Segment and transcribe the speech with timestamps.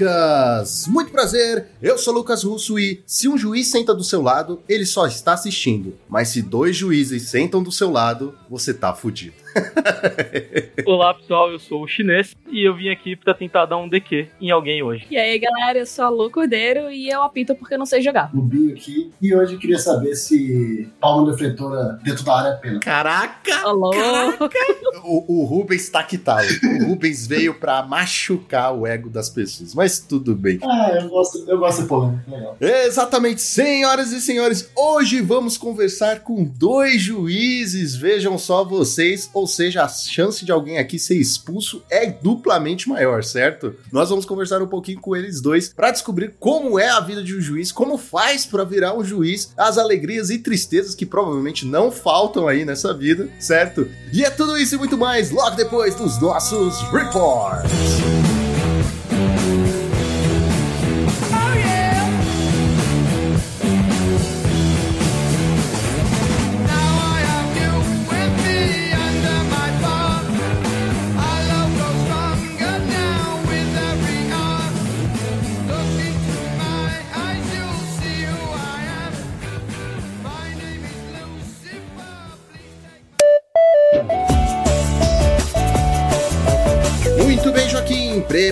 [0.00, 0.86] Monarcas!
[0.86, 4.84] Muito prazer, eu sou Lucas Russo e se um juiz senta do seu lado, ele
[4.84, 5.96] só está assistindo.
[6.06, 9.46] Mas se dois juízes sentam do seu lado, você tá fudido.
[10.84, 14.28] Olá pessoal, eu sou o Chinês e eu vim aqui pra tentar dar um DQ
[14.38, 15.06] em alguém hoje.
[15.10, 18.02] E aí galera, eu sou a Lu Cordeiro e eu apito porque eu não sei
[18.02, 18.30] jogar.
[18.34, 22.56] O Binho aqui e hoje eu queria saber se palma defletora dentro da área é
[22.56, 22.80] pena.
[22.80, 23.56] Caraca!
[23.62, 23.90] Alô?
[25.02, 26.36] O, o Rubens tá que tal?
[26.80, 30.58] O Rubens veio pra machucar o ego das pessoas, mas tudo bem.
[30.62, 32.56] Ah, eu gosto, eu gosto de polêmica, legal.
[32.60, 37.94] Exatamente, senhoras e senhores, hoje vamos conversar com dois juízes.
[37.94, 43.22] Vejam só vocês, ou seja, a chance de alguém aqui ser expulso é duplamente maior,
[43.22, 43.74] certo?
[43.92, 47.36] Nós vamos conversar um pouquinho com eles dois para descobrir como é a vida de
[47.36, 51.90] um juiz, como faz para virar um juiz, as alegrias e tristezas que provavelmente não
[51.90, 53.88] faltam aí nessa vida, certo?
[54.12, 58.35] E é tudo isso e muito mais logo depois dos nossos reports.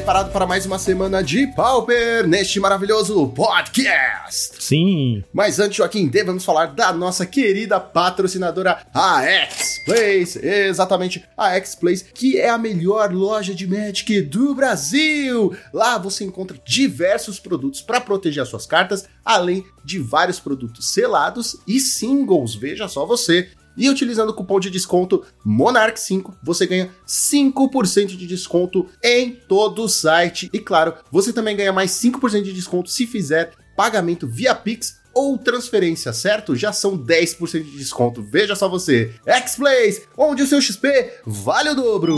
[0.05, 4.63] Preparado para mais uma semana de Pauper neste maravilhoso podcast.
[4.63, 5.25] Sim.
[5.33, 10.47] Mas antes, Joaquim, devemos falar da nossa querida patrocinadora, a X-Place.
[10.47, 15.57] Exatamente, a X-Place, que é a melhor loja de Magic do Brasil.
[15.73, 21.57] Lá você encontra diversos produtos para proteger as suas cartas, além de vários produtos selados
[21.67, 22.55] e singles.
[22.55, 23.49] Veja só você.
[23.77, 29.89] E utilizando o cupom de desconto Monarch5, você ganha 5% de desconto em todo o
[29.89, 30.49] site.
[30.53, 35.39] E claro, você também ganha mais 5% de desconto se fizer pagamento via Pix ou
[35.39, 36.57] transferência, certo?
[36.57, 38.23] Já são 10% de desconto.
[38.23, 39.13] Veja só você.
[39.27, 42.17] X-Plays, onde o seu XP vale o dobro.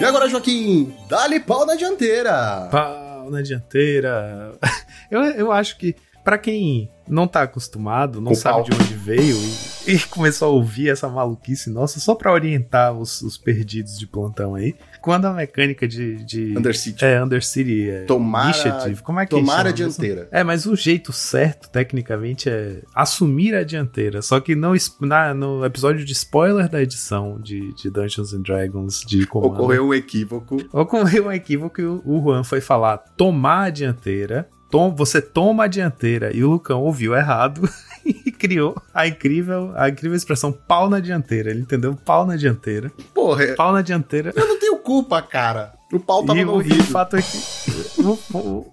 [0.00, 2.68] E agora, Joaquim, dá-lhe pau na dianteira.
[2.70, 4.52] Pau na dianteira.
[5.10, 8.64] Eu, eu acho que, pra quem não tá acostumado, não Com sabe pau.
[8.64, 9.54] de onde veio e,
[9.94, 14.54] e começou a ouvir essa maluquice nossa, só pra orientar os, os perdidos de plantão
[14.54, 16.16] aí, quando a mecânica de.
[16.24, 17.04] de Undercity.
[17.04, 18.04] é, Undercity é.
[18.04, 19.02] Tomar a- Initiative.
[19.02, 20.28] Como é que tomar chama a dianteira.
[20.30, 24.20] É, mas o jeito certo, tecnicamente, é assumir a dianteira.
[24.22, 28.42] Só que no, es- na- no episódio de spoiler da edição de, de Dungeons and
[28.42, 30.56] Dragons de Commander, Ocorreu um equívoco.
[30.72, 34.48] Ocorreu um equívoco e o o Juan foi falar tomar a dianteira.
[34.70, 37.62] Tom, você toma a dianteira e o Lucão ouviu errado
[38.08, 41.50] e criou a incrível, a incrível expressão pau na dianteira.
[41.50, 41.94] Ele entendeu?
[42.04, 42.90] Pau na dianteira.
[43.14, 44.32] Porra, é- Pau na dianteira.
[44.34, 45.74] eu não tenho culpa, cara.
[45.92, 46.84] O pau tava e no o, e o ouvido.
[46.84, 48.00] fato é que.
[48.02, 48.66] O, o-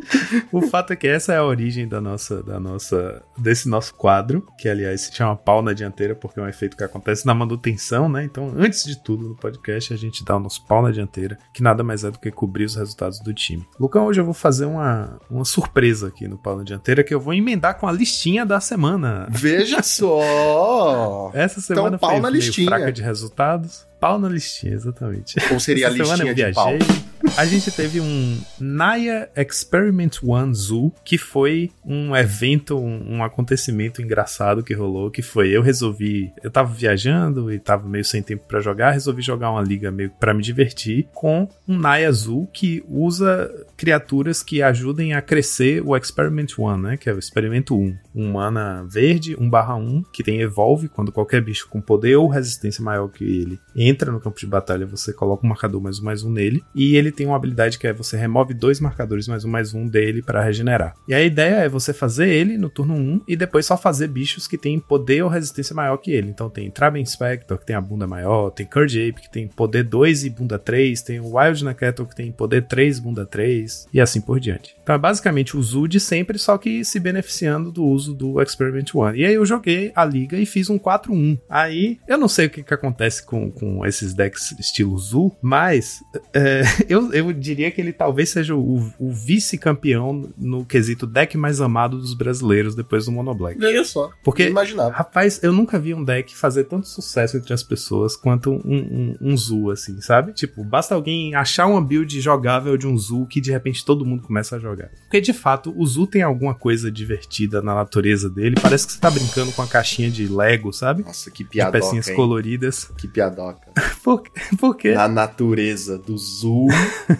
[0.52, 4.46] o fato é que essa é a origem da nossa, da nossa, desse nosso quadro,
[4.58, 8.08] que aliás se chama pau na dianteira, porque é um efeito que acontece na manutenção,
[8.08, 8.24] né?
[8.24, 11.62] Então, antes de tudo no podcast, a gente dá o nosso pau na dianteira, que
[11.62, 13.66] nada mais é do que cobrir os resultados do time.
[13.78, 17.20] Lucão, hoje eu vou fazer uma, uma surpresa aqui no pau na dianteira, que eu
[17.20, 19.26] vou emendar com a listinha da semana.
[19.30, 21.30] Veja só.
[21.34, 22.68] Essa semana pau foi na meio listinha.
[22.68, 23.86] fraca de resultados.
[24.02, 25.36] Pau na listinha, exatamente.
[25.52, 26.76] Ou seria a Essa semana listinha eu de pau?
[26.76, 27.02] viajei.
[27.36, 34.02] A gente teve um Naya Experiment One Zoo, que foi um evento, um, um acontecimento
[34.02, 38.42] engraçado que rolou, que foi eu resolvi, eu tava viajando e tava meio sem tempo
[38.48, 42.82] pra jogar, resolvi jogar uma liga meio pra me divertir com um Naya Azul que
[42.88, 43.48] usa
[43.82, 47.96] criaturas que ajudem a crescer o Experiment One, né, que é o experimento 1.
[48.14, 52.28] Um mana verde, 1 barra 1, que tem evolve quando qualquer bicho com poder ou
[52.28, 56.04] resistência maior que ele entra no campo de batalha, você coloca um marcador mais um
[56.04, 59.44] mais um nele, e ele tem uma habilidade que é você remove dois marcadores mais
[59.44, 60.94] um mais um dele para regenerar.
[61.08, 64.46] E a ideia é você fazer ele no turno 1 e depois só fazer bichos
[64.46, 66.28] que têm poder ou resistência maior que ele.
[66.28, 69.82] Então tem Traben Spectre, que tem a bunda maior, tem Curge Ape, que tem poder
[69.82, 74.00] 2 e bunda 3, tem o Wild Nakato, que tem poder 3 bunda 3, e
[74.00, 74.74] assim por diante.
[74.82, 78.94] Então é basicamente o Zoo de sempre, só que se beneficiando do uso do Experiment
[78.94, 79.18] One.
[79.18, 81.38] E aí eu joguei a liga e fiz um 4-1.
[81.48, 86.00] Aí eu não sei o que, que acontece com, com esses decks estilo Zoo, mas
[86.34, 91.60] é, eu, eu diria que ele talvez seja o, o vice-campeão no quesito deck mais
[91.60, 93.58] amado dos brasileiros depois do Mono Black.
[93.58, 94.10] Veja só.
[94.24, 94.90] Porque imaginava.
[94.90, 99.16] Rapaz, eu nunca vi um deck fazer tanto sucesso entre as pessoas quanto um, um,
[99.20, 100.32] um Zoo, assim, sabe?
[100.32, 104.04] Tipo, basta alguém achar uma build jogável de um Zoo que de repente repente todo
[104.04, 104.90] mundo começa a jogar.
[105.02, 108.56] Porque de fato, o Zu tem alguma coisa divertida na natureza dele.
[108.60, 111.02] Parece que você tá brincando com a caixinha de Lego, sabe?
[111.02, 112.16] Nossa, que De piadoca, pecinhas hein?
[112.16, 112.90] coloridas.
[112.98, 113.72] Que piadoca.
[114.02, 114.20] Por,
[114.58, 114.94] por quê?
[114.94, 116.66] Na natureza do Zul,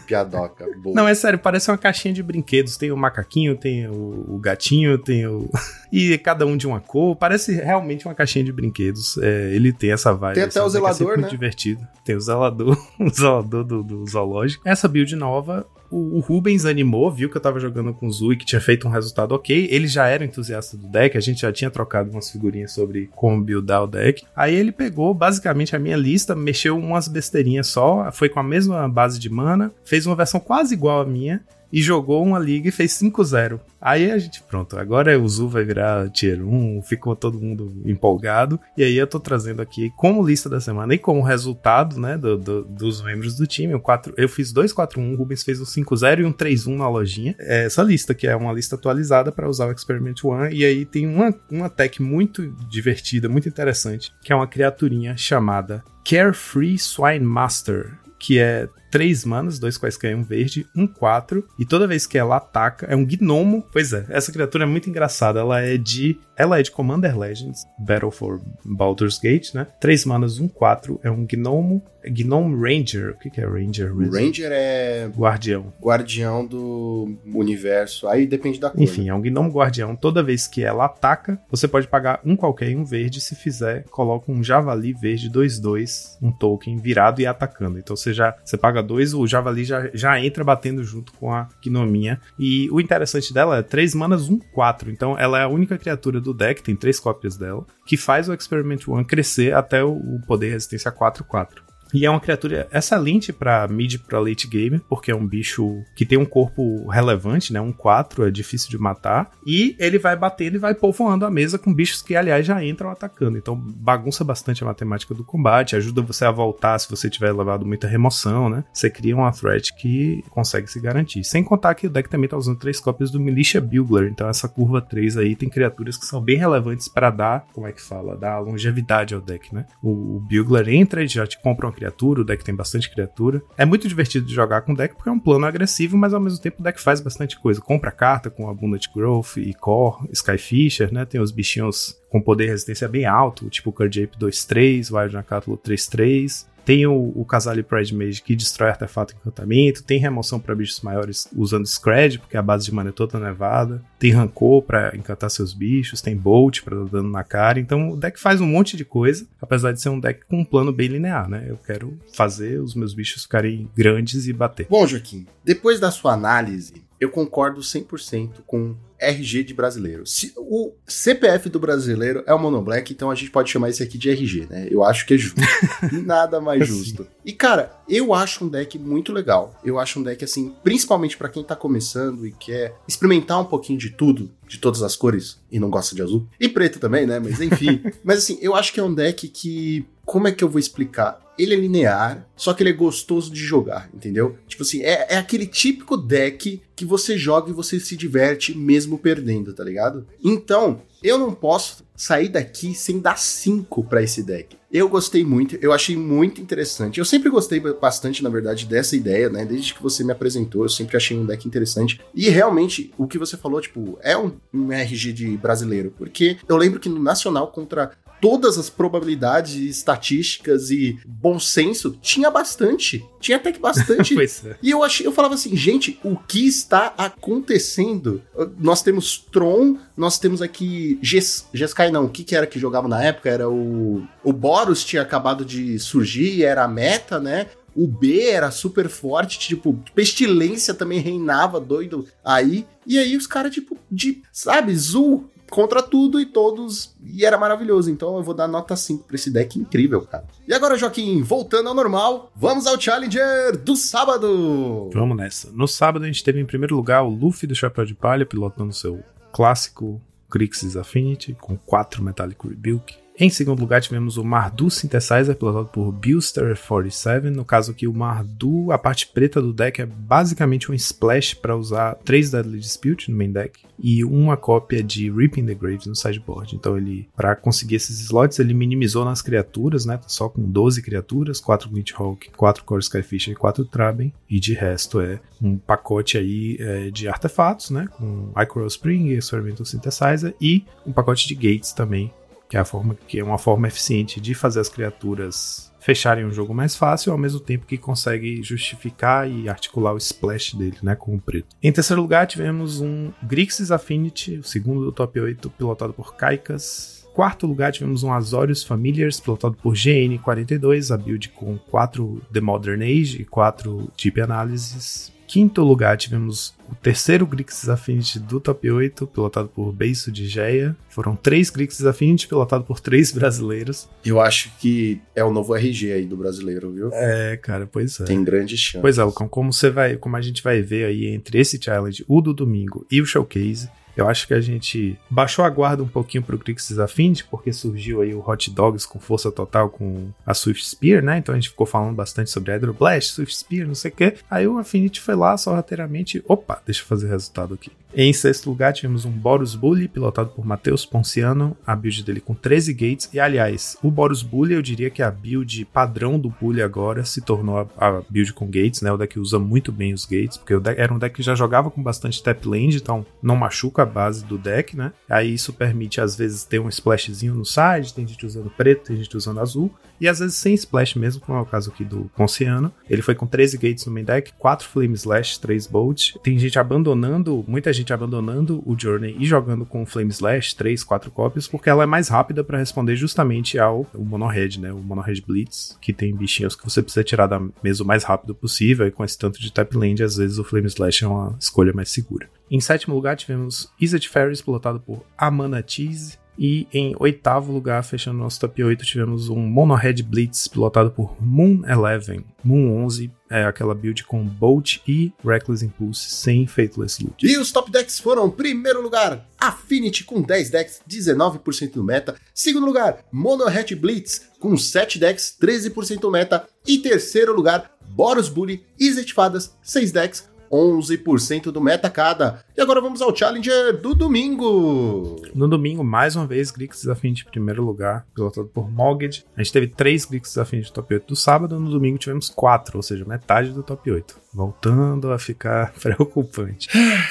[0.04, 0.66] piadoca.
[0.82, 0.96] Boa.
[0.96, 2.76] Não, é sério, parece uma caixinha de brinquedos.
[2.76, 5.48] Tem o macaquinho, tem o, o gatinho, tem o.
[5.92, 7.14] e cada um de uma cor.
[7.14, 9.16] Parece realmente uma caixinha de brinquedos.
[9.18, 10.34] É, ele tem essa vibe.
[10.34, 11.28] Tem até o é sempre zelador, muito né?
[11.28, 11.86] divertido.
[12.04, 14.68] Tem o zelador, o zelador do, do zoológico.
[14.68, 15.64] Essa build nova.
[15.92, 18.88] O, o Rubens animou, viu que eu tava jogando com o Zui, que tinha feito
[18.88, 19.68] um resultado ok.
[19.70, 23.42] Ele já era entusiasta do deck, a gente já tinha trocado umas figurinhas sobre como
[23.42, 24.24] buildar o deck.
[24.34, 28.88] Aí ele pegou basicamente a minha lista, mexeu umas besteirinhas só, foi com a mesma
[28.88, 32.72] base de mana, fez uma versão quase igual à minha e jogou uma liga e
[32.72, 33.58] fez 5-0.
[33.80, 38.60] Aí a gente, pronto, agora o Zu vai virar tier 1, ficou todo mundo empolgado.
[38.76, 42.36] E aí eu tô trazendo aqui como lista da semana e como resultado, né, do-
[42.36, 43.74] do- dos membros do time.
[43.74, 47.34] O 4, eu fiz 2-4-1, o Rubens fez um 5-0 e um 3-1 na lojinha.
[47.38, 50.54] É Essa lista, que é uma lista atualizada para usar o Experiment One.
[50.54, 55.82] E aí tem uma, uma tech muito divertida, muito interessante, que é uma criaturinha chamada
[56.04, 61.44] Carefree Swine Master, que é 3 manas, 2 quaisquer, um verde, um 4.
[61.58, 63.64] E toda vez que ela ataca, é um gnomo.
[63.72, 65.40] Pois é, essa criatura é muito engraçada.
[65.40, 66.18] Ela é de.
[66.36, 69.66] Ela é de Commander Legends, Battle for Baldur's Gate, né?
[69.80, 71.00] 3 manas, um 4.
[71.02, 71.82] É um gnomo.
[72.04, 73.10] Gnome Ranger.
[73.10, 73.94] O que, que é Ranger?
[73.94, 74.12] Mesmo?
[74.12, 75.72] Ranger é Guardião.
[75.80, 78.08] guardião do universo.
[78.08, 78.82] Aí depende da cor.
[78.82, 79.94] Enfim, é um gnomo guardião.
[79.94, 83.20] Toda vez que ela ataca, você pode pagar um qualquer e um verde.
[83.20, 87.78] Se fizer, coloca um javali verde 2-2, um token virado e atacando.
[87.78, 91.48] Então você já você paga dois, o javali já, já entra batendo junto com a
[91.64, 92.20] gnominha.
[92.38, 94.90] E o interessante dela é 3 manas, 1, 4.
[94.90, 98.34] Então ela é a única criatura do deck, tem três cópias dela, que faz o
[98.34, 101.61] Experiment One crescer até o poder resistência 4-4.
[101.92, 106.06] E é uma criatura excelente pra mid pra late game, porque é um bicho que
[106.06, 107.60] tem um corpo relevante, né?
[107.60, 109.30] Um 4, é difícil de matar.
[109.46, 112.90] E ele vai batendo e vai povoando a mesa com bichos que, aliás, já entram
[112.90, 113.36] atacando.
[113.36, 117.66] Então bagunça bastante a matemática do combate, ajuda você a voltar se você tiver levado
[117.66, 118.64] muita remoção, né?
[118.72, 121.24] Você cria uma threat que consegue se garantir.
[121.24, 124.10] Sem contar que o deck também tá usando três cópias do Militia Bugler.
[124.10, 127.72] Então essa curva 3 aí tem criaturas que são bem relevantes para dar, como é
[127.72, 128.16] que fala?
[128.16, 129.66] Dar longevidade ao deck, né?
[129.82, 133.42] O, o Bugler entra e já te compra uma criatura, o deck tem bastante criatura.
[133.58, 136.20] É muito divertido de jogar com o deck porque é um plano agressivo, mas ao
[136.20, 137.60] mesmo tempo o deck faz bastante coisa.
[137.60, 141.04] Compra carta com Abundant Growth e Core, Skyfisher, né?
[141.04, 145.58] Tem os bichinhos com poder e resistência bem alto, tipo o Curjape 2-3, Wild Nakatulo
[145.58, 146.46] 3-3.
[146.64, 149.82] Tem o, o Casale Pride Mage que destrói artefato e encantamento.
[149.82, 153.82] Tem remoção para bichos maiores usando Scred, porque a base de mana é toda nevada.
[153.98, 156.00] Tem Rancor para encantar seus bichos.
[156.00, 157.58] Tem Bolt para dar dano na cara.
[157.58, 160.44] Então o deck faz um monte de coisa, apesar de ser um deck com um
[160.44, 161.44] plano bem linear, né?
[161.48, 164.66] Eu quero fazer os meus bichos ficarem grandes e bater.
[164.68, 168.76] Bom, Joaquim, depois da sua análise, eu concordo 100% com
[169.10, 170.06] RG de brasileiro.
[170.06, 173.98] Se- o CPF do brasileiro é o Monoblack, então a gente pode chamar esse aqui
[173.98, 174.68] de RG, né?
[174.70, 175.40] Eu acho que é justo.
[176.04, 177.06] Nada mais justo.
[177.24, 179.58] E cara, eu acho um deck muito legal.
[179.64, 183.78] Eu acho um deck assim, principalmente pra quem tá começando e quer experimentar um pouquinho
[183.78, 186.26] de tudo, de todas as cores e não gosta de azul.
[186.38, 187.18] E preto também, né?
[187.18, 187.82] Mas enfim.
[188.02, 191.20] Mas assim, eu acho que é um deck que como é que eu vou explicar?
[191.38, 194.36] Ele é linear, só que ele é gostoso de jogar, entendeu?
[194.46, 198.98] Tipo assim, é, é aquele típico deck que você joga e você se diverte mesmo
[198.98, 200.06] perdendo, tá ligado?
[200.22, 204.56] Então, eu não posso sair daqui sem dar 5 pra esse deck.
[204.72, 206.98] Eu gostei muito, eu achei muito interessante.
[206.98, 209.44] Eu sempre gostei bastante, na verdade, dessa ideia, né?
[209.44, 212.00] Desde que você me apresentou, eu sempre achei um deck interessante.
[212.14, 215.92] E realmente, o que você falou, tipo, é um, um RG de brasileiro.
[215.96, 221.98] Porque eu lembro que no Nacional, contra todas as probabilidades e estatísticas e bom senso,
[222.00, 223.04] tinha bastante.
[223.20, 224.14] Tinha até que bastante.
[224.46, 224.56] é.
[224.62, 228.22] E eu achei, eu falava assim, gente, o que está acontecendo?
[228.58, 232.86] Nós temos Tron, nós temos aqui Ges- Jeskai não, o que que era que jogava
[232.86, 233.28] na época?
[233.28, 237.48] Era o o Boros tinha acabado de surgir, era a meta, né?
[237.74, 242.64] O B era super forte, tipo, pestilência também reinava doido aí.
[242.86, 246.96] E aí os caras, tipo, de, sabe, Zul contra tudo e todos.
[247.04, 247.90] E era maravilhoso.
[247.90, 250.24] Então eu vou dar nota 5 pra esse deck incrível, cara.
[250.48, 254.90] E agora, Joaquim, voltando ao normal, vamos ao Challenger do sábado!
[254.92, 255.52] Vamos nessa.
[255.52, 258.72] No sábado a gente teve em primeiro lugar o Luffy do Chapéu de Palha, pilotando
[258.72, 263.01] seu clássico Crixis Affinity, com 4 Metallic Rebuke.
[263.22, 267.30] Em segundo lugar, tivemos o Mardu Synthesizer, pilotado por Buster47.
[267.30, 271.56] No caso aqui, o Mardu, a parte preta do deck é basicamente um splash para
[271.56, 275.94] usar 3 Deadly Dispute no main deck e uma cópia de Reaping the Graves no
[275.94, 276.56] sideboard.
[276.56, 279.98] Então ele, para conseguir esses slots, ele minimizou nas criaturas, né?
[279.98, 284.12] Tá só com 12 criaturas, 4 Glitchhawk, 4 Core Skyfisher e 4 Traben.
[284.28, 287.86] E de resto é um pacote aí é, de artefatos, né?
[287.92, 292.12] Com Icoro Spring, Experimental Synthesizer e um pacote de gates também,
[292.52, 296.30] que é a forma que é uma forma eficiente de fazer as criaturas fecharem o
[296.30, 300.94] jogo mais fácil, ao mesmo tempo que consegue justificar e articular o splash dele, né,
[300.94, 301.56] com o preto.
[301.62, 307.08] Em terceiro lugar, tivemos um Grixis Affinity, o segundo do top 8, pilotado por Kaikas.
[307.14, 312.82] Quarto lugar, tivemos um Azorius Familiars, pilotado por GN42, a build com 4 The Modern
[312.82, 315.11] Age e 4 Deep Analysis.
[315.32, 320.76] Quinto lugar, tivemos o terceiro Grixis Affinity do top 8, pilotado por Beiso de Geia.
[320.90, 323.88] Foram três Grixis Affinity, pilotado por três brasileiros.
[324.04, 326.90] Eu acho que é o novo RG aí do brasileiro, viu?
[326.92, 328.04] É, cara, pois é.
[328.04, 328.82] Tem grande chance.
[328.82, 332.04] Pois é, Lucão, como você vai, como a gente vai ver aí entre esse challenge,
[332.06, 335.88] o do domingo e o showcase, eu acho que a gente baixou a guarda um
[335.88, 340.34] pouquinho pro Grixis Affinity, porque surgiu aí o Hot Dogs com força total com a
[340.34, 341.18] Swift Spear, né?
[341.18, 344.14] Então a gente ficou falando bastante sobre Hydro Blast, Swift Spear, não sei o quê.
[344.30, 347.70] Aí o Affinity foi lá sorrateiramente, opa, deixa eu fazer resultado aqui.
[347.94, 352.32] Em sexto lugar, tivemos um Boros Bully, pilotado por Matheus Ponciano, a build dele com
[352.32, 353.10] 13 gates.
[353.12, 357.20] E aliás, o Boros Bully, eu diria que a build padrão do Bully agora se
[357.20, 358.90] tornou a, a build com gates, né?
[358.90, 361.82] O deck usa muito bem os gates, porque era um deck que já jogava com
[361.82, 364.92] bastante tap land, então não machuca a base do deck, né?
[365.08, 368.96] Aí isso permite, às vezes, ter um splashzinho no side, tem gente usando preto, tem
[368.96, 369.72] gente usando azul,
[370.02, 372.72] e às vezes sem splash mesmo, como é o caso aqui do Ponciano.
[372.90, 376.16] Ele foi com 13 gates no main deck, 4 Flame Slash, 3 Bolt.
[376.24, 381.08] Tem gente abandonando, muita gente abandonando o Journey e jogando com Flame Slash, 3, 4
[381.12, 384.72] cópias, porque ela é mais rápida para responder justamente ao Mono Red, né?
[384.72, 388.02] O Mono Red Blitz, que tem bichinhos que você precisa tirar da mesa o mais
[388.02, 391.06] rápido possível, e com esse tanto de tap land, às vezes o Flame Slash é
[391.06, 392.28] uma escolha mais segura.
[392.50, 396.18] Em sétimo lugar, tivemos Izzet Ferris, pilotado por Amana Cheese.
[396.38, 401.16] E em oitavo lugar, fechando nosso top 8, tivemos um Mono Red Blitz, pilotado por
[401.20, 402.24] Moon 11.
[402.42, 407.26] Moon 11 é aquela build com Bolt e Reckless Impulse sem Faithless Loot.
[407.26, 412.16] E os top decks foram: primeiro lugar, Affinity com 10 decks, 19% do meta.
[412.34, 416.46] Segundo lugar, Mono Hat Blitz com 7 decks, 13% do meta.
[416.66, 422.44] E terceiro lugar, Boros Bully, Izzet Fadas, 6 decks, 11% do meta cada.
[422.54, 425.16] E agora vamos ao Challenger do domingo.
[425.34, 429.24] No domingo, mais uma vez, Grixis Affinity em primeiro lugar, pilotado por Moged.
[429.34, 432.76] A gente teve 3 Grixis Affinity no top 8 do sábado, no domingo tivemos 4,
[432.76, 434.20] ou seja, metade do top 8.
[434.34, 436.68] Voltando a ficar preocupante.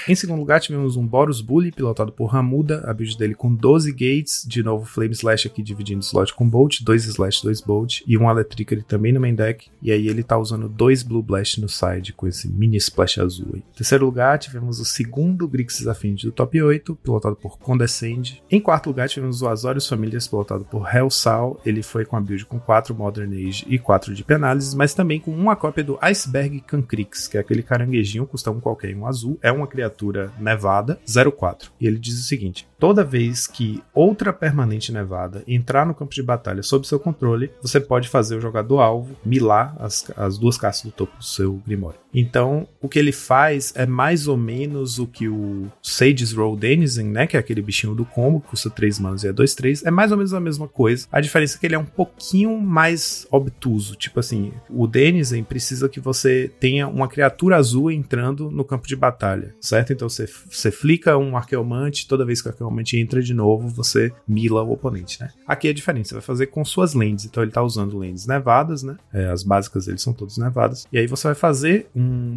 [0.07, 3.91] em segundo lugar, tivemos um Boros Bully, pilotado por Ramuda, a build dele com 12
[3.91, 8.15] gates, de novo Flame Slash aqui dividindo slot com Bolt, 2 Slash, 2 Bolt, e
[8.15, 11.67] um Electricity também no main deck, e aí ele tá usando dois Blue Blast no
[11.67, 13.59] side, com esse mini splash azul aí.
[13.59, 18.41] Em terceiro lugar, tivemos o segundo Grixis Affinity do top 8, pilotado por Condescend.
[18.49, 21.59] Em quarto lugar, tivemos o Azorius Famílias, pilotado por Hellsal.
[21.65, 25.19] Ele foi com a build com 4 Modern Age e 4 Deep Analysis, mas também
[25.19, 29.37] com uma cópia do Iceberg Cancrix, que é aquele caranguejinho, custa um qualquer, um azul.
[29.41, 31.71] É uma criatura nevada, 04.
[31.79, 36.23] E ele diz o seguinte: toda vez que outra permanente nevada entrar no campo de
[36.23, 40.83] batalha sob seu controle, você pode fazer o jogador alvo milar as, as duas caças
[40.83, 42.00] do topo do seu Grimório.
[42.13, 47.07] Então, o que ele faz é mais ou menos o que o Sage's Roll Denizen,
[47.07, 49.85] né, que é aquele bichinho do combo, que custa 3 manos e é 2, 3,
[49.85, 51.07] é mais ou menos a mesma coisa.
[51.11, 53.95] A diferença é que ele é um pouquinho mais obtuso.
[53.95, 58.95] Tipo assim, o Denizen precisa que você tenha uma criatura azul entrando no campo de
[58.95, 59.93] batalha, certo?
[59.93, 64.11] Então você, você flica um arqueomante, toda vez que o arqueomante entra de novo, você
[64.27, 65.29] mila o oponente, né?
[65.47, 67.25] Aqui é diferente, você vai fazer com suas lands.
[67.25, 68.97] Então ele tá usando lands nevadas, né?
[69.13, 70.85] É, as básicas deles são todas nevadas.
[70.91, 71.87] E aí você vai fazer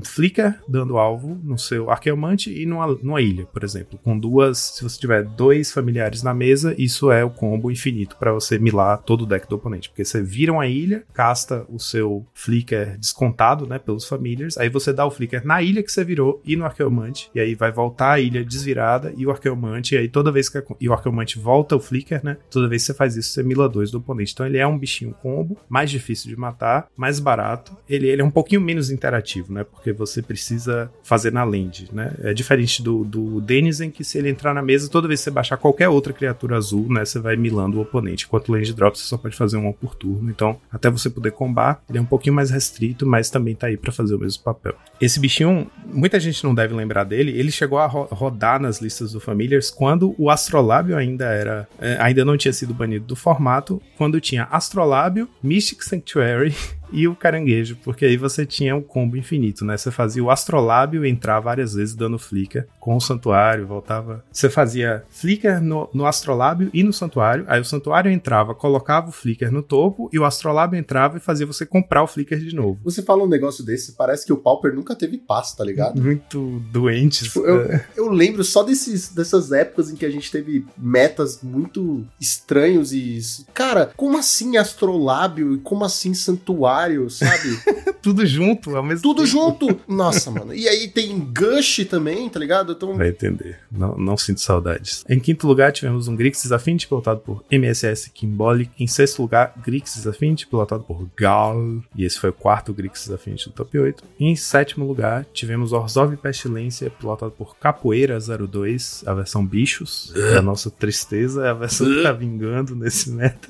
[0.04, 3.99] flicker dando alvo no seu arqueomante e numa, numa ilha, por exemplo.
[4.02, 8.33] Com duas, se você tiver dois familiares na mesa, isso é o combo infinito para
[8.33, 9.88] você milar todo o deck do oponente.
[9.88, 14.92] Porque você vira uma ilha, casta o seu flicker descontado, né, pelos familiars, aí você
[14.92, 18.12] dá o flicker na ilha que você virou e no arqueomante, e aí vai voltar
[18.12, 21.38] a ilha desvirada e o arqueomante, e aí toda vez que a, e o arqueomante
[21.38, 24.33] volta o flicker, né, toda vez que você faz isso, você mila dois do oponente.
[24.33, 27.76] Então ele é um bichinho combo, mais difícil de matar, mais barato.
[27.88, 32.13] Ele, ele é um pouquinho menos interativo, né, porque você precisa fazer na land, né?
[32.23, 35.31] É diferente do, do Denizen, que se ele entrar na mesa, toda vez que você
[35.31, 38.27] baixar qualquer outra criatura azul, né, você vai milando o oponente.
[38.27, 40.29] Enquanto Land Drop você só pode fazer uma por turno.
[40.31, 43.77] Então, até você poder combar, ele é um pouquinho mais restrito, mas também tá aí
[43.77, 44.75] pra fazer o mesmo papel.
[45.01, 49.13] Esse bichinho, muita gente não deve lembrar dele, ele chegou a ro- rodar nas listas
[49.13, 51.69] do Familiars quando o Astrolábio ainda era.
[51.81, 56.55] é, ainda não tinha sido banido do formato, quando tinha Astrolábio, Mystic Sanctuary
[56.93, 59.76] e o caranguejo, porque aí você tinha um combo infinito, né?
[59.76, 64.25] Você fazia o astrolábio entrar várias vezes dando flicker com o santuário, voltava.
[64.31, 69.12] Você fazia flicker no, no astrolábio e no santuário, aí o santuário entrava, colocava o
[69.12, 72.79] flicker no topo e o astrolábio entrava e fazia você comprar o flicker de novo.
[72.85, 76.00] Você fala um negócio desse, parece que o Pauper nunca teve paz, tá ligado?
[76.00, 77.29] Muito doentes.
[77.29, 82.05] Tipo, eu, eu lembro só desses, dessas épocas em que a gente teve metas muito
[82.21, 83.19] estranhos e.
[83.53, 86.75] Cara, como assim astrolábio e como assim santuário,
[87.11, 87.59] sabe?
[88.03, 89.29] tudo junto, ao mesmo Tudo tempo.
[89.29, 89.81] junto!
[89.88, 90.55] Nossa, mano.
[90.55, 92.73] E aí tem Gush também, tá ligado?
[92.73, 92.97] Então.
[92.97, 93.59] Vai entender.
[93.71, 95.05] Não, não sinto saudades.
[95.09, 98.71] Em quinto lugar, tivemos um Grixis Affinity, pilotado por MSS Kimbolic.
[98.79, 101.57] Em sexto lugar, Grixis Affinity, pilotado por Gal.
[101.97, 104.05] E esse foi o quarto Grixis Affinity do top 8.
[104.21, 110.12] E em sétimo lugar, tivemos Orzhov Pestilência, pilotado por Capoeira 02, a versão bichos.
[110.37, 113.49] A nossa tristeza é a versão que tá vingando nesse meta.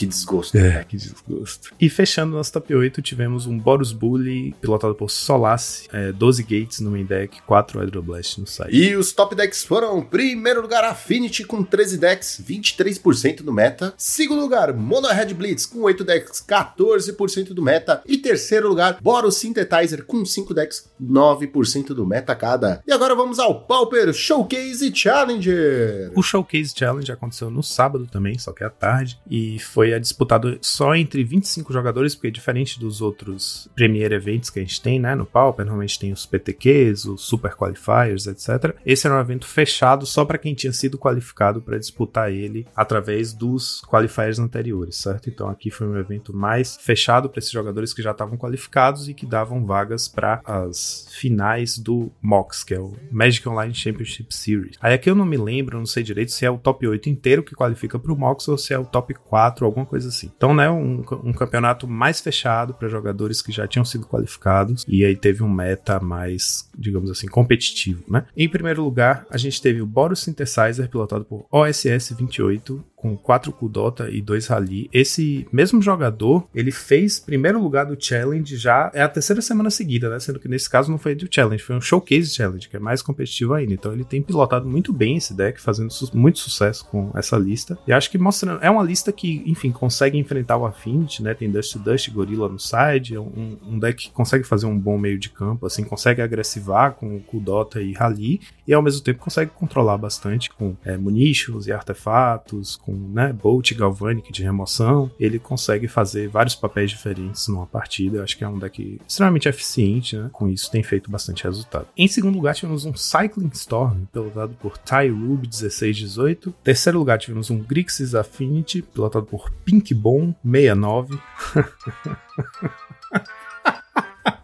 [0.00, 0.56] Que desgosto.
[0.56, 1.74] É, que desgosto.
[1.78, 6.80] E fechando nosso top 8, tivemos um Boros Bully, pilotado por Solace, é, 12 gates
[6.80, 8.70] no main deck, 4 Hydroblast no side.
[8.72, 13.92] E os top decks foram: primeiro lugar, Affinity com 13 decks, 23% do meta.
[13.98, 18.00] Segundo lugar, Mono Red Blitz com 8 decks, 14% do meta.
[18.06, 22.82] E terceiro lugar, Boros Synthetizer com 5 decks, 9% do meta cada.
[22.86, 26.10] E agora vamos ao Pauper Showcase Challenger.
[26.14, 30.94] O Showcase Challenge aconteceu no sábado também, só que à tarde, e foi disputado só
[30.94, 35.26] entre 25 jogadores, porque diferente dos outros Premier Events que a gente tem, né, no
[35.26, 38.76] Pauper, normalmente tem os PTQs, os Super Qualifiers, etc.
[38.84, 43.32] Esse era um evento fechado só para quem tinha sido qualificado para disputar ele através
[43.32, 45.28] dos qualifiers anteriores, certo?
[45.28, 49.14] Então aqui foi um evento mais fechado para esses jogadores que já estavam qualificados e
[49.14, 54.76] que davam vagas para as finais do MOX, que é o Magic Online Championship Series.
[54.80, 57.42] Aí aqui eu não me lembro, não sei direito se é o top 8 inteiro
[57.42, 60.30] que qualifica para o MOX ou se é o top 4, alguma coisa assim.
[60.36, 65.04] Então, né, um, um campeonato mais fechado para jogadores que já tinham sido qualificados e
[65.04, 68.26] aí teve um meta mais, digamos assim, competitivo, né?
[68.36, 73.50] Em primeiro lugar, a gente teve o Boros Synthesizer pilotado por OSS 28 com 4
[73.52, 74.90] Kudota e 2 Rally.
[74.92, 80.10] Esse mesmo jogador, ele fez primeiro lugar do Challenge já é a terceira semana seguida,
[80.10, 80.20] né?
[80.20, 83.00] Sendo que nesse caso não foi do Challenge, foi um Showcase Challenge, que é mais
[83.00, 83.72] competitivo ainda.
[83.72, 87.78] Então ele tem pilotado muito bem esse deck, fazendo su muito sucesso com essa lista.
[87.86, 91.32] E acho que mostrando, é uma lista que, enfim, consegue enfrentar o Affinity, né?
[91.32, 94.78] Tem Dust to Dust, Gorilla no side, é um, um deck que consegue fazer um
[94.78, 99.20] bom meio de campo, assim, consegue agressivar com Kudota e Rally, e ao mesmo tempo
[99.20, 105.10] consegue controlar bastante com é, munitions e artefatos, com né, Bolt Galvanic de remoção.
[105.18, 108.18] Ele consegue fazer vários papéis diferentes numa partida.
[108.18, 110.28] Eu acho que é um deck extremamente eficiente, né?
[110.32, 111.86] Com isso tem feito bastante resultado.
[111.96, 116.54] Em segundo lugar, tivemos um Cycling Storm, pilotado por Tyrube 1618.
[116.62, 121.18] Terceiro lugar, tivemos um Grixis Affinity, pilotado por Pink Bomb 69.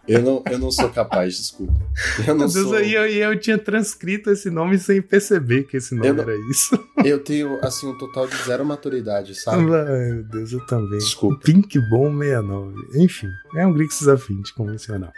[0.07, 1.73] Eu não, eu não sou capaz, desculpa.
[2.19, 2.75] Eu não Meu Deus, sou.
[2.75, 6.33] aí eu, eu tinha transcrito esse nome sem perceber que esse nome Eu não- era
[6.49, 6.79] isso.
[7.03, 9.63] Eu tenho, assim, um total de zero maturidade, sabe?
[9.73, 10.97] Ai, meu Deus, eu também.
[10.97, 11.41] Desculpa.
[11.43, 12.75] Pink Bomb 69.
[13.03, 15.11] Enfim, é um Grixis Affinity convencional.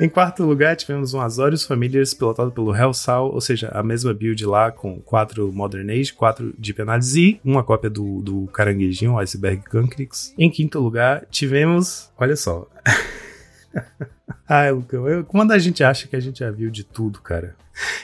[0.00, 4.44] Em quarto lugar, tivemos um Azorius Familiars pilotado pelo Hellsal, ou seja, a mesma build
[4.46, 9.18] lá com quatro Modern Age, quatro Deep Analysis e uma cópia do, do caranguejinho, o
[9.18, 10.34] Iceberg Cancrix.
[10.36, 12.10] Em quinto lugar, tivemos.
[12.18, 12.66] Olha só.
[14.48, 17.56] Ai, Lucão, eu, quando a gente acha que a gente já viu de tudo, cara.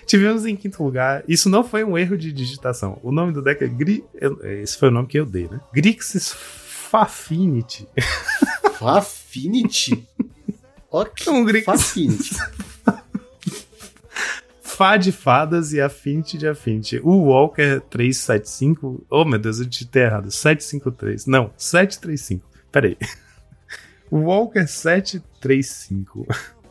[0.06, 2.98] Tivemos em quinto lugar, isso não foi um erro de digitação.
[3.02, 4.04] O nome do deck é Gri.
[4.62, 5.60] Esse foi o nome que eu dei, né?
[5.72, 7.86] Grixis Fafinity.
[8.78, 10.06] Fafinity?
[10.90, 11.26] ok.
[11.26, 11.66] É um Grixis.
[11.66, 12.36] Fafinity.
[14.78, 17.00] Fá de fadas e afinte de afinte.
[17.02, 19.04] O Walker 375.
[19.10, 20.30] Oh, meu Deus, eu digitei errado.
[20.30, 21.26] 753.
[21.26, 22.46] Não, 735.
[22.70, 22.96] Peraí.
[24.08, 26.26] O Walker 7 35.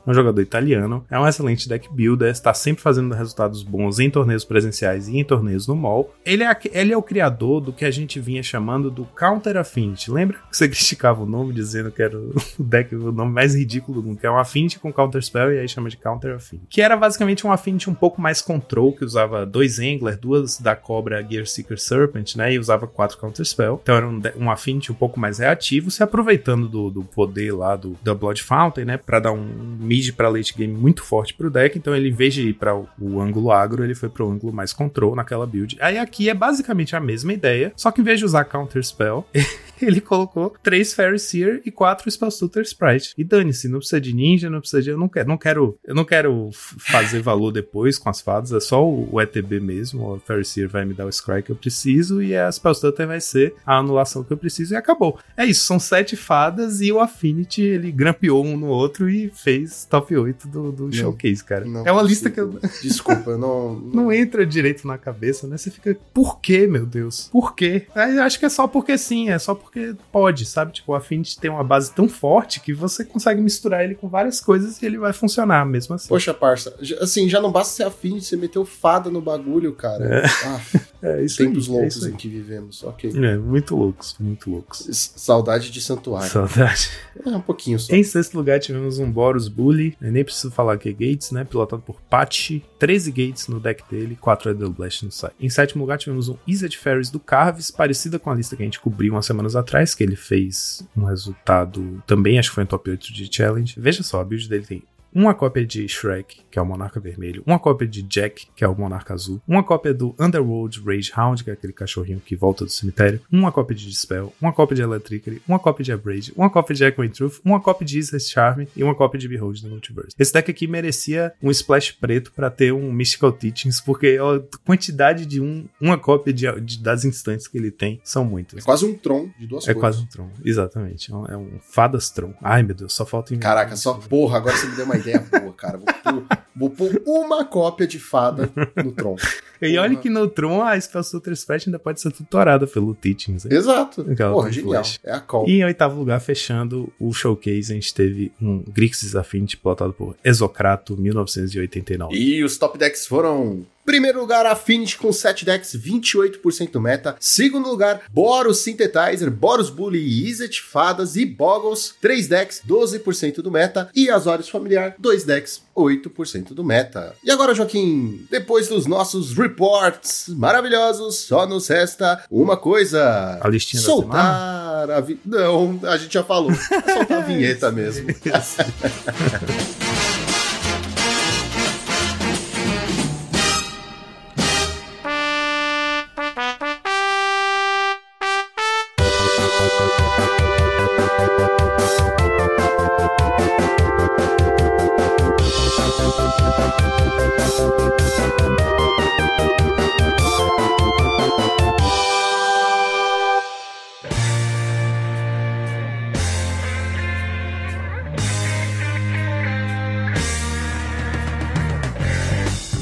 [0.07, 4.45] Um jogador italiano, é um excelente deck builder, está sempre fazendo resultados bons em torneios
[4.45, 6.13] presenciais e em torneios no mall.
[6.25, 10.09] Ele é, ele é o criador do que a gente vinha chamando do Counter Affinity.
[10.09, 14.01] Lembra que você criticava o nome dizendo que era o deck, o nome mais ridículo
[14.01, 16.67] do mundo, que é um Affinity com Counter Spell e aí chama de Counter Affinity.
[16.69, 20.75] Que era basicamente um Affinity um pouco mais control, que usava dois Angler, duas da
[20.75, 22.53] Cobra Gear Seeker Serpent, né?
[22.53, 23.79] E usava quatro Counter Spell.
[23.83, 27.75] Então era um, um Affinity um pouco mais reativo, se aproveitando do, do poder lá
[27.75, 28.97] do, da Blood Fountain, né?
[28.97, 32.33] Pra dar um mid pra late game muito forte pro deck, então ele, em vez
[32.33, 35.77] de ir pra o, o ângulo agro, ele foi pro ângulo mais control naquela build.
[35.79, 39.25] Aí aqui é basicamente a mesma ideia, só que em vez de usar Counter Spell,
[39.81, 43.13] ele colocou três Fairy Seer e quatro Spellstutter Sprite.
[43.17, 44.89] E dane-se, não precisa de ninja, não precisa de.
[44.89, 48.59] Eu não quero, não quero, eu não quero fazer valor depois com as fadas, é
[48.59, 50.15] só o, o ETB mesmo.
[50.15, 53.21] O Fairy Seer vai me dar o Scry que eu preciso e a Spellstutter vai
[53.21, 55.19] ser a anulação que eu preciso e acabou.
[55.35, 59.86] É isso, são sete fadas e o Affinity ele grampeou um no outro e fez
[59.89, 61.65] top 8 do, do showcase, cara.
[61.65, 63.75] Não é uma lista que eu, Desculpa, eu não.
[63.93, 65.57] não entra direito na cabeça, né?
[65.57, 67.29] Você fica, por quê, meu Deus?
[67.31, 67.87] Por quê?
[67.95, 70.71] Aí eu acho que é só porque sim, é só porque pode, sabe?
[70.73, 74.39] Tipo, o Affinity tem uma base tão forte que você consegue misturar ele com várias
[74.39, 76.07] coisas e ele vai funcionar mesmo assim.
[76.09, 79.73] Poxa, parça, assim, já não basta ser afim de você meter o fada no bagulho,
[79.73, 80.23] cara.
[80.45, 80.61] Ah,
[81.03, 82.11] é isso tempos aí, é loucos isso aí.
[82.11, 83.11] em que vivemos, ok.
[83.15, 84.87] É, muito loucos, muito loucos.
[84.87, 86.29] S- Saudade de santuário.
[86.29, 86.89] Saudade.
[87.25, 87.93] É um pouquinho só.
[87.93, 91.43] Em sexto lugar tivemos um Boros Bully, eu nem preciso falar que é Gates, né?
[91.43, 95.35] Pilotado por Patch, 13 Gates no deck dele, 4 Idle Blast no site.
[95.39, 98.65] Em sétimo lugar tivemos um Izzet Ferris do Carves, parecida com a lista que a
[98.65, 102.67] gente cobriu umas semanas atrás, que ele fez um resultado também, acho que foi um
[102.67, 103.75] top 8 de Challenge.
[103.77, 107.43] Veja só, a build dele tem uma cópia de Shrek, que é o Monarca Vermelho,
[107.45, 111.43] uma cópia de Jack, que é o Monarca Azul, uma cópia do Underworld Rage Hound,
[111.43, 114.81] que é aquele cachorrinho que volta do cemitério, uma cópia de Dispel, uma cópia de
[114.81, 118.65] Electricity, uma cópia de Abrade, uma cópia de Echoing Truth, uma cópia de Isis Charm
[118.75, 120.15] e uma cópia de Behold the Multiverse.
[120.17, 125.25] Esse deck aqui merecia um splash preto pra ter um Mystical Teachings, porque a quantidade
[125.25, 128.63] de um, uma cópia de, de- das instantes que ele tem são É muitas.
[128.63, 131.11] quase um Tron de duas É quase um Tron, exatamente.
[131.11, 132.33] É um, é um Fadas Tron.
[132.41, 133.35] Ai, meu Deus, só falta.
[133.37, 135.77] Caraca, só porra, agora você me deu uma ideia boa, cara.
[135.77, 136.23] Vou pôr,
[136.55, 138.51] vou pôr uma cópia de fada
[138.83, 139.15] no Tron.
[139.61, 143.45] E olha que no Tron a Spellstutter Sprite ainda pode ser tutorada pelo Teachings.
[143.45, 143.53] hein?
[143.53, 144.01] Exato.
[144.09, 144.73] Aquela Porra, genial.
[144.83, 144.99] flash.
[145.03, 145.47] É a call.
[145.47, 150.15] E em oitavo lugar, fechando o showcase, a gente teve um Grixis Affinity plotado por
[150.23, 152.15] Exocrato 1989.
[152.15, 153.65] E os top decks foram.
[153.87, 157.15] Primeiro lugar, Affinity com 7 decks, 28% do meta.
[157.21, 163.89] Segundo lugar, Boros Synthetizer, Boros Bully, Izzet, Fadas e Boggles, 3 decks, 12% do meta.
[163.95, 167.15] E Azorius Familiar, 2 decks, 8% do meta.
[167.23, 173.39] E agora, Joaquim, depois dos nossos reports maravilhosos, só nos resta uma coisa.
[173.41, 174.03] A listinha da semana?
[174.11, 175.17] Soltar a vi...
[175.25, 176.51] Não, a gente já falou.
[176.51, 178.07] É soltar a vinheta mesmo.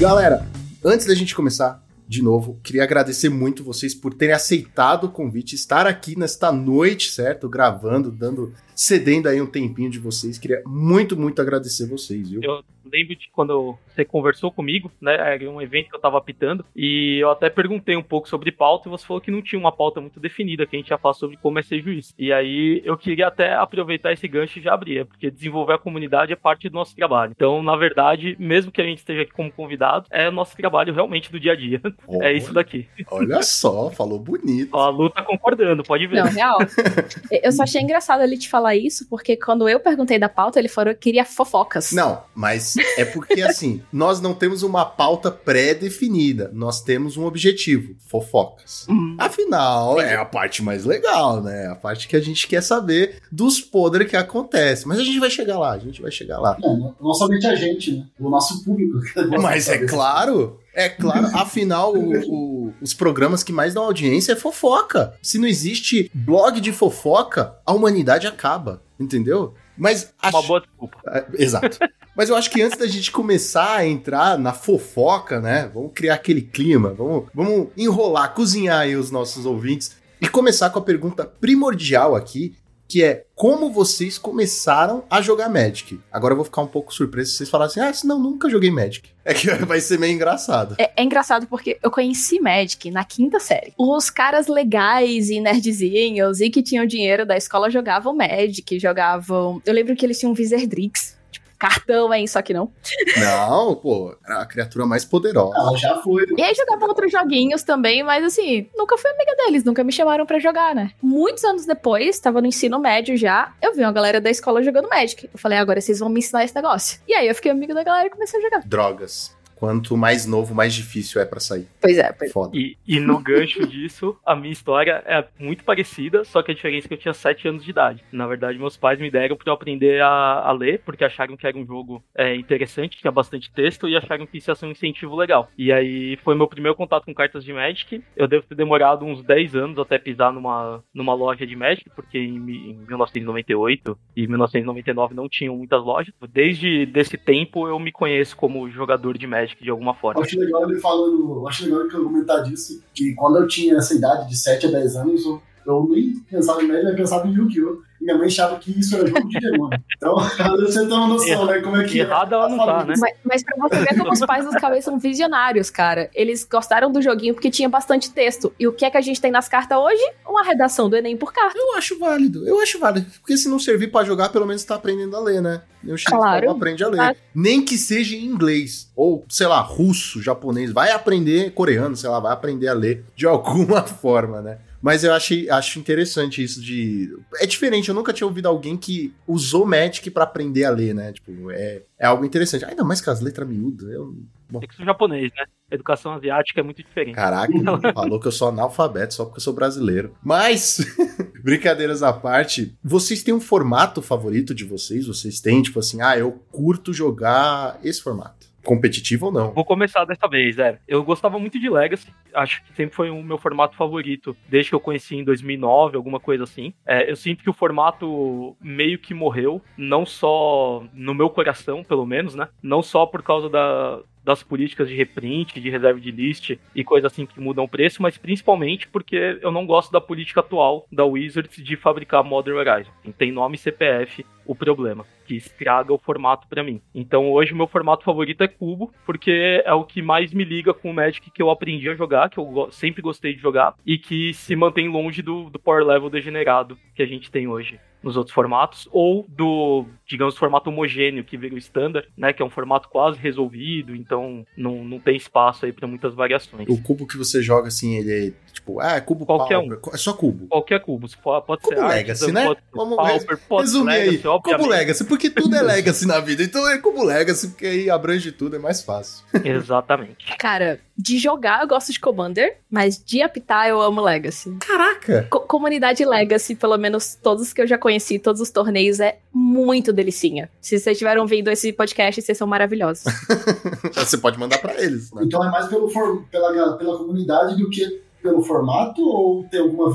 [0.06, 0.46] Galera,
[0.84, 5.56] antes da gente começar, de novo, queria agradecer muito vocês por terem aceitado o convite,
[5.56, 7.48] estar aqui nesta noite, certo?
[7.48, 10.38] Gravando, dando, cedendo aí um tempinho de vocês.
[10.38, 12.40] Queria muito, muito agradecer vocês, viu?
[12.42, 12.62] Eu
[12.92, 15.14] lembro de quando você conversou comigo, né?
[15.14, 16.64] Era um evento que eu tava apitando.
[16.74, 19.72] E eu até perguntei um pouco sobre pauta e você falou que não tinha uma
[19.72, 22.14] pauta muito definida, que a gente ia falar sobre como é ser juiz.
[22.18, 26.32] E aí eu queria até aproveitar esse gancho e já abrir, porque desenvolver a comunidade
[26.32, 27.32] é parte do nosso trabalho.
[27.34, 30.94] Então, na verdade, mesmo que a gente esteja aqui como convidado, é o nosso trabalho
[30.94, 31.80] realmente do dia a dia.
[32.20, 32.88] É isso daqui.
[33.10, 34.70] Olha só, falou bonito.
[34.72, 36.16] Ó, a Lu tá concordando, pode ver.
[36.16, 36.58] Não, real.
[37.42, 40.68] Eu só achei engraçado ele te falar isso, porque quando eu perguntei da pauta, ele
[40.68, 41.92] falou que queria fofocas.
[41.92, 47.94] Não, mas é porque assim, nós não temos uma pauta pré-definida, nós temos um objetivo,
[48.08, 48.86] fofocas.
[48.88, 49.16] Hum.
[49.18, 51.68] Afinal, é a parte mais legal, né?
[51.68, 54.88] A parte que a gente quer saber dos podres que acontecem.
[54.88, 56.56] Mas a gente vai chegar lá, a gente vai chegar lá.
[56.58, 58.06] É, não, não somente a gente, né?
[58.18, 58.98] O nosso público.
[59.40, 64.36] Mas é claro, é claro, afinal, o- o- os programas que mais dão audiência é
[64.36, 65.14] fofoca.
[65.22, 69.54] Se não existe blog de fofoca, a humanidade acaba, entendeu?
[69.76, 70.96] Mas Uma acho- boa desculpa.
[71.08, 71.78] é, Exato.
[72.16, 75.70] Mas eu acho que antes da gente começar a entrar na fofoca, né?
[75.74, 80.78] Vamos criar aquele clima, vamos, vamos enrolar, cozinhar aí os nossos ouvintes e começar com
[80.78, 82.54] a pergunta primordial aqui,
[82.88, 86.00] que é como vocês começaram a jogar Magic?
[86.10, 89.10] Agora eu vou ficar um pouco surpreso se vocês falassem, ah, não, nunca joguei Magic.
[89.24, 90.76] É que vai ser meio engraçado.
[90.78, 93.72] É, é engraçado porque eu conheci Magic na quinta série.
[93.76, 99.60] Os caras legais e nerdzinhos e que tinham dinheiro da escola jogavam Magic, jogavam.
[99.66, 101.15] Eu lembro que eles tinham Wizardrix.
[101.58, 102.26] Cartão, hein?
[102.26, 102.72] Só que não.
[103.18, 105.56] Não, pô, era a criatura mais poderosa.
[105.56, 106.24] Ela já foi.
[106.36, 110.26] E aí jogava outros joguinhos também, mas assim, nunca fui amiga deles, nunca me chamaram
[110.26, 110.92] pra jogar, né?
[111.02, 114.88] Muitos anos depois, tava no ensino médio já, eu vi uma galera da escola jogando
[114.88, 115.28] Magic.
[115.32, 117.00] Eu falei, agora vocês vão me ensinar esse negócio.
[117.06, 118.62] E aí eu fiquei amiga da galera e comecei a jogar.
[118.66, 119.35] Drogas.
[119.56, 121.66] Quanto mais novo, mais difícil é pra sair.
[121.80, 122.32] Pois é, pois é.
[122.32, 122.56] Foda.
[122.56, 126.86] E, e no gancho disso, a minha história é muito parecida, só que a diferença
[126.86, 128.04] é que eu tinha 7 anos de idade.
[128.12, 131.46] Na verdade, meus pais me deram pra eu aprender a, a ler, porque acharam que
[131.46, 134.72] era um jogo é, interessante, tinha bastante texto, e acharam que isso ia ser um
[134.72, 135.50] incentivo legal.
[135.56, 138.04] E aí foi meu primeiro contato com cartas de Magic.
[138.14, 142.18] Eu devo ter demorado uns 10 anos até pisar numa, numa loja de Magic, porque
[142.18, 146.12] em, em 1998 e 1999 não tinham muitas lojas.
[146.30, 150.22] Desde desse tempo eu me conheço como jogador de Magic de alguma forma.
[150.22, 154.28] acho legal ele falando, acho legal eu comentar disso, que quando eu tinha essa idade
[154.28, 157.85] de 7 a 10 anos, eu, eu nem pensava em média, eu pensava em Yu-Gi-Oh!
[158.00, 159.82] E minha mãe achava que isso era jogo de demônio.
[159.96, 160.14] Então,
[160.60, 161.60] você tem uma noção, né?
[161.60, 162.04] Como é que é.
[162.04, 162.94] Errada ela não tá, né?
[162.98, 166.10] Mas, mas pra você ver como os pais dos cabeças são visionários, cara.
[166.14, 168.52] Eles gostaram do joguinho porque tinha bastante texto.
[168.58, 170.02] E o que é que a gente tem nas cartas hoje?
[170.26, 171.58] Uma redação do Enem por carta.
[171.58, 173.06] Eu acho válido, eu acho válido.
[173.20, 175.62] Porque se não servir pra jogar, pelo menos tá aprendendo a ler, né?
[175.84, 176.50] Eu chego claro.
[176.50, 176.96] aprende a ler.
[176.96, 177.16] Claro.
[177.34, 178.90] Nem que seja em inglês.
[178.96, 180.72] Ou, sei lá, russo, japonês.
[180.72, 184.58] Vai aprender coreano, sei lá, vai aprender a ler de alguma forma, né?
[184.86, 187.12] Mas eu achei, acho interessante isso de.
[187.40, 191.12] É diferente, eu nunca tinha ouvido alguém que usou Magic pra aprender a ler, né?
[191.12, 192.64] Tipo, é, é algo interessante.
[192.64, 193.90] Ainda mais com as letras miúdas.
[193.90, 194.14] Eu...
[194.62, 195.44] É que sou japonês, né?
[195.72, 197.16] Educação asiática é muito diferente.
[197.16, 197.52] Caraca,
[197.92, 200.14] falou que eu sou analfabeto só porque eu sou brasileiro.
[200.22, 200.78] Mas,
[201.42, 205.08] brincadeiras à parte, vocês têm um formato favorito de vocês?
[205.08, 208.45] Vocês têm, tipo assim, ah, eu curto jogar esse formato.
[208.66, 209.52] Competitivo ou não?
[209.52, 210.78] Vou começar dessa vez, é.
[210.88, 214.74] Eu gostava muito de Legacy, acho que sempre foi o meu formato favorito, desde que
[214.74, 216.74] eu conheci em 2009, alguma coisa assim.
[216.84, 222.04] É, eu sinto que o formato meio que morreu, não só no meu coração, pelo
[222.04, 222.48] menos, né?
[222.62, 227.06] Não só por causa da, das políticas de reprint, de reserva de list e coisa
[227.06, 231.04] assim que mudam o preço, mas principalmente porque eu não gosto da política atual da
[231.04, 232.90] Wizards de fabricar Modern Horizon.
[233.16, 236.80] Tem nome CPF o problema, que estraga o formato pra mim.
[236.92, 240.90] Então hoje meu formato favorito é cubo, porque é o que mais me liga com
[240.90, 244.34] o Magic que eu aprendi a jogar, que eu sempre gostei de jogar e que
[244.34, 248.32] se mantém longe do, do power level degenerado que a gente tem hoje nos outros
[248.32, 252.88] formatos, ou do, digamos, formato homogêneo que vira o standard, né, que é um formato
[252.88, 256.68] quase resolvido, então não, não tem espaço aí pra muitas variações.
[256.68, 259.94] O cubo que você joga, assim, ele é tipo, ah, é cubo Qualquer Pauper.
[259.94, 260.46] É só cubo.
[260.48, 261.06] Qualquer cubo,
[261.46, 262.44] pode Cubo ser Legacy, Artisan, né?
[262.46, 264.68] pode ser Vamos Pauper, pode ser Resumir aí, Legacy, cubo obviamente.
[264.68, 266.42] Legacy, porque tudo é Legacy na vida.
[266.42, 269.24] Então é cubo Legacy, porque aí abrange tudo, é mais fácil.
[269.44, 270.36] Exatamente.
[270.38, 274.56] Cara, de jogar eu gosto de Commander, mas de apitar eu amo Legacy.
[274.66, 275.26] Caraca!
[275.30, 279.92] Co- comunidade Legacy, pelo menos todos que eu já conheci, todos os torneios, é muito
[279.92, 280.48] delicinha.
[280.60, 283.04] Se vocês estiveram ouvindo esse podcast, vocês são maravilhosos.
[283.94, 285.22] Você pode mandar pra eles, né?
[285.24, 285.88] Então é mais pelo
[286.30, 289.02] pela, pela comunidade do que pelo formato?
[289.02, 289.92] Ou tem alguma,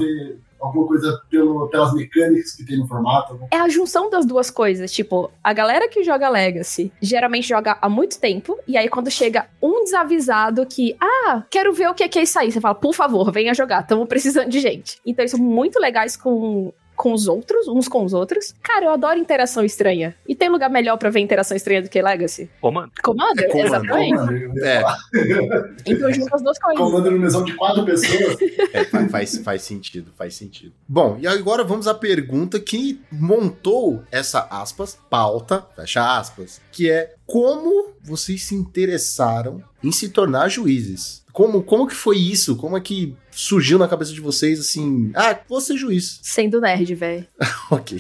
[0.60, 3.40] alguma coisa pelo, pelas mecânicas que tem no formato?
[3.50, 4.92] É a junção das duas coisas.
[4.92, 8.58] Tipo, a galera que joga Legacy geralmente joga há muito tempo.
[8.68, 12.24] E aí, quando chega um desavisado que, ah, quero ver o que é, que é
[12.24, 15.00] isso aí, você fala, por favor, venha jogar, estamos precisando de gente.
[15.06, 16.72] Então, eles são muito legais com.
[17.02, 18.54] Com os outros, uns com os outros.
[18.62, 20.16] Cara, eu adoro interação estranha.
[20.28, 22.48] E tem lugar melhor pra ver interação estranha do que Legacy?
[22.62, 22.92] Comando.
[23.02, 23.66] Commander, É Commander.
[24.14, 24.60] exatamente.
[24.64, 24.84] É.
[25.88, 26.80] Então junta as duas coisas.
[26.80, 28.38] Commander no mesão de quatro pessoas.
[28.72, 30.74] É, fa- faz, faz sentido, faz sentido.
[30.88, 37.16] Bom, e agora vamos à pergunta que montou essa aspas, pauta, fecha aspas, que é
[37.26, 41.22] como vocês se interessaram em se tornar juízes?
[41.32, 42.58] Como, como que foi isso?
[42.58, 46.20] Como é que surgiu na cabeça de vocês assim, ah, vou ser juiz?
[46.22, 47.26] Sendo nerd, velho.
[47.72, 47.98] Ok.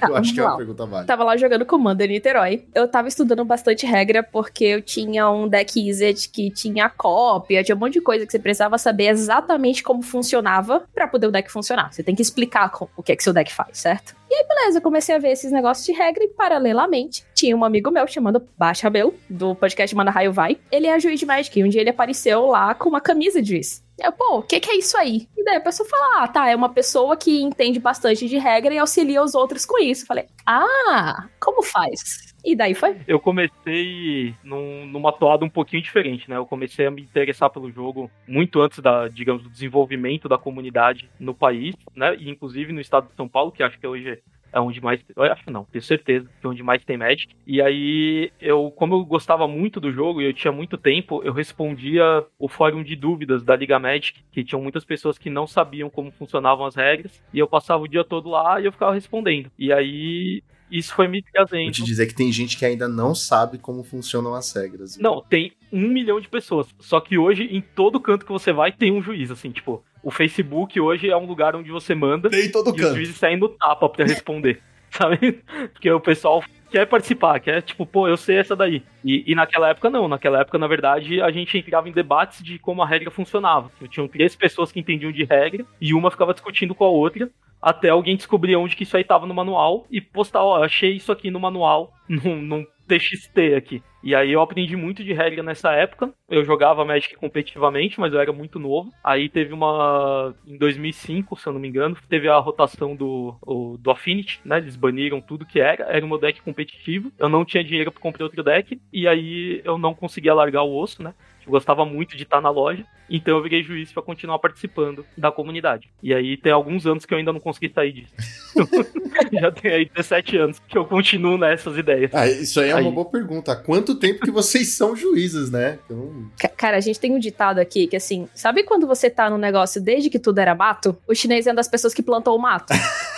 [0.00, 1.06] Tá, Eu acho que é uma pergunta válida.
[1.06, 2.64] Tava lá jogando Commander em Niterói.
[2.74, 7.76] Eu tava estudando bastante regra porque eu tinha um deck Izzet que tinha cópia, tinha
[7.76, 11.52] um monte de coisa que você precisava saber exatamente como funcionava pra poder o deck
[11.52, 11.92] funcionar.
[11.92, 14.16] Você tem que explicar o que é que seu deck faz, certo?
[14.30, 17.90] E aí, beleza, comecei a ver esses negócios de regra e, paralelamente, tinha um amigo
[17.90, 20.58] meu chamado Baixa Rabelo, do podcast Manda Raio Vai.
[20.70, 23.48] Ele é juiz de Magic e um dia ele apareceu lá com uma camisa de
[23.48, 23.82] juiz.
[23.98, 25.26] Eu, pô, o que, que é isso aí?
[25.36, 28.72] E daí a pessoa fala, ah, tá, é uma pessoa que entende bastante de regra
[28.72, 30.02] e auxilia os outros com isso.
[30.02, 32.34] Eu falei, ah, como faz?
[32.48, 32.96] E daí foi.
[33.06, 36.36] Eu comecei num, numa toada um pouquinho diferente, né?
[36.38, 41.10] Eu comecei a me interessar pelo jogo muito antes da, digamos, do desenvolvimento da comunidade
[41.20, 42.16] no país, né?
[42.16, 44.18] E inclusive no estado de São Paulo, que acho que hoje
[44.50, 45.04] é onde mais.
[45.14, 47.34] Eu acho não, tenho certeza que é onde mais tem Magic.
[47.46, 51.34] E aí, eu, como eu gostava muito do jogo e eu tinha muito tempo, eu
[51.34, 55.90] respondia o fórum de dúvidas da Liga Magic, que tinham muitas pessoas que não sabiam
[55.90, 59.50] como funcionavam as regras, e eu passava o dia todo lá e eu ficava respondendo.
[59.58, 61.70] E aí, isso foi me Vou trazendo.
[61.72, 64.94] te dizer que tem gente que ainda não sabe como funcionam as regras.
[64.96, 65.02] viu?
[65.02, 66.66] Não, tem um milhão de pessoas.
[66.78, 70.10] Só que hoje, em todo canto que você vai, tem um juiz, assim, tipo, o
[70.10, 72.94] Facebook hoje é um lugar onde você manda Tem em todo e os canto.
[72.96, 75.42] juízes saem no tapa pra responder, sabe?
[75.72, 78.82] Porque o pessoal quer participar, quer, tipo, pô, eu sei essa daí.
[79.04, 82.58] E, e naquela época não, naquela época, na verdade, a gente entrava em debates de
[82.58, 83.70] como a regra funcionava.
[83.88, 87.88] Tinham três pessoas que entendiam de regra e uma ficava discutindo com a outra até
[87.88, 91.30] alguém descobrir onde que isso aí tava no manual e postar, ó, achei isso aqui
[91.30, 93.82] no manual, num, num TXT aqui.
[94.02, 96.12] E aí eu aprendi muito de regra nessa época.
[96.28, 98.90] Eu jogava Magic competitivamente, mas eu era muito novo.
[99.02, 100.34] Aí teve uma.
[100.46, 104.58] Em 2005, se eu não me engano, teve a rotação do, o- do Affinity, né?
[104.58, 105.84] Eles baniram tudo que era.
[105.84, 107.12] Era o meu deck competitivo.
[107.18, 108.80] Eu não tinha dinheiro pra comprar outro deck.
[108.92, 111.14] E aí eu não conseguia largar o osso, né?
[111.48, 112.84] Eu gostava muito de estar na loja.
[113.10, 115.88] Então eu virei juiz pra continuar participando da comunidade.
[116.02, 118.12] E aí tem alguns anos que eu ainda não consegui sair disso.
[119.32, 122.10] Já tem aí 17 anos que eu continuo nessas ideias.
[122.14, 122.94] Ah, isso aí é uma Aí.
[122.94, 123.52] boa pergunta.
[123.52, 125.78] Há quanto tempo que vocês são juízes, né?
[125.86, 129.30] Então, Ca- Cara, a gente tem um ditado aqui que assim, sabe quando você tá
[129.30, 130.96] num negócio desde que tudo era mato?
[131.06, 132.74] O chinês é uma das pessoas que plantou o mato.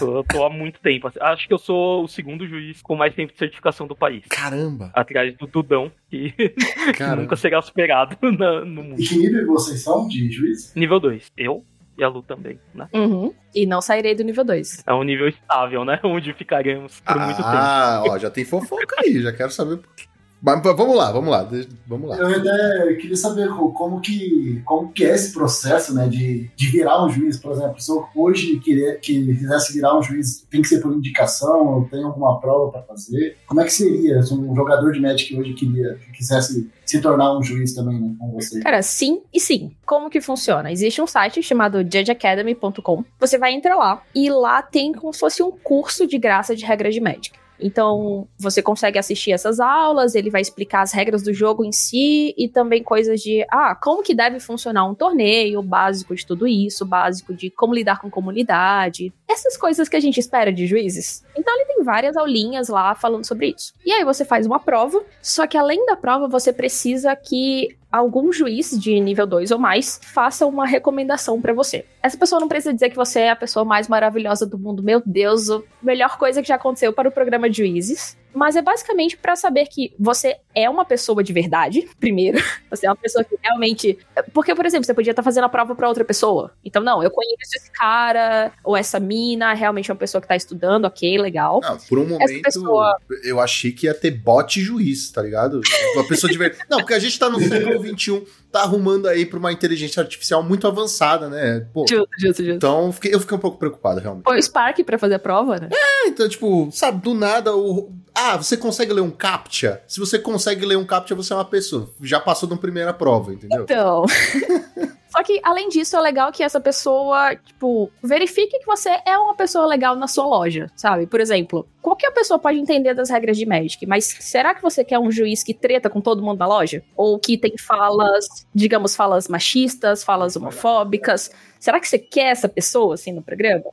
[0.00, 1.08] Eu tô há muito tempo.
[1.08, 1.18] assim.
[1.20, 4.24] Acho que eu sou o segundo juiz com mais tempo de certificação do país.
[4.28, 6.32] caramba, Atrás do Dudão, que
[6.96, 7.22] caramba.
[7.22, 8.96] nunca será superado na- no E mundo.
[8.96, 10.72] que nível vocês são de juiz?
[10.74, 11.30] Nível 2.
[11.36, 11.64] Eu
[11.98, 12.88] e a Lu também, né?
[12.94, 13.34] Uhum.
[13.54, 14.82] E não sairei do nível 2.
[14.86, 16.00] É um nível estável, né?
[16.04, 17.48] Onde ficaremos por muito tempo.
[17.48, 19.76] Ah, ó, já tem fofoca aí, já quero saber.
[19.78, 20.04] por quê.
[20.42, 21.48] Mas mas vamos lá, vamos lá,
[21.86, 22.16] vamos lá.
[22.16, 26.66] Eu até queria saber co- como que, como que é esse processo, né, de, de
[26.68, 30.60] virar um juiz, por exemplo, se eu hoje querer, que quisesse virar um juiz, tem
[30.60, 33.36] que ser por indicação, ou tem alguma prova para fazer?
[33.46, 37.38] Como é que seria se um jogador de Magic hoje queria, que quisesse se tornar
[37.38, 38.60] um juiz também, né, com você?
[38.60, 39.70] Cara, sim e sim.
[39.86, 40.72] Como que funciona?
[40.72, 43.04] Existe um site chamado judgeacademy.com.
[43.20, 46.64] Você vai entrar lá e lá tem como se fosse um curso de graça de
[46.64, 47.32] regras de Magic.
[47.60, 52.34] Então, você consegue assistir essas aulas, ele vai explicar as regras do jogo em si
[52.36, 56.84] e também coisas de, ah, como que deve funcionar um torneio, básico de tudo isso,
[56.84, 61.24] básico de como lidar com comunidade, essas coisas que a gente espera de juízes.
[61.36, 63.72] Então, ele tem várias aulinhas lá falando sobre isso.
[63.84, 68.32] E aí você faz uma prova, só que além da prova, você precisa que algum
[68.32, 71.84] juiz de nível 2 ou mais faça uma recomendação pra você.
[72.02, 75.02] Essa pessoa não precisa dizer que você é a pessoa mais maravilhosa do mundo, meu
[75.04, 78.16] Deus, a melhor coisa que já aconteceu para o programa de juízes.
[78.34, 82.38] Mas é basicamente pra saber que você é uma pessoa de verdade, primeiro.
[82.70, 83.98] Você é uma pessoa que realmente.
[84.32, 86.52] Porque, por exemplo, você podia estar fazendo a prova pra outra pessoa.
[86.64, 90.36] Então, não, eu conheço esse cara, ou essa mina, realmente é uma pessoa que tá
[90.36, 91.60] estudando, ok, legal.
[91.62, 95.60] Não, por um momento, pessoa- eu achei que ia ter bot juiz, tá ligado?
[95.94, 96.62] Uma pessoa de verdade.
[96.70, 100.42] Não, porque a gente tá no século XXI, tá arrumando aí pra uma inteligência artificial
[100.42, 101.66] muito avançada, né?
[101.72, 102.56] Pô, Justo, justo, justo.
[102.56, 104.24] então eu fiquei, eu fiquei um pouco preocupado, realmente.
[104.24, 105.68] Foi o Spark pra fazer a prova, né?
[105.72, 107.92] É, então, tipo, sabe, do nada o.
[108.14, 109.82] Ah, você consegue ler um CAPTCHA?
[109.86, 111.90] Se você consegue ler um CAPTCHA, você é uma pessoa.
[112.00, 113.62] Já passou na primeira prova, entendeu?
[113.64, 114.04] Então.
[115.12, 119.34] Só que, além disso, é legal que essa pessoa, tipo, verifique que você é uma
[119.34, 121.06] pessoa legal na sua loja, sabe?
[121.06, 124.98] Por exemplo, qualquer pessoa pode entender das regras de Magic, mas será que você quer
[124.98, 126.82] um juiz que treta com todo mundo na loja?
[126.96, 131.30] Ou que tem falas, digamos, falas machistas, falas homofóbicas?
[131.60, 133.64] Será que você quer essa pessoa, assim, no programa?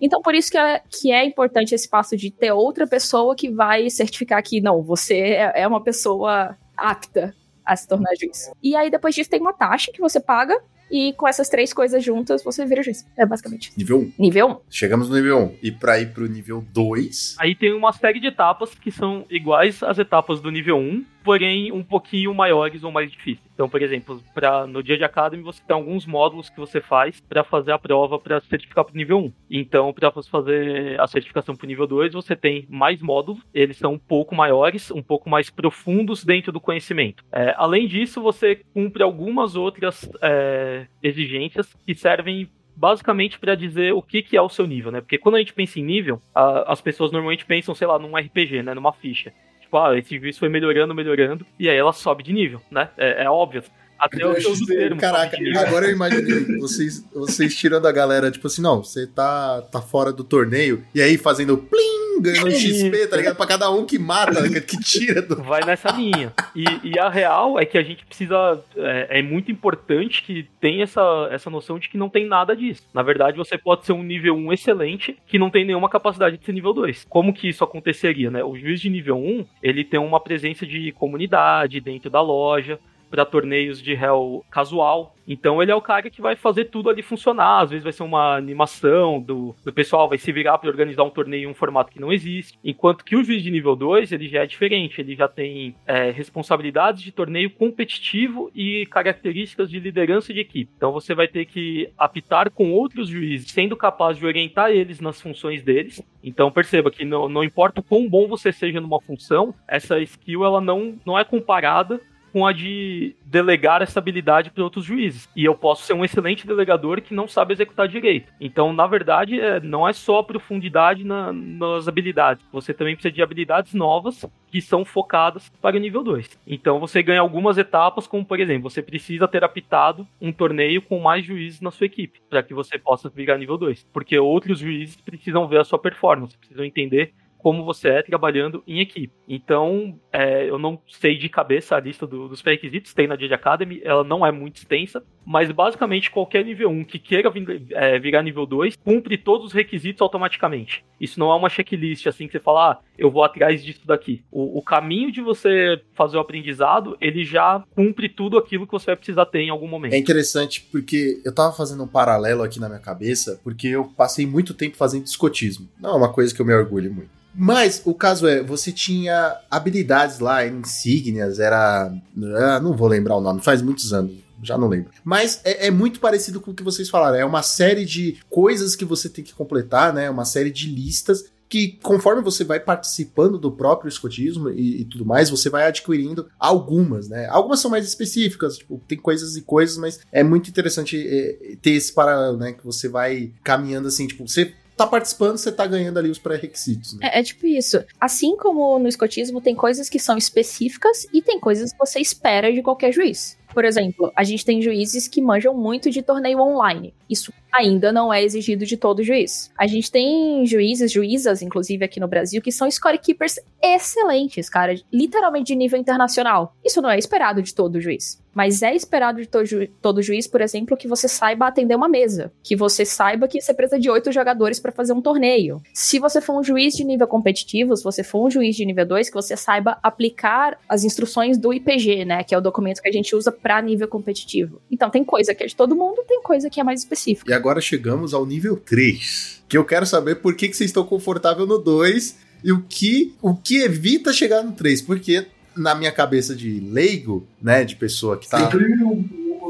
[0.00, 3.50] Então, por isso que é, que é importante esse passo de ter outra pessoa que
[3.50, 8.50] vai certificar que, não, você é, é uma pessoa apta a se tornar juiz.
[8.62, 12.02] E aí, depois disso, tem uma taxa que você paga, e com essas três coisas
[12.02, 13.06] juntas, você vira juiz.
[13.16, 13.72] É basicamente.
[13.76, 14.12] Nível 1.
[14.18, 14.56] Nível 1.
[14.70, 15.56] Chegamos no nível 1.
[15.62, 17.36] E pra ir pro nível 2.
[17.38, 21.70] Aí tem uma série de etapas que são iguais às etapas do nível 1, porém
[21.72, 23.50] um pouquinho maiores ou mais difíceis.
[23.54, 27.20] Então, por exemplo, pra, no dia de Academy você tem alguns módulos que você faz
[27.20, 29.32] pra fazer a prova pra certificar pro nível 1.
[29.50, 33.92] Então, pra você fazer a certificação pro nível 2, você tem mais módulos, eles são
[33.94, 37.22] um pouco maiores, um pouco mais profundos dentro do conhecimento.
[37.30, 44.00] É, além disso, você cumpre algumas outras é, exigências que servem basicamente para dizer o
[44.02, 45.00] que, que é o seu nível, né?
[45.00, 48.16] Porque quando a gente pensa em nível, a- as pessoas normalmente pensam, sei lá, num
[48.16, 48.72] RPG, né?
[48.74, 49.32] Numa ficha.
[49.60, 52.88] Tipo, ah, esse juiz foi melhorando, melhorando, e aí ela sobe de nível, né?
[52.96, 53.62] É, é óbvio.
[53.98, 54.98] Até o seu termo.
[54.98, 59.82] Caraca, agora eu imaginei vocês, vocês tirando a galera, tipo assim, não, você tá, tá
[59.82, 63.36] fora do torneio, e aí fazendo plim, ganhando um XP, tá ligado?
[63.36, 65.42] Pra cada um que mata, que tira do.
[65.42, 66.32] Vai nessa linha.
[66.54, 68.62] E, e a real é que a gente precisa.
[68.76, 72.82] É, é muito importante que tenha essa, essa noção de que não tem nada disso.
[72.92, 76.44] Na verdade, você pode ser um nível 1 excelente que não tem nenhuma capacidade de
[76.44, 77.06] ser nível 2.
[77.08, 78.42] Como que isso aconteceria, né?
[78.42, 82.78] O juiz de nível 1, ele tem uma presença de comunidade dentro da loja.
[83.10, 85.14] Para torneios de réu casual.
[85.26, 87.60] Então ele é o cara que vai fazer tudo ali funcionar.
[87.60, 91.10] Às vezes vai ser uma animação do, do pessoal, vai se virar para organizar um
[91.10, 92.58] torneio em um formato que não existe.
[92.64, 95.00] Enquanto que o juiz de nível 2, ele já é diferente.
[95.00, 100.72] Ele já tem é, responsabilidades de torneio competitivo e características de liderança de equipe.
[100.76, 105.20] Então você vai ter que apitar com outros juízes, sendo capaz de orientar eles nas
[105.20, 106.02] funções deles.
[106.24, 110.44] Então perceba que não, não importa o quão bom você seja numa função, essa skill
[110.44, 112.00] ela não, não é comparada
[112.32, 115.28] com a de delegar essa habilidade para outros juízes.
[115.36, 118.32] E eu posso ser um excelente delegador que não sabe executar direito.
[118.40, 122.44] Então, na verdade, é, não é só profundidade na- nas habilidades.
[122.52, 126.38] Você também precisa de habilidades novas que são focadas para o nível 2.
[126.46, 130.98] Então, você ganha algumas etapas, como por exemplo, você precisa ter apitado um torneio com
[130.98, 133.86] mais juízes na sua equipe, para que você possa virar nível 2.
[133.92, 137.12] Porque outros juízes precisam ver a sua performance, precisam entender
[137.42, 139.12] como você é trabalhando em equipe.
[139.28, 143.34] Então, é, eu não sei de cabeça a lista do- dos pré-requisitos, tem na Jade
[143.34, 147.96] Academy, ela não é muito extensa, mas basicamente qualquer nível 1 que queira vir- é,
[148.00, 150.84] virar nível 2 cumpre todos os requisitos automaticamente.
[151.00, 154.24] Isso não é uma checklist assim que você fala, ah, eu vou atrás disso daqui.
[154.28, 158.86] O, o caminho de você fazer o aprendizado, ele já cumpre tudo aquilo que você
[158.86, 159.92] vai precisar ter em algum momento.
[159.92, 164.26] É interessante porque eu tava fazendo um paralelo aqui na minha cabeça, porque eu passei
[164.26, 165.68] muito tempo fazendo escotismo.
[165.80, 167.20] Não é uma coisa que eu me orgulho muito.
[167.32, 171.92] Mas o caso é, você tinha habilidades lá, insígnias, era.
[172.36, 174.12] ah, não vou lembrar o nome, faz muitos anos.
[174.42, 174.90] Já não lembro.
[175.04, 177.16] Mas é, é muito parecido com o que vocês falaram.
[177.16, 180.08] É uma série de coisas que você tem que completar, né?
[180.08, 185.04] Uma série de listas que conforme você vai participando do próprio escotismo e, e tudo
[185.04, 187.26] mais, você vai adquirindo algumas, né?
[187.26, 191.72] Algumas são mais específicas, tipo, tem coisas e coisas, mas é muito interessante é, ter
[191.72, 192.52] esse paralelo, né?
[192.52, 196.94] Que você vai caminhando assim, tipo, você tá participando, você tá ganhando ali os pré-requisitos,
[196.94, 197.10] né?
[197.12, 197.84] É, é tipo isso.
[198.00, 202.52] Assim como no escotismo tem coisas que são específicas e tem coisas que você espera
[202.52, 203.36] de qualquer juiz.
[203.52, 206.94] Por exemplo, a gente tem juízes que manjam muito de torneio online.
[207.08, 209.50] Isso ainda não é exigido de todo juiz.
[209.56, 215.48] A gente tem juízes, juízas, inclusive aqui no Brasil, que são scorekeepers excelentes, cara, literalmente
[215.48, 216.54] de nível internacional.
[216.64, 218.20] Isso não é esperado de todo juiz.
[218.34, 221.88] Mas é esperado de todo, ju todo juiz, por exemplo, que você saiba atender uma
[221.88, 222.32] mesa.
[222.42, 225.60] Que você saiba que você precisa de oito jogadores para fazer um torneio.
[225.74, 228.86] Se você for um juiz de nível competitivo, se você for um juiz de nível
[228.86, 232.22] 2, que você saiba aplicar as instruções do IPG, né?
[232.22, 234.60] Que é o documento que a gente usa para nível competitivo.
[234.70, 237.30] Então tem coisa que é de todo mundo, tem coisa que é mais específica.
[237.30, 239.42] E agora chegamos ao nível 3.
[239.48, 243.14] Que eu quero saber por que, que vocês estão confortáveis no 2 e o que,
[243.20, 244.82] o que evita chegar no 3.
[244.82, 245.26] Porque
[245.56, 248.50] na minha cabeça de leigo, né, de pessoa que tá.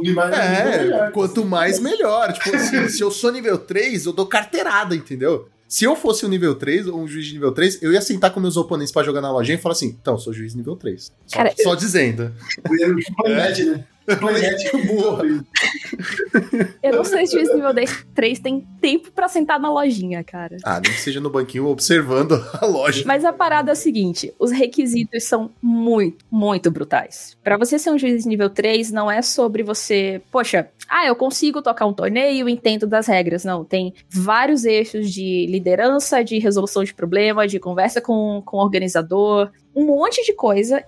[0.03, 2.33] Demais É, quanto mais melhor.
[2.33, 5.49] Tipo, assim, se eu sou nível 3, eu dou carteirada, entendeu?
[5.69, 8.33] Se eu fosse um nível 3, ou um juiz de nível 3, eu ia sentar
[8.33, 10.75] com meus oponentes pra jogar na lojinha e falar assim: então, eu sou juiz nível
[10.75, 11.13] 3.
[11.27, 12.33] Só, Cara, só dizendo.
[13.23, 13.85] Playnet, né?
[14.19, 15.23] Playnet Boa.
[16.83, 17.71] Eu não sei se juiz nível
[18.15, 20.57] 3 tem tempo para sentar na lojinha, cara.
[20.65, 23.05] Ah, nem que seja no banquinho observando a loja.
[23.07, 27.37] Mas a parada é a seguinte: os requisitos são muito, muito brutais.
[27.43, 31.63] Pra você ser um juiz nível 3, não é sobre você, poxa, ah, eu consigo
[31.63, 33.45] tocar um torneio, entendo das regras.
[33.45, 38.61] Não, tem vários eixos de liderança, de resolução de problema, de conversa com, com o
[38.61, 40.83] organizador, um monte de coisa.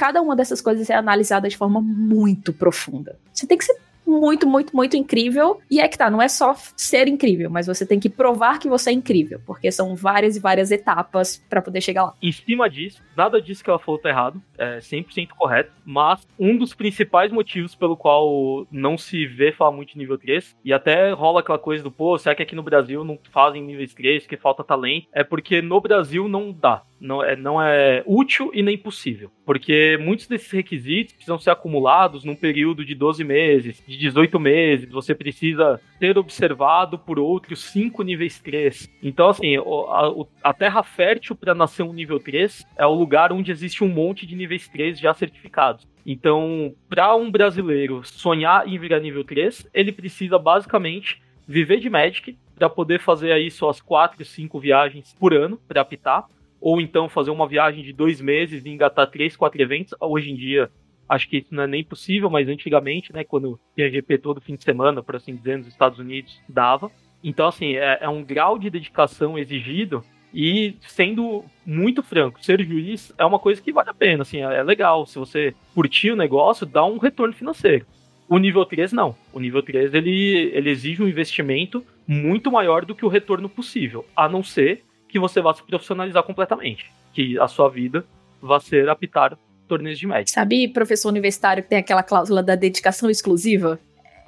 [0.00, 3.18] Cada uma dessas coisas é analisada de forma muito profunda.
[3.34, 5.60] Você tem que ser muito, muito, muito incrível.
[5.70, 8.66] E é que tá, não é só ser incrível, mas você tem que provar que
[8.66, 12.14] você é incrível, porque são várias e várias etapas pra poder chegar lá.
[12.22, 16.56] Em cima disso, nada disso que ela falou tá errado, é 100% correto, mas um
[16.56, 21.12] dos principais motivos pelo qual não se vê falar muito de nível 3, e até
[21.12, 24.38] rola aquela coisa do, pô, será que aqui no Brasil não fazem níveis 3, que
[24.38, 25.08] falta talento?
[25.12, 26.84] É porque no Brasil não dá.
[27.00, 29.30] Não é, não é útil e nem possível.
[29.46, 34.90] Porque muitos desses requisitos precisam ser acumulados num período de 12 meses, de 18 meses.
[34.90, 38.90] Você precisa ser observado por outros 5 níveis 3.
[39.02, 43.50] Então, assim, a, a terra fértil para nascer um nível 3 é o lugar onde
[43.50, 45.88] existe um monte de níveis 3 já certificados.
[46.04, 52.36] Então, para um brasileiro sonhar em virar nível 3, ele precisa basicamente viver de Magic
[52.54, 56.26] para poder fazer aí suas 4, 5 viagens por ano para apitar
[56.60, 59.94] ou então fazer uma viagem de dois meses e engatar três, quatro eventos.
[60.00, 60.70] Hoje em dia,
[61.08, 64.56] acho que isso não é nem possível, mas antigamente, né, quando tinha GP todo fim
[64.56, 66.90] de semana, por assim dizer, nos Estados Unidos, dava.
[67.22, 73.12] Então, assim, é, é um grau de dedicação exigido e, sendo muito franco, ser juiz
[73.18, 75.04] é uma coisa que vale a pena, assim, é, é legal.
[75.06, 77.84] Se você curtir o negócio, dá um retorno financeiro.
[78.28, 79.16] O nível 3 não.
[79.32, 84.06] O nível 3 ele, ele exige um investimento muito maior do que o retorno possível,
[84.14, 88.04] a não ser que você vá se profissionalizar completamente, que a sua vida
[88.40, 89.36] vá ser apitar
[89.68, 90.30] torneios de Magic.
[90.30, 93.78] Sabe, professor universitário que tem aquela cláusula da dedicação exclusiva?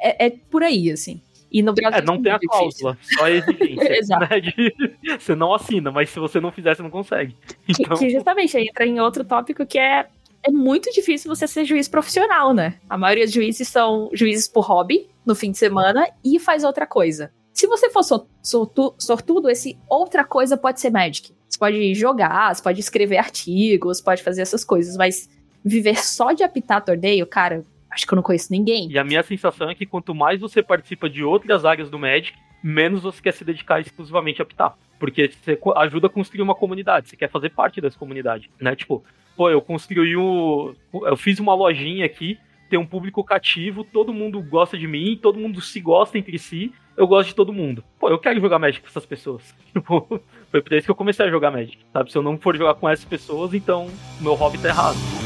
[0.01, 1.21] É, é por aí, assim.
[1.51, 2.81] E no Brasil É, não tem a muito difícil.
[2.87, 3.93] cláusula, só a exigência.
[3.99, 4.27] Exato.
[4.31, 4.75] né, de-
[5.19, 7.37] você não assina, mas se você não fizer, você não consegue.
[7.67, 10.07] Que, Então, que justamente aí entra em outro tópico que é.
[10.45, 12.75] É muito difícil você ser juiz profissional, né?
[12.91, 16.85] A maioria dos juízes são juízes por hobby, no fim de semana, e faz outra
[16.85, 17.31] coisa.
[17.53, 21.33] Se você for so- sortu- sortudo, esse outra coisa pode ser Magic.
[21.49, 25.29] Você pode jogar, você pode escrever artigos, pode fazer essas coisas, mas
[25.65, 28.91] viver só de apitar torneio, cara, acho que eu não conheço ninguém.
[28.91, 32.37] E a minha sensação é que quanto mais você participa de outras áreas do Magic,
[32.63, 34.75] menos você quer se dedicar exclusivamente a apitar.
[34.99, 38.75] Porque você ajuda a construir uma comunidade, você quer fazer parte dessa comunidade, né?
[38.77, 39.05] Tipo,
[39.37, 40.75] pô, eu construí o.
[40.93, 42.39] Eu fiz uma lojinha aqui,
[42.71, 46.73] tem um público cativo, todo mundo gosta de mim, todo mundo se gosta entre si,
[46.97, 47.83] eu gosto de todo mundo.
[47.99, 49.55] Pô, eu quero jogar Magic com essas pessoas.
[49.73, 50.21] Tipo,
[50.51, 52.13] foi por isso que eu comecei a jogar Magic, sabe?
[52.13, 53.89] Se eu não for jogar com essas pessoas, então
[54.21, 55.22] meu hobby tá errado.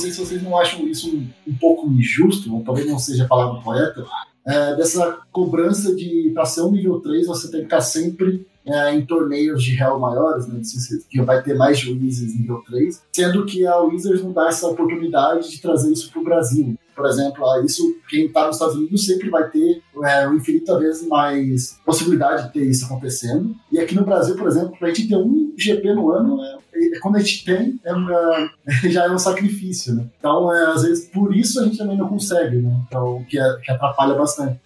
[0.00, 3.28] Vocês se vocês não acham isso um, um pouco injusto, ou talvez não seja a
[3.28, 4.04] palavra correta,
[4.46, 8.94] é, dessa cobrança de, pra ser um nível 3, você tem que estar sempre é,
[8.94, 10.60] em torneios de réu maiores, né,
[11.08, 15.50] que vai ter mais juízes nível 3, sendo que a Wizards não dá essa oportunidade
[15.50, 16.76] de trazer isso pro Brasil.
[16.94, 21.06] Por exemplo, ah, isso quem está nos Estados Unidos sempre vai ter é, infinita vezes
[21.08, 23.54] mais possibilidade de ter isso acontecendo.
[23.72, 26.58] E aqui no Brasil, por exemplo, para a gente ter um GP no ano, é,
[27.00, 28.50] quando a gente tem, é uma-
[28.90, 30.06] já é um sacrifício, né?
[30.18, 32.74] Então, é, às vezes, por isso a gente também não consegue, né?
[32.88, 34.58] Então, que, é- que atrapalha bastante.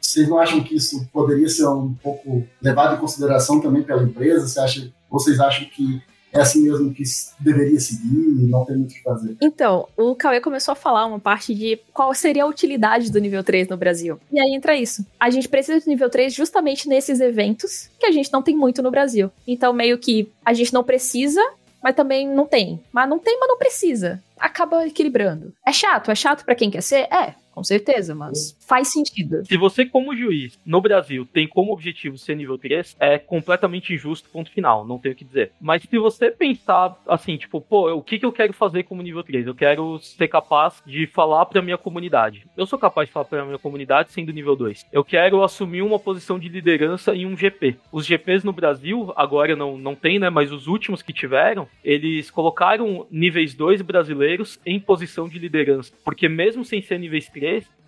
[0.00, 4.46] Vocês não acham que isso poderia ser um pouco levado em consideração também pela empresa?
[4.46, 6.02] Você acha, vocês acham que
[6.32, 7.02] é assim mesmo que
[7.38, 9.36] deveria seguir e não tem muito o que fazer?
[9.40, 13.44] Então, o Cauê começou a falar uma parte de qual seria a utilidade do nível
[13.44, 14.18] 3 no Brasil.
[14.32, 15.04] E aí entra isso.
[15.20, 18.82] A gente precisa do nível 3 justamente nesses eventos que a gente não tem muito
[18.82, 19.30] no Brasil.
[19.46, 21.42] Então, meio que a gente não precisa,
[21.82, 22.80] mas também não tem.
[22.92, 24.22] Mas não tem, mas não precisa.
[24.38, 25.52] Acaba equilibrando.
[25.66, 27.08] É chato, é chato pra quem quer ser?
[27.12, 29.44] É, com certeza, mas faz sentido.
[29.46, 34.28] Se você, como juiz, no Brasil, tem como objetivo ser nível 3, é completamente injusto,
[34.30, 35.52] ponto final, não tenho o que dizer.
[35.60, 39.22] Mas se você pensar assim, tipo, pô, o que, que eu quero fazer como nível
[39.22, 39.46] 3?
[39.46, 42.46] Eu quero ser capaz de falar pra minha comunidade.
[42.56, 44.86] Eu sou capaz de falar pra minha comunidade sendo nível 2.
[44.90, 47.76] Eu quero assumir uma posição de liderança em um GP.
[47.92, 50.30] Os GPs no Brasil, agora não, não tem, né?
[50.30, 55.92] Mas os últimos que tiveram, eles colocaram níveis 2 brasileiros em posição de liderança.
[56.04, 57.41] Porque mesmo sem ser níveis 3,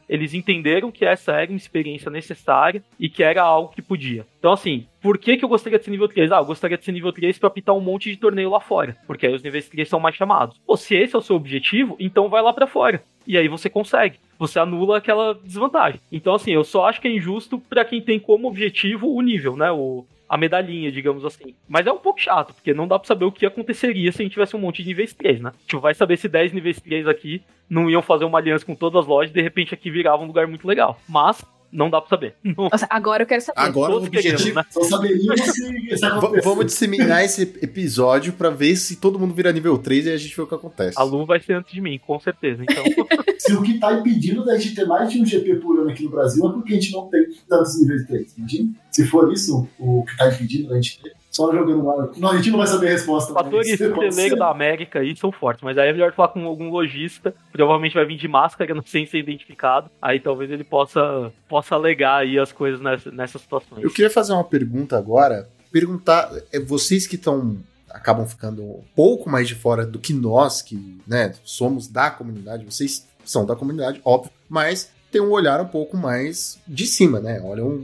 [0.09, 4.27] eles entenderam que essa era uma experiência necessária e que era algo que podia.
[4.39, 6.33] Então, assim, por que, que eu gostaria de ser nível 3?
[6.33, 8.97] Ah, eu gostaria de ser nível 3 pra apitar um monte de torneio lá fora,
[9.07, 10.59] porque aí os níveis 3 são mais chamados.
[10.67, 13.03] Pô, se esse é o seu objetivo, então vai lá pra fora.
[13.27, 14.19] E aí você consegue.
[14.39, 16.01] Você anula aquela desvantagem.
[16.13, 19.57] Então, assim, eu só acho que é injusto pra quem tem como objetivo o nível,
[19.57, 19.71] né?
[19.71, 21.55] O, a medalhinha, digamos assim.
[21.69, 24.25] Mas é um pouco chato, porque não dá pra saber o que aconteceria se a
[24.25, 25.51] gente tivesse um monte de níveis 3, né?
[25.51, 28.75] A gente vai saber se 10 níveis 3 aqui não iam fazer uma aliança com
[28.75, 30.99] todas as lojas e de repente aqui virava um lugar muito legal.
[31.09, 31.45] Mas
[31.75, 32.37] não dá pra saber.
[32.57, 33.61] Nossa, agora eu quero saber.
[33.61, 34.57] Agora o todos queremos, objetivo.
[34.57, 34.67] né?
[34.71, 40.11] Só se, vamos disseminar esse episódio pra ver se todo mundo vira nível 3 e
[40.13, 40.99] a gente vê o que acontece.
[40.99, 42.63] A Lu vai ser antes de mim, com certeza.
[42.63, 42.85] Então,
[43.39, 46.05] Se o que tá impedindo da gente ter mais de um GP por ano aqui
[46.05, 48.35] no Brasil é porque a gente não tem tantos níveis 3.
[48.39, 48.73] Imagina?
[48.91, 52.09] Se for isso o que tá impedindo da gente ter, só jogando lá.
[52.17, 53.33] Não, a gente não vai saber a resposta.
[53.33, 53.67] os fatores
[54.15, 54.37] ser.
[54.37, 58.05] da América aí são fortes, mas aí é melhor falar com algum lojista, provavelmente vai
[58.07, 62.53] vir de máscara, não sem ser identificado, aí talvez ele possa, possa alegar aí as
[62.53, 63.83] coisas nessa, nessas situações.
[63.83, 65.49] Eu queria fazer uma pergunta agora.
[65.73, 67.59] Perguntar, é, vocês que estão
[67.91, 72.65] acabam ficando um pouco mais de fora do que nós, que né, somos da comunidade,
[72.65, 77.41] vocês são da comunidade, óbvio, mas tem um olhar um pouco mais de cima, né?
[77.41, 77.81] Olham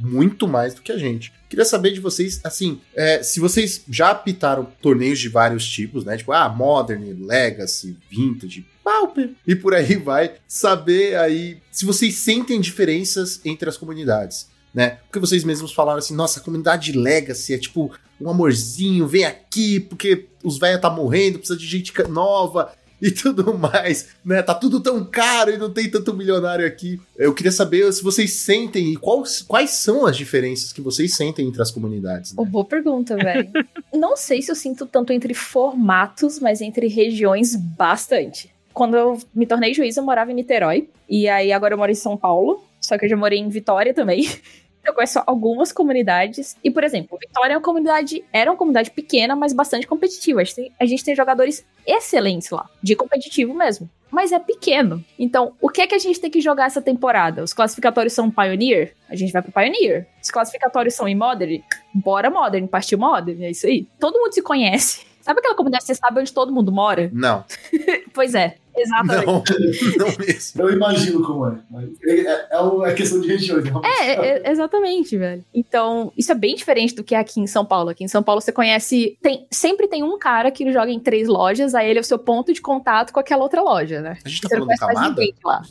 [0.00, 1.32] muito mais do que a gente.
[1.48, 6.16] Queria saber de vocês, assim, é, se vocês já apitaram torneios de vários tipos, né?
[6.16, 10.34] Tipo, ah, Modern, Legacy, Vintage, Pauper, e por aí vai.
[10.46, 14.98] Saber aí se vocês sentem diferenças entre as comunidades né?
[15.06, 19.80] Porque vocês mesmos falaram assim, nossa, a comunidade Legacy é tipo um amorzinho, vem aqui
[19.80, 22.70] porque os velhos tá morrendo, precisa de gente nova
[23.00, 24.42] e tudo mais, né?
[24.42, 27.00] Tá tudo tão caro e não tem tanto milionário aqui.
[27.16, 31.46] Eu queria saber se vocês sentem e quais, quais são as diferenças que vocês sentem
[31.46, 32.34] entre as comunidades.
[32.34, 32.44] Né?
[32.44, 33.50] boa pergunta, velho.
[33.92, 38.50] Não sei se eu sinto tanto entre formatos, mas entre regiões, bastante.
[38.72, 40.88] Quando eu me tornei juiz, eu morava em Niterói.
[41.08, 42.62] E aí agora eu moro em São Paulo.
[42.80, 44.28] Só que eu já morei em Vitória também.
[44.84, 46.56] Eu conheço algumas comunidades.
[46.62, 48.24] E, por exemplo, Vitória é uma comunidade.
[48.32, 50.40] Era uma comunidade pequena, mas bastante competitiva.
[50.40, 53.88] A gente tem, a gente tem jogadores excelentes lá, de competitivo mesmo.
[54.10, 55.04] Mas é pequeno.
[55.18, 57.42] Então, o que é que a gente tem que jogar essa temporada?
[57.42, 58.94] Os classificatórios são Pioneer?
[59.08, 60.06] A gente vai pro Pioneer.
[60.22, 61.60] Os classificatórios são em Modern?
[61.92, 63.42] Bora Modern, partiu Modern.
[63.42, 63.86] É isso aí.
[64.00, 65.06] Todo mundo se conhece.
[65.20, 67.10] Sabe aquela comunidade que você sabe onde todo mundo mora?
[67.12, 67.44] Não,
[68.14, 69.26] Pois é, exatamente.
[69.26, 69.42] não,
[70.06, 70.62] não mesmo.
[70.62, 71.58] Eu imagino como é.
[72.04, 73.64] É, é, é uma questão de regiões.
[73.64, 73.88] realmente.
[74.00, 75.44] É, é, exatamente, velho.
[75.54, 77.90] Então, isso é bem diferente do que é aqui em São Paulo.
[77.90, 79.16] Aqui em São Paulo você conhece.
[79.22, 82.18] Tem, sempre tem um cara que joga em três lojas, aí ele é o seu
[82.18, 84.18] ponto de contato com aquela outra loja, né?
[84.24, 85.20] A gente tá Você não falando do conhece mais Camada?
[85.20, 85.62] ninguém lá.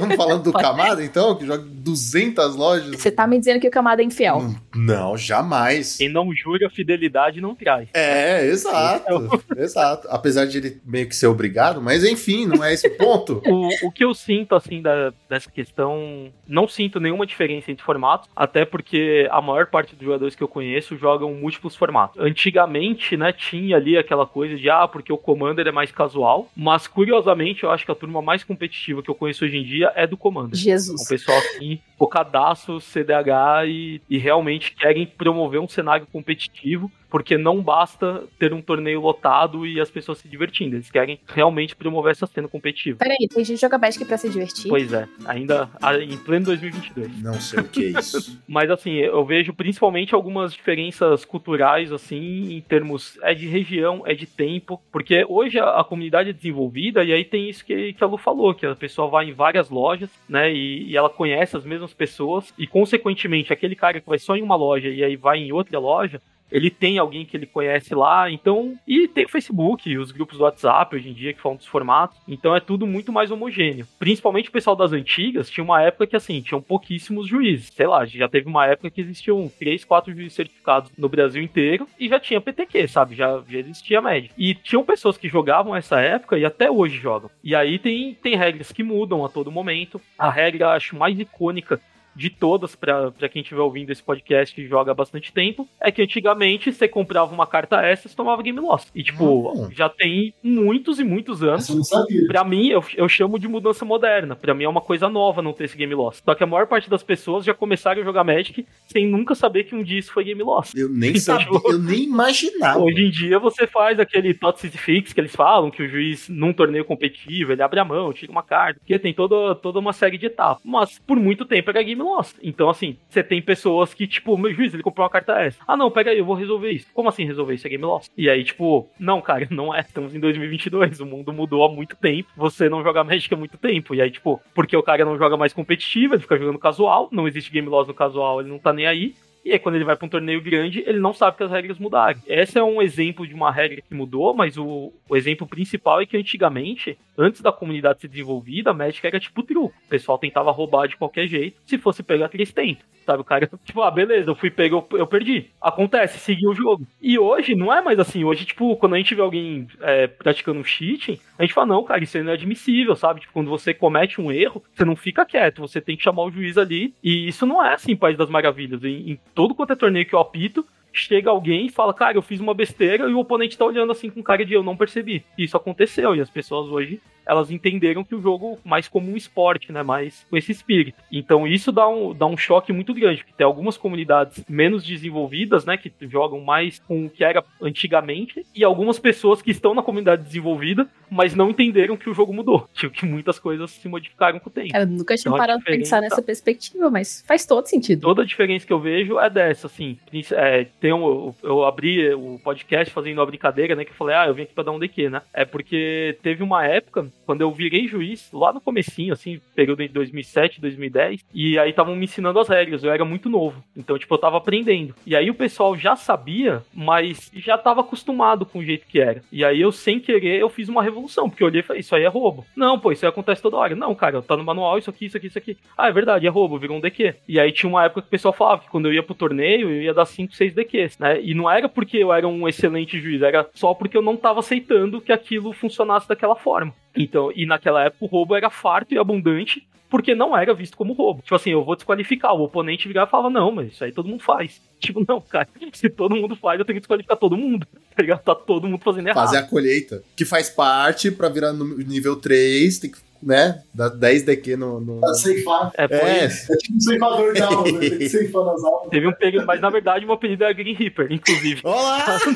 [0.00, 1.34] Vamos falando do Camada, então?
[1.36, 3.00] Que joga 200 lojas?
[3.00, 4.38] Você tá me dizendo que o Camada é infiel.
[4.38, 5.96] Hum, Não, jamais.
[5.96, 7.88] Quem não jura fidelidade não traz.
[7.94, 9.42] É, exato.
[9.56, 10.08] exato.
[10.10, 13.42] Apesar de ele meio que ser obrigado, mas enfim, não é esse o ponto.
[13.46, 18.28] O, o que eu sinto, assim, da- dessa questão, não sinto nenhuma diferença entre formatos,
[18.34, 22.20] até porque a maior parte dos jogadores que eu conheço jogam múltiplos formatos.
[22.20, 26.86] Antigamente, né, tinha ali aquela coisa de, ah, porque o Commander é mais casual, mas
[26.86, 30.06] curiosamente eu acho que a turma mais competitiva que eu conheço hoje em dia é
[30.06, 30.52] do Commander.
[30.52, 31.08] É um Jesus.
[31.08, 38.24] pessoal assim, focadaço, CDH e, e realmente querem promover um cenário competitivo, porque não basta
[38.38, 40.76] ter um torneio lotado e as pessoas se divertindo.
[40.76, 42.98] Eles querem realmente promover essa cena competitiva.
[42.98, 44.68] Peraí, tem gente que joga Magic pra se divertir?
[44.68, 45.68] Pois é, ainda
[46.02, 47.22] em pleno 2022.
[47.22, 48.40] Não sei o que é isso.
[48.46, 53.18] Mas assim, eu vejo principalmente algumas diferenças culturais, assim, em termos.
[53.22, 54.80] É de região, é de tempo.
[54.90, 58.16] Porque hoje a, a comunidade é desenvolvida e aí tem isso que, que a Lu
[58.16, 60.52] falou, que a pessoa vai em várias lojas, né?
[60.52, 62.52] E, e ela conhece as mesmas pessoas.
[62.58, 65.78] E, consequentemente, aquele cara que vai só em uma loja e aí vai em outra
[65.78, 66.20] loja.
[66.50, 68.74] Ele tem alguém que ele conhece lá, então.
[68.86, 72.18] E tem o Facebook, os grupos do WhatsApp hoje em dia que falam dos formatos.
[72.26, 73.86] Então é tudo muito mais homogêneo.
[73.98, 77.72] Principalmente o pessoal das antigas, tinha uma época que assim, tinham pouquíssimos juízes.
[77.74, 81.86] Sei lá, já teve uma época que existiam três, quatro juízes certificados no Brasil inteiro
[81.98, 83.14] e já tinha PTQ, sabe?
[83.14, 84.30] Já, já existia média.
[84.36, 87.30] E tinham pessoas que jogavam essa época e até hoje jogam.
[87.42, 90.00] E aí tem, tem regras que mudam a todo momento.
[90.18, 91.80] A regra, acho, mais icônica
[92.16, 95.90] de todas, pra pra quem estiver ouvindo esse podcast e joga há bastante tempo, é
[95.92, 98.90] que antigamente você comprava uma carta essa e você tomava game loss.
[98.94, 99.68] E, tipo, Hum.
[99.72, 101.64] já tem muitos e muitos anos.
[101.64, 102.26] Essa eu não sabia.
[102.26, 104.34] Pra mim, eu, eu chamo de mudança moderna.
[104.34, 106.22] Pra mim é uma coisa nova não ter esse game loss.
[106.24, 109.64] Só que a maior parte das pessoas já começaram a jogar Magic sem nunca saber
[109.64, 110.74] que um dia isso foi game loss.
[110.74, 112.78] Eu nem Então, sabia, tipo, eu nem imaginava.
[112.80, 116.52] Hoje em dia você faz aquele toxicity fix que eles falam, que o juiz, num
[116.52, 120.18] torneio competitivo, ele abre a mão, tira uma carta, porque tem toda, toda uma série
[120.18, 120.62] de etapas.
[120.64, 122.34] Mas por muito tempo era game loss.
[122.42, 125.62] Então, assim, você tem pessoas que, tipo, meu juiz, ele comprou uma carta essa.
[125.66, 126.86] Ah, não, pega aí, eu vou resolver isso.
[126.92, 127.66] Como assim resolver isso?
[127.66, 128.10] É game loss.
[128.16, 129.80] E aí, tipo, não, cara, não é.
[129.80, 132.28] Estamos em 2022, o mundo mudou há muito tempo.
[132.36, 133.94] Você não joga Magic há muito tempo.
[133.94, 137.26] E aí, tipo, porque o cara não joga mais competitivo, ele fica jogando casual, não
[137.26, 139.14] existe game loss no casual, ele não tá nem aí.
[139.46, 141.78] E aí, quando ele vai pra um torneio grande, ele não sabe que as regras
[141.78, 142.18] mudaram.
[142.26, 146.06] Esse é um exemplo de uma regra que mudou, mas o, o exemplo principal é
[146.06, 149.72] que antigamente, antes da comunidade ser desenvolvida, a Magic era tipo truco.
[149.86, 151.60] O pessoal tentava roubar de qualquer jeito.
[151.64, 152.84] Se fosse pegar, eles tentam.
[153.06, 155.46] Sabe, o cara, tipo, ah, beleza, eu fui pegar, eu, eu perdi.
[155.62, 156.84] Acontece, seguiu o jogo.
[157.00, 158.24] E hoje não é mais assim.
[158.24, 161.84] Hoje, tipo, quando a gente vê alguém é, praticando um cheating, a gente fala, não,
[161.84, 163.20] cara, isso é admissível, sabe?
[163.20, 166.32] Tipo, quando você comete um erro, você não fica quieto, você tem que chamar o
[166.32, 166.92] juiz ali.
[167.02, 168.82] E isso não é assim, País das Maravilhas.
[168.82, 172.22] Em, em todo quanto é torneio que eu apito, chega alguém e fala, cara, eu
[172.22, 175.22] fiz uma besteira e o oponente tá olhando assim com cara de eu não percebi.
[175.36, 176.16] Isso aconteceu.
[176.16, 179.82] E as pessoas hoje, elas entenderam que o jogo mais como um esporte, né?
[179.82, 181.02] Mais com esse espírito.
[181.10, 185.64] Então isso dá um, dá um choque muito grande, porque tem algumas comunidades menos desenvolvidas,
[185.64, 185.76] né?
[185.76, 190.22] Que jogam mais com o que era antigamente, e algumas pessoas que estão na comunidade
[190.22, 192.68] desenvolvida, mas não entenderam que o jogo mudou.
[192.74, 194.76] Tipo, que muitas coisas se modificaram com o tempo.
[194.76, 198.00] Eu nunca tinha Então, parado pra pensar nessa perspectiva, mas faz todo sentido.
[198.00, 199.98] Toda a diferença que eu vejo é dessa, assim.
[200.32, 203.84] É, tem um, eu, eu abri o podcast fazendo uma brincadeira, né?
[203.84, 205.22] Que eu falei, ah, eu vim aqui pra dar um DQ, né?
[205.32, 209.88] É porque teve uma época, quando eu virei juiz, lá no comecinho, assim, período de
[209.88, 213.62] 2007, 2010, e aí estavam me ensinando as regras, eu era muito novo.
[213.76, 214.94] Então, tipo, eu tava aprendendo.
[215.04, 219.22] E aí o pessoal já sabia, mas já tava acostumado com o jeito que era.
[219.30, 221.94] E aí eu, sem querer, eu fiz uma revolução, porque eu olhei e falei, isso
[221.94, 222.46] aí é roubo.
[222.54, 223.74] Não, pô, isso aí acontece toda hora.
[223.74, 225.56] Não, cara, tá no manual isso aqui, isso aqui, isso aqui.
[225.76, 227.14] Ah, é verdade, é roubo, virou um DQ.
[227.28, 229.70] E aí tinha uma época que o pessoal falava que quando eu ia pro torneio,
[229.70, 231.20] eu ia dar 5, 6 DQs, né?
[231.20, 234.40] E não era porque eu era um excelente juiz, era só porque eu não tava
[234.40, 236.72] aceitando que aquilo funcionasse daquela forma.
[236.96, 240.92] Então, e naquela época o roubo era farto e abundante, porque não era visto como
[240.92, 241.22] roubo.
[241.22, 242.34] Tipo assim, eu vou desqualificar.
[242.34, 244.60] O oponente virava e falava, não, mas isso aí todo mundo faz.
[244.78, 247.66] Tipo, não, cara, se todo mundo faz, eu tenho que desqualificar todo mundo.
[247.96, 248.22] Tá ligado?
[248.22, 249.24] Tá todo mundo fazendo errado.
[249.24, 250.04] Fazer a colheita.
[250.14, 254.80] Que faz parte pra virar no nível 3, tem que né, dá 10 DQ no...
[254.80, 255.00] no...
[255.00, 255.72] Pra ceifar.
[255.76, 257.80] É, É, É tipo um ceifador de aulas, né?
[257.88, 258.90] Tem que ceifar nas aulas.
[258.90, 261.60] Teve um período, mas na verdade meu apelido era Green Reaper, inclusive.
[261.64, 262.18] Olá!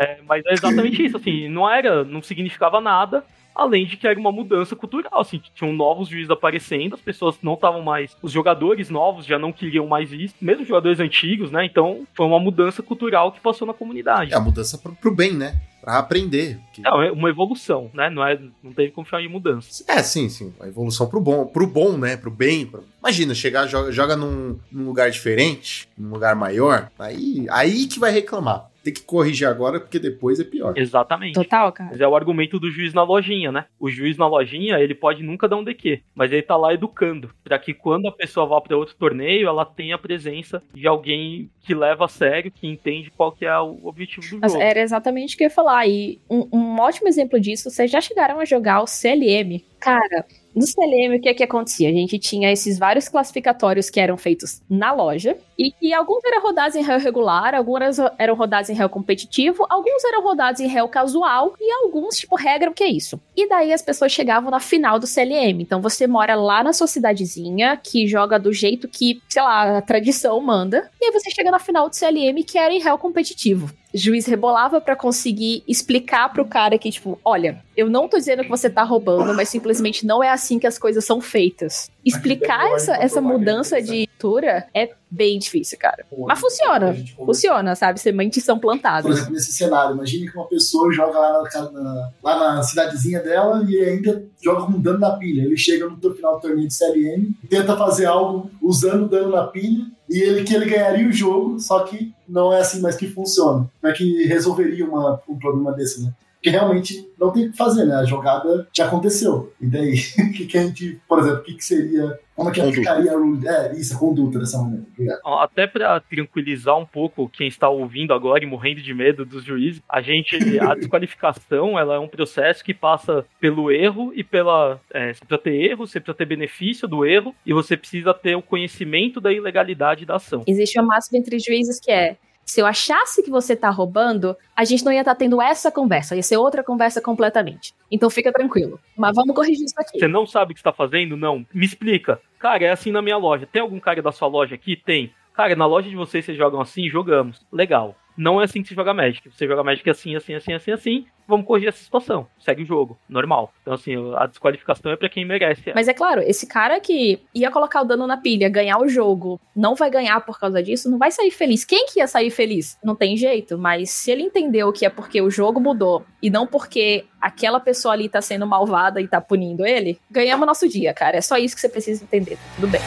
[0.00, 3.24] É, mas é exatamente isso, assim, não era, não significava nada,
[3.56, 7.54] além de que era uma mudança cultural, assim, tinham novos juízes aparecendo, as pessoas não
[7.54, 11.64] estavam mais, os jogadores novos já não queriam mais isso, mesmo os jogadores antigos, né,
[11.64, 14.32] então foi uma mudança cultural que passou na comunidade.
[14.32, 15.58] É a mudança pro, pro bem, né?
[15.86, 16.58] Pra aprender.
[16.72, 19.84] Que- É uma evolução, né, não, é, não teve como chamar de mudança.
[19.86, 20.52] É, sim, sim.
[20.58, 22.16] A evolução pro bom, pro bom, né?
[22.16, 22.66] Pro bem.
[22.66, 28.00] pro- Imagina, chegar, joga, joga num, num lugar diferente, num lugar maior, aí, aí que
[28.00, 28.68] vai reclamar.
[28.86, 30.72] Tem que corrigir agora, porque depois é pior.
[30.76, 31.34] Exatamente.
[31.34, 31.90] Total, cara.
[31.90, 33.64] Mas é o argumento do juiz na lojinha, né?
[33.80, 37.34] O juiz na lojinha, ele pode nunca dar um DQ, mas ele tá lá educando,
[37.42, 41.50] Pra que quando a pessoa vá para outro torneio, ela tenha a presença de alguém
[41.62, 44.62] que leva a sério, que entende qual que é o objetivo do Mas jogo.
[44.62, 45.84] era exatamente o que eu ia falar.
[45.88, 49.64] E um, um ótimo exemplo disso, vocês já chegaram a jogar o CLM.
[49.80, 50.24] Cara,
[50.54, 51.88] no CLM, o que é que acontecia?
[51.88, 56.42] A gente tinha esses vários classificatórios que eram feitos na loja, e que alguns eram
[56.42, 60.88] rodados em réu regular, alguns eram rodados em réu competitivo, alguns eram rodados em réu
[60.88, 63.20] casual, e alguns, tipo, regra, o que é isso?
[63.36, 65.60] E daí as pessoas chegavam na final do CLM.
[65.60, 69.82] Então você mora lá na sua cidadezinha, que joga do jeito que, sei lá, a
[69.82, 73.70] tradição manda, e aí você chega na final do CLM, que era em réu competitivo
[73.96, 78.48] juiz rebolava pra conseguir explicar pro cara que, tipo, olha, eu não tô dizendo que
[78.48, 81.90] você tá roubando, mas simplesmente não é assim que as coisas são feitas.
[82.06, 86.04] Explicar essa, essa mudança de cultura é bem difícil, cara.
[86.26, 86.96] Mas funciona.
[87.16, 88.00] Funciona, sabe?
[88.00, 89.10] Sementes são Por plantadas.
[89.10, 93.64] exemplo, nesse cenário, imagine que uma pessoa joga lá na, na- lá na cidadezinha dela
[93.68, 95.42] e ainda joga com dano na pilha.
[95.42, 99.84] Ele chega no final do torneio de CLM tenta fazer algo usando dano na pilha
[100.08, 103.68] e ele que ele ganharia o jogo, só que não é assim mais que funciona.
[103.80, 106.12] Como é que resolveria uma- um problema desse, né?
[106.46, 107.96] Porque realmente não tem o que fazer, né?
[107.96, 109.52] A jogada já aconteceu.
[109.60, 112.20] E daí, o que, que a gente, por exemplo, o que, que seria.
[112.36, 112.80] Como é que Conduta.
[112.80, 113.48] aplicaria a rule?
[113.48, 114.84] É, isso, a conduta dessa maneira.
[114.92, 115.20] Obrigado.
[115.24, 119.42] Ó, Até pra tranquilizar um pouco quem está ouvindo agora e morrendo de medo dos
[119.42, 124.78] juízes, a gente, a desqualificação, ela é um processo que passa pelo erro e pela,
[124.92, 128.36] é, você precisa ter erro, você precisa ter benefício do erro e você precisa ter
[128.36, 130.44] o conhecimento da ilegalidade da ação.
[130.46, 132.18] Existe uma máxima entre juízes que é.
[132.46, 136.14] Se eu achasse que você tá roubando, a gente não ia estar tendo essa conversa,
[136.14, 137.74] ia ser outra conversa completamente.
[137.90, 138.78] Então fica tranquilo.
[138.96, 139.98] Mas vamos corrigir isso aqui.
[139.98, 141.16] Você não sabe o que está fazendo?
[141.16, 141.44] Não.
[141.52, 142.20] Me explica.
[142.38, 143.48] Cara, é assim na minha loja.
[143.50, 144.76] Tem algum cara da sua loja aqui?
[144.76, 145.12] Tem.
[145.34, 146.88] Cara, na loja de vocês vocês jogam assim?
[146.88, 147.44] Jogamos.
[147.52, 147.96] Legal.
[148.16, 149.28] Não é assim que se joga Magic.
[149.30, 151.06] Você joga Magic assim, assim, assim, assim, assim.
[151.28, 152.26] Vamos corrigir essa situação.
[152.38, 152.96] Segue o jogo.
[153.08, 153.52] Normal.
[153.60, 155.72] Então, assim, a desqualificação é pra quem merece.
[155.74, 159.40] Mas é claro, esse cara que ia colocar o dano na pilha, ganhar o jogo,
[159.54, 161.64] não vai ganhar por causa disso, não vai sair feliz.
[161.64, 162.78] Quem que ia sair feliz?
[162.82, 166.46] Não tem jeito, mas se ele entendeu que é porque o jogo mudou e não
[166.46, 171.16] porque aquela pessoa ali tá sendo malvada e tá punindo ele, ganhamos nosso dia, cara.
[171.16, 172.36] É só isso que você precisa entender.
[172.36, 172.80] Tá tudo bem.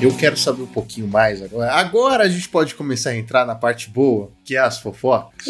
[0.00, 1.72] Eu quero saber um pouquinho mais agora.
[1.72, 5.46] Agora a gente pode começar a entrar na parte boa, que é as fofocas.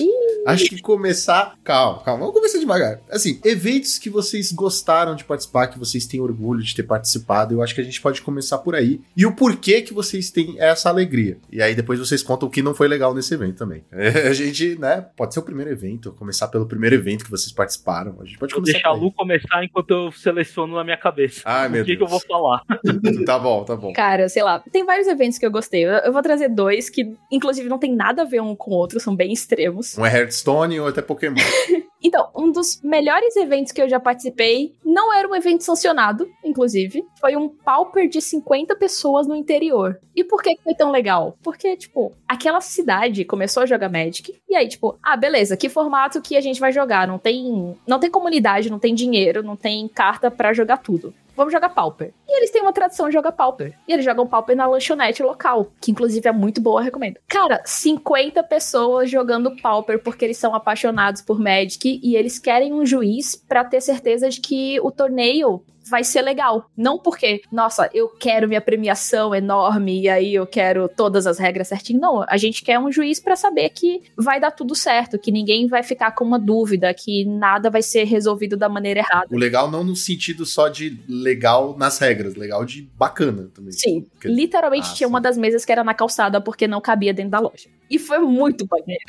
[0.46, 1.56] Acho que começar.
[1.64, 2.20] Calma, calma.
[2.20, 3.00] Vamos começar devagar.
[3.10, 7.62] Assim, eventos que vocês gostaram de participar, que vocês têm orgulho de ter participado, eu
[7.62, 9.00] acho que a gente pode começar por aí.
[9.16, 11.38] E o porquê que vocês têm essa alegria.
[11.50, 13.84] E aí depois vocês contam o que não foi legal nesse evento também.
[13.92, 15.06] É, a gente, né?
[15.16, 18.16] Pode ser o primeiro evento, começar pelo primeiro evento que vocês participaram.
[18.20, 18.78] A gente pode Vou começar.
[18.78, 18.92] deixar a.
[18.92, 21.42] Lu começar enquanto eu seleciono na minha cabeça.
[21.44, 21.98] Ai, meu o que, Deus.
[21.98, 22.62] que eu vou falar?
[23.26, 23.92] tá bom, tá bom.
[23.92, 25.84] Cara, sei lá, tem vários eventos que eu gostei.
[25.84, 28.98] Eu, vou trazer dois que, inclusive, não tem nada a ver um com o outro,
[28.98, 29.96] são bem extremos.
[29.98, 31.36] Um é Hearthstone ou até Pokémon.
[32.02, 37.02] Então, um dos melhores eventos que eu já participei não era um evento sancionado, inclusive.
[37.18, 39.98] Foi um pauper de 50 pessoas no interior.
[40.14, 41.36] E por que foi tão legal?
[41.42, 44.38] Porque, tipo, aquela cidade começou a jogar Magic.
[44.48, 47.08] E aí, tipo, ah, beleza, que formato que a gente vai jogar?
[47.08, 51.12] Não tem, não tem comunidade, não tem dinheiro, não tem carta pra jogar tudo.
[51.36, 52.14] Vamos jogar Pauper.
[52.26, 53.78] E eles têm uma tradição de jogar Pauper.
[53.86, 57.18] E eles jogam Pauper na lanchonete local, que inclusive é muito boa, recomendo.
[57.28, 62.86] Cara, 50 pessoas jogando Pauper porque eles são apaixonados por Magic e eles querem um
[62.86, 66.70] juiz pra ter certeza de que o torneio vai ser legal.
[66.76, 71.68] Não porque, nossa, eu quero minha premiação enorme e aí eu quero todas as regras
[71.68, 72.00] certinho.
[72.00, 75.66] Não, a gente quer um juiz pra saber que vai dar tudo certo, que ninguém
[75.66, 79.28] vai ficar com uma dúvida, que nada vai ser resolvido da maneira errada.
[79.30, 83.72] O legal não no sentido só de legal nas regras, legal de bacana também.
[83.72, 85.12] Sim, Porque- literalmente Ah, tinha sim.
[85.12, 87.68] uma das mesas que era na calçada porque não cabia dentro da loja.
[87.88, 89.02] E foi muito maneiro.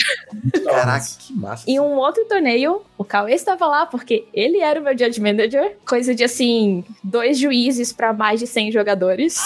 [0.63, 1.63] Caraca, que massa.
[1.67, 5.77] Em um outro torneio, o Cauê estava lá porque ele era o meu judge manager.
[5.87, 9.37] Coisa de assim, dois juízes pra mais de 100 jogadores.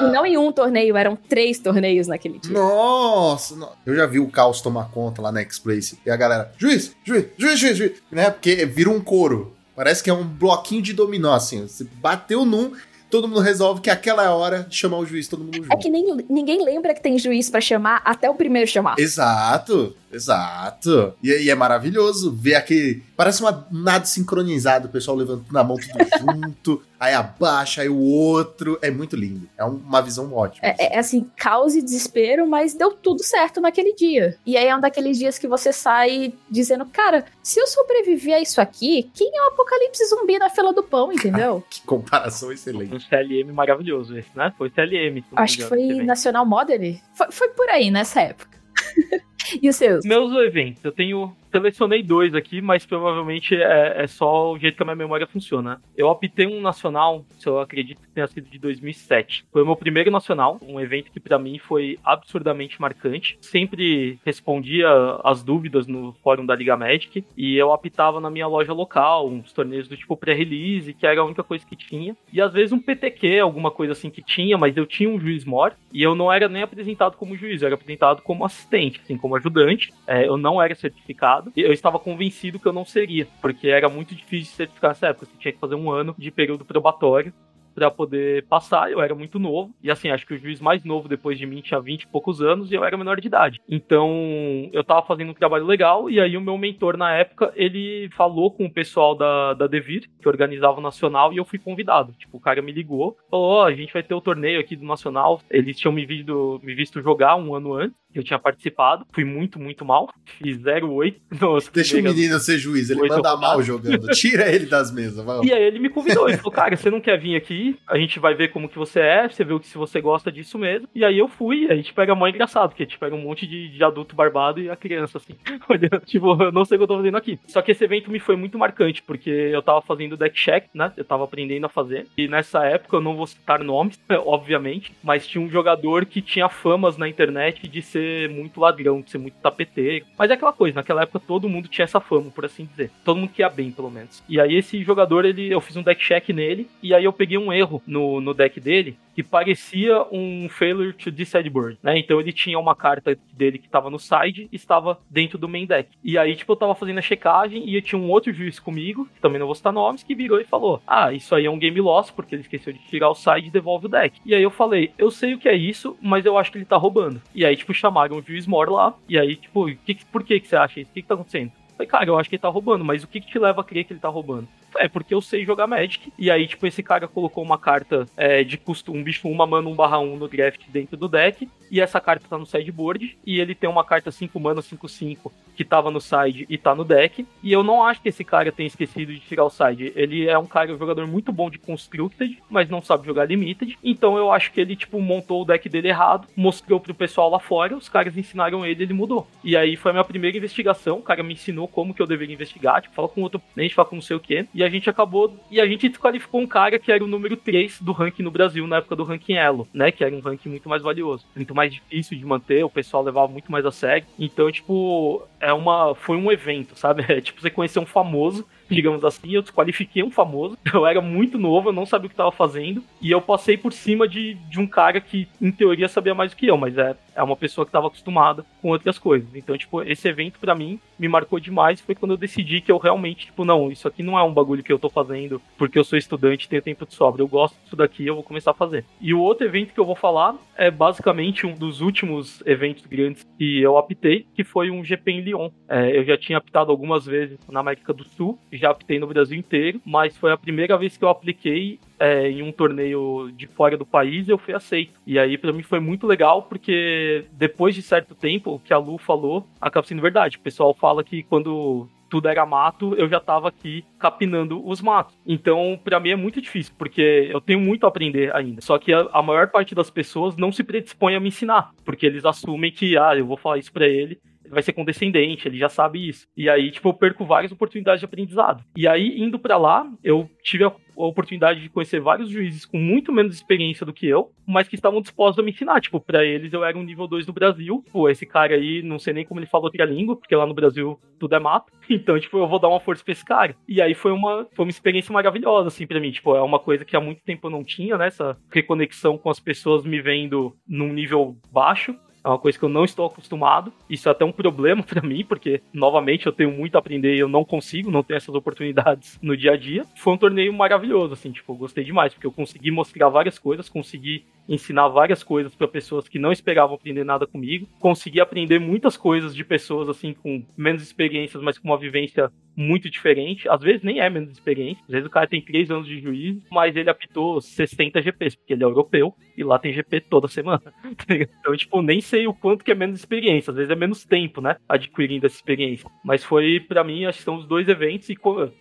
[0.00, 2.52] E não em um torneio, eram três torneios naquele dia.
[2.52, 5.98] Nossa, no- eu já vi o caos tomar conta lá na X-Place.
[6.04, 7.92] E a galera, juiz, juiz, juiz, juiz, juiz.
[8.10, 8.30] Né?
[8.30, 9.54] Porque vira um coro.
[9.76, 11.66] Parece que é um bloquinho de dominó, assim.
[11.66, 12.72] Você bateu num,
[13.14, 15.72] todo mundo resolve que aquela é a hora de chamar o juiz, todo mundo junto.
[15.72, 18.98] É que nem, ninguém lembra que tem juiz pra chamar até o primeiro chamar.
[18.98, 21.14] Exato, exato.
[21.22, 23.02] E, e é maravilhoso ver aquele.
[23.16, 27.88] Parece uma, um nada sincronizado, o pessoal levantando a mão tudo junto, aí abaixa, aí
[27.88, 28.78] o outro.
[28.82, 29.48] É muito lindo.
[29.56, 30.66] É um- uma visão ótima.
[30.66, 34.36] É, é assim, caos e desespero, mas deu tudo certo naquele dia.
[34.46, 38.40] E aí é um daqueles dias que você sai dizendo, cara, se eu sobreviver a
[38.40, 41.62] isso aqui, quem é o apocalipse zumbi na fila do pão, entendeu?
[41.70, 42.94] Que comparação excelente.
[42.94, 44.52] Um CLM maravilhoso esse, né?
[44.58, 45.22] Foi CLM.
[45.36, 46.04] Acho que foi evento.
[46.06, 46.74] Nacional Model.
[47.14, 48.58] Foi, foi por aí, nessa época.
[49.62, 50.04] e os seus?
[50.04, 51.34] Meus eventos, eu tenho.
[51.54, 55.80] Selecionei dois aqui, mas provavelmente é, é só o jeito que a minha memória funciona.
[55.96, 59.46] Eu optei um nacional, se eu acredito que tenha sido de 2007.
[59.52, 63.38] Foi o meu primeiro nacional, um evento que pra mim foi absurdamente marcante.
[63.40, 64.88] Sempre respondia
[65.22, 69.52] as dúvidas no fórum da Liga Magic e eu apitava na minha loja local, uns
[69.52, 72.16] torneios do tipo pré-release, que era a única coisa que tinha.
[72.32, 75.44] E às vezes um PTQ, alguma coisa assim que tinha, mas eu tinha um juiz
[75.44, 79.16] mor e eu não era nem apresentado como juiz, eu era apresentado como assistente, assim,
[79.16, 79.94] como ajudante.
[80.04, 81.43] É, eu não era certificado.
[81.56, 85.08] E eu estava convencido que eu não seria, porque era muito difícil de certificar nessa
[85.08, 85.26] época.
[85.26, 87.32] Você tinha que fazer um ano de período probatório
[87.74, 88.90] para poder passar.
[88.90, 89.74] Eu era muito novo.
[89.82, 92.40] E assim, acho que o juiz mais novo depois de mim tinha 20 e poucos
[92.40, 93.60] anos e eu era menor de idade.
[93.68, 98.08] Então, eu tava fazendo um trabalho legal e aí o meu mentor na época, ele
[98.16, 102.12] falou com o pessoal da, da Devir, que organizava o Nacional, e eu fui convidado.
[102.18, 104.84] Tipo, o cara me ligou, falou, ó, a gente vai ter o torneio aqui do
[104.84, 105.40] Nacional.
[105.50, 107.96] Eles tinham me visto, me visto jogar um ano antes.
[108.14, 110.08] Eu tinha participado, fui muito, muito mal.
[110.38, 111.16] Fiz 0,8.
[111.40, 114.06] nas Deixa o menino ser juiz, ele manda mal jogando.
[114.08, 115.46] Tira ele das mesas, vamos.
[115.46, 117.63] E aí ele me convidou, ele falou, cara, você não quer vir aqui?
[117.86, 120.88] A gente vai ver como que você é, você vê se você gosta disso mesmo.
[120.94, 123.46] E aí eu fui, a gente pega mó engraçado, porque a gente pega um monte
[123.46, 125.34] de, de adulto barbado e a criança, assim,
[125.68, 127.38] olhando, tipo, eu não sei o que eu tô fazendo aqui.
[127.46, 130.92] Só que esse evento me foi muito marcante, porque eu tava fazendo deck check, né?
[130.96, 132.06] Eu tava aprendendo a fazer.
[132.16, 136.48] E nessa época, eu não vou citar nomes, obviamente, mas tinha um jogador que tinha
[136.48, 140.06] famas na internet de ser muito ladrão, de ser muito tapeteiro.
[140.18, 142.90] Mas é aquela coisa, naquela época todo mundo tinha essa fama, por assim dizer.
[143.04, 144.22] Todo mundo que ia bem, pelo menos.
[144.28, 147.38] E aí esse jogador, ele, eu fiz um deck check nele, e aí eu peguei
[147.38, 151.98] um erro no, no deck dele, que parecia um failure to sideboard, né?
[151.98, 155.66] Então ele tinha uma carta dele que tava no side e estava dentro do main
[155.66, 155.88] deck.
[156.02, 159.08] E aí, tipo, eu tava fazendo a checagem e eu tinha um outro juiz comigo,
[159.14, 161.58] que também não vou citar nomes, que virou e falou: Ah, isso aí é um
[161.58, 164.20] game loss, porque ele esqueceu de tirar o side e devolve o deck.
[164.26, 166.64] E aí eu falei, eu sei o que é isso, mas eu acho que ele
[166.64, 167.22] tá roubando.
[167.34, 170.48] E aí, tipo, chamaram o juiz mor lá, e aí, tipo, que- por que, que
[170.48, 170.90] você acha isso?
[170.90, 171.52] O que, que tá acontecendo?
[171.76, 173.64] Falei, cara, eu acho que ele tá roubando, mas o que, que te leva a
[173.64, 174.48] crer que ele tá roubando?
[174.76, 176.12] É porque eu sei jogar Magic.
[176.18, 179.68] E aí, tipo, esse cara colocou uma carta é, de custo, um bicho 1 mana
[179.68, 181.48] 1 barra 1 no draft dentro do deck.
[181.74, 183.18] E essa carta tá no sideboard.
[183.26, 186.74] E ele tem uma carta 5 mana 5 5 que tava no side e tá
[186.74, 187.26] no deck.
[187.42, 189.92] E eu não acho que esse cara tenha esquecido de tirar o side.
[189.96, 193.78] Ele é um cara, um jogador muito bom de Constructed, mas não sabe jogar Limited.
[193.82, 197.38] Então eu acho que ele, tipo, montou o deck dele errado, mostrou pro pessoal lá
[197.38, 199.26] fora, os caras ensinaram ele, ele mudou.
[199.42, 200.98] E aí foi a minha primeira investigação.
[200.98, 202.82] O cara me ensinou como que eu deveria investigar.
[202.82, 204.46] Tipo, fala com outro oponente, fala com não sei o quê.
[204.54, 205.36] E a gente acabou.
[205.50, 208.66] E a gente desqualificou um cara que era o número 3 do ranking no Brasil
[208.66, 209.90] na época do ranking Elo, né?
[209.90, 211.24] Que era um ranking muito mais valioso.
[211.34, 214.06] Muito mais difícil de manter, o pessoal levava muito mais a sério.
[214.18, 215.94] Então, tipo, é uma.
[215.94, 217.04] Foi um evento, sabe?
[217.14, 218.46] É tipo você conhecer um famoso.
[218.70, 220.58] Digamos assim, eu desqualifiquei um famoso.
[220.74, 222.82] Eu era muito novo, eu não sabia o que tava fazendo.
[223.00, 226.36] E eu passei por cima de, de um cara que, em teoria, sabia mais do
[226.36, 229.28] que eu, mas é, é uma pessoa que tava acostumada com outras coisas.
[229.34, 231.80] Então, tipo, esse evento pra mim me marcou demais.
[231.80, 234.62] Foi quando eu decidi que eu realmente, tipo, não, isso aqui não é um bagulho
[234.62, 237.22] que eu tô fazendo porque eu sou estudante e tenho tempo de sobra.
[237.22, 238.84] Eu gosto disso daqui, eu vou começar a fazer.
[239.00, 243.24] E o outro evento que eu vou falar é basicamente um dos últimos eventos grandes
[243.38, 245.50] que eu apitei, que foi um GP em Lyon.
[245.68, 249.38] É, eu já tinha apitado algumas vezes na América do Sul, já apitei no Brasil
[249.38, 253.76] inteiro, mas foi a primeira vez que eu apliquei é, em um torneio de fora
[253.76, 254.92] do país eu fui aceito.
[255.06, 258.78] E aí pra mim foi muito legal porque depois de certo tempo, o que a
[258.78, 260.36] Lu falou acaba sendo verdade.
[260.36, 265.16] O pessoal fala que quando tudo era mato, eu já tava aqui capinando os matos.
[265.26, 268.60] Então, pra mim é muito difícil, porque eu tenho muito a aprender ainda.
[268.60, 272.06] Só que a, a maior parte das pessoas não se predispõe a me ensinar, porque
[272.06, 274.20] eles assumem que, ah, eu vou falar isso ele, ele
[274.54, 276.26] vai ser condescendente, ele já sabe isso.
[276.36, 278.64] E aí, tipo, eu perco várias oportunidades de aprendizado.
[278.76, 282.78] E aí, indo pra lá, eu tive a a oportunidade de conhecer vários juízes com
[282.78, 285.80] muito menos experiência do que eu, mas que estavam dispostos a me ensinar.
[285.80, 287.84] Tipo, pra eles eu era um nível 2 no Brasil.
[287.92, 290.54] Pô, esse cara aí, não sei nem como ele fala outra língua, porque lá no
[290.54, 291.72] Brasil tudo é mato.
[291.94, 293.54] Então, tipo, eu vou dar uma força pra esse cara.
[293.68, 296.10] E aí foi uma, foi uma experiência maravilhosa, assim, pra mim.
[296.10, 298.08] Tipo, é uma coisa que há muito tempo eu não tinha, né?
[298.08, 301.94] Essa reconexão com as pessoas me vendo num nível baixo.
[302.24, 303.72] É uma coisa que eu não estou acostumado.
[303.88, 307.18] Isso é até um problema pra mim, porque, novamente, eu tenho muito a aprender e
[307.18, 309.84] eu não consigo, não tenho essas oportunidades no dia a dia.
[309.96, 313.68] Foi um torneio maravilhoso, assim, tipo, eu gostei demais, porque eu consegui mostrar várias coisas,
[313.68, 317.66] consegui ensinar várias coisas para pessoas que não esperavam aprender nada comigo.
[317.78, 322.88] Consegui aprender muitas coisas de pessoas, assim, com menos experiências, mas com uma vivência muito
[322.88, 323.48] diferente.
[323.48, 324.82] Às vezes nem é menos experiência.
[324.84, 328.52] Às vezes o cara tem 3 anos de juízo, mas ele apitou 60 GPs, porque
[328.52, 330.72] ele é europeu e lá tem GP toda semana.
[331.08, 333.50] então, tipo, nem sei o quanto que é menos experiência.
[333.50, 334.56] Às vezes é menos tempo, né?
[334.68, 335.88] Adquirindo essa experiência.
[336.04, 338.08] Mas foi, para mim, acho que são os dois eventos.
[338.08, 338.16] E,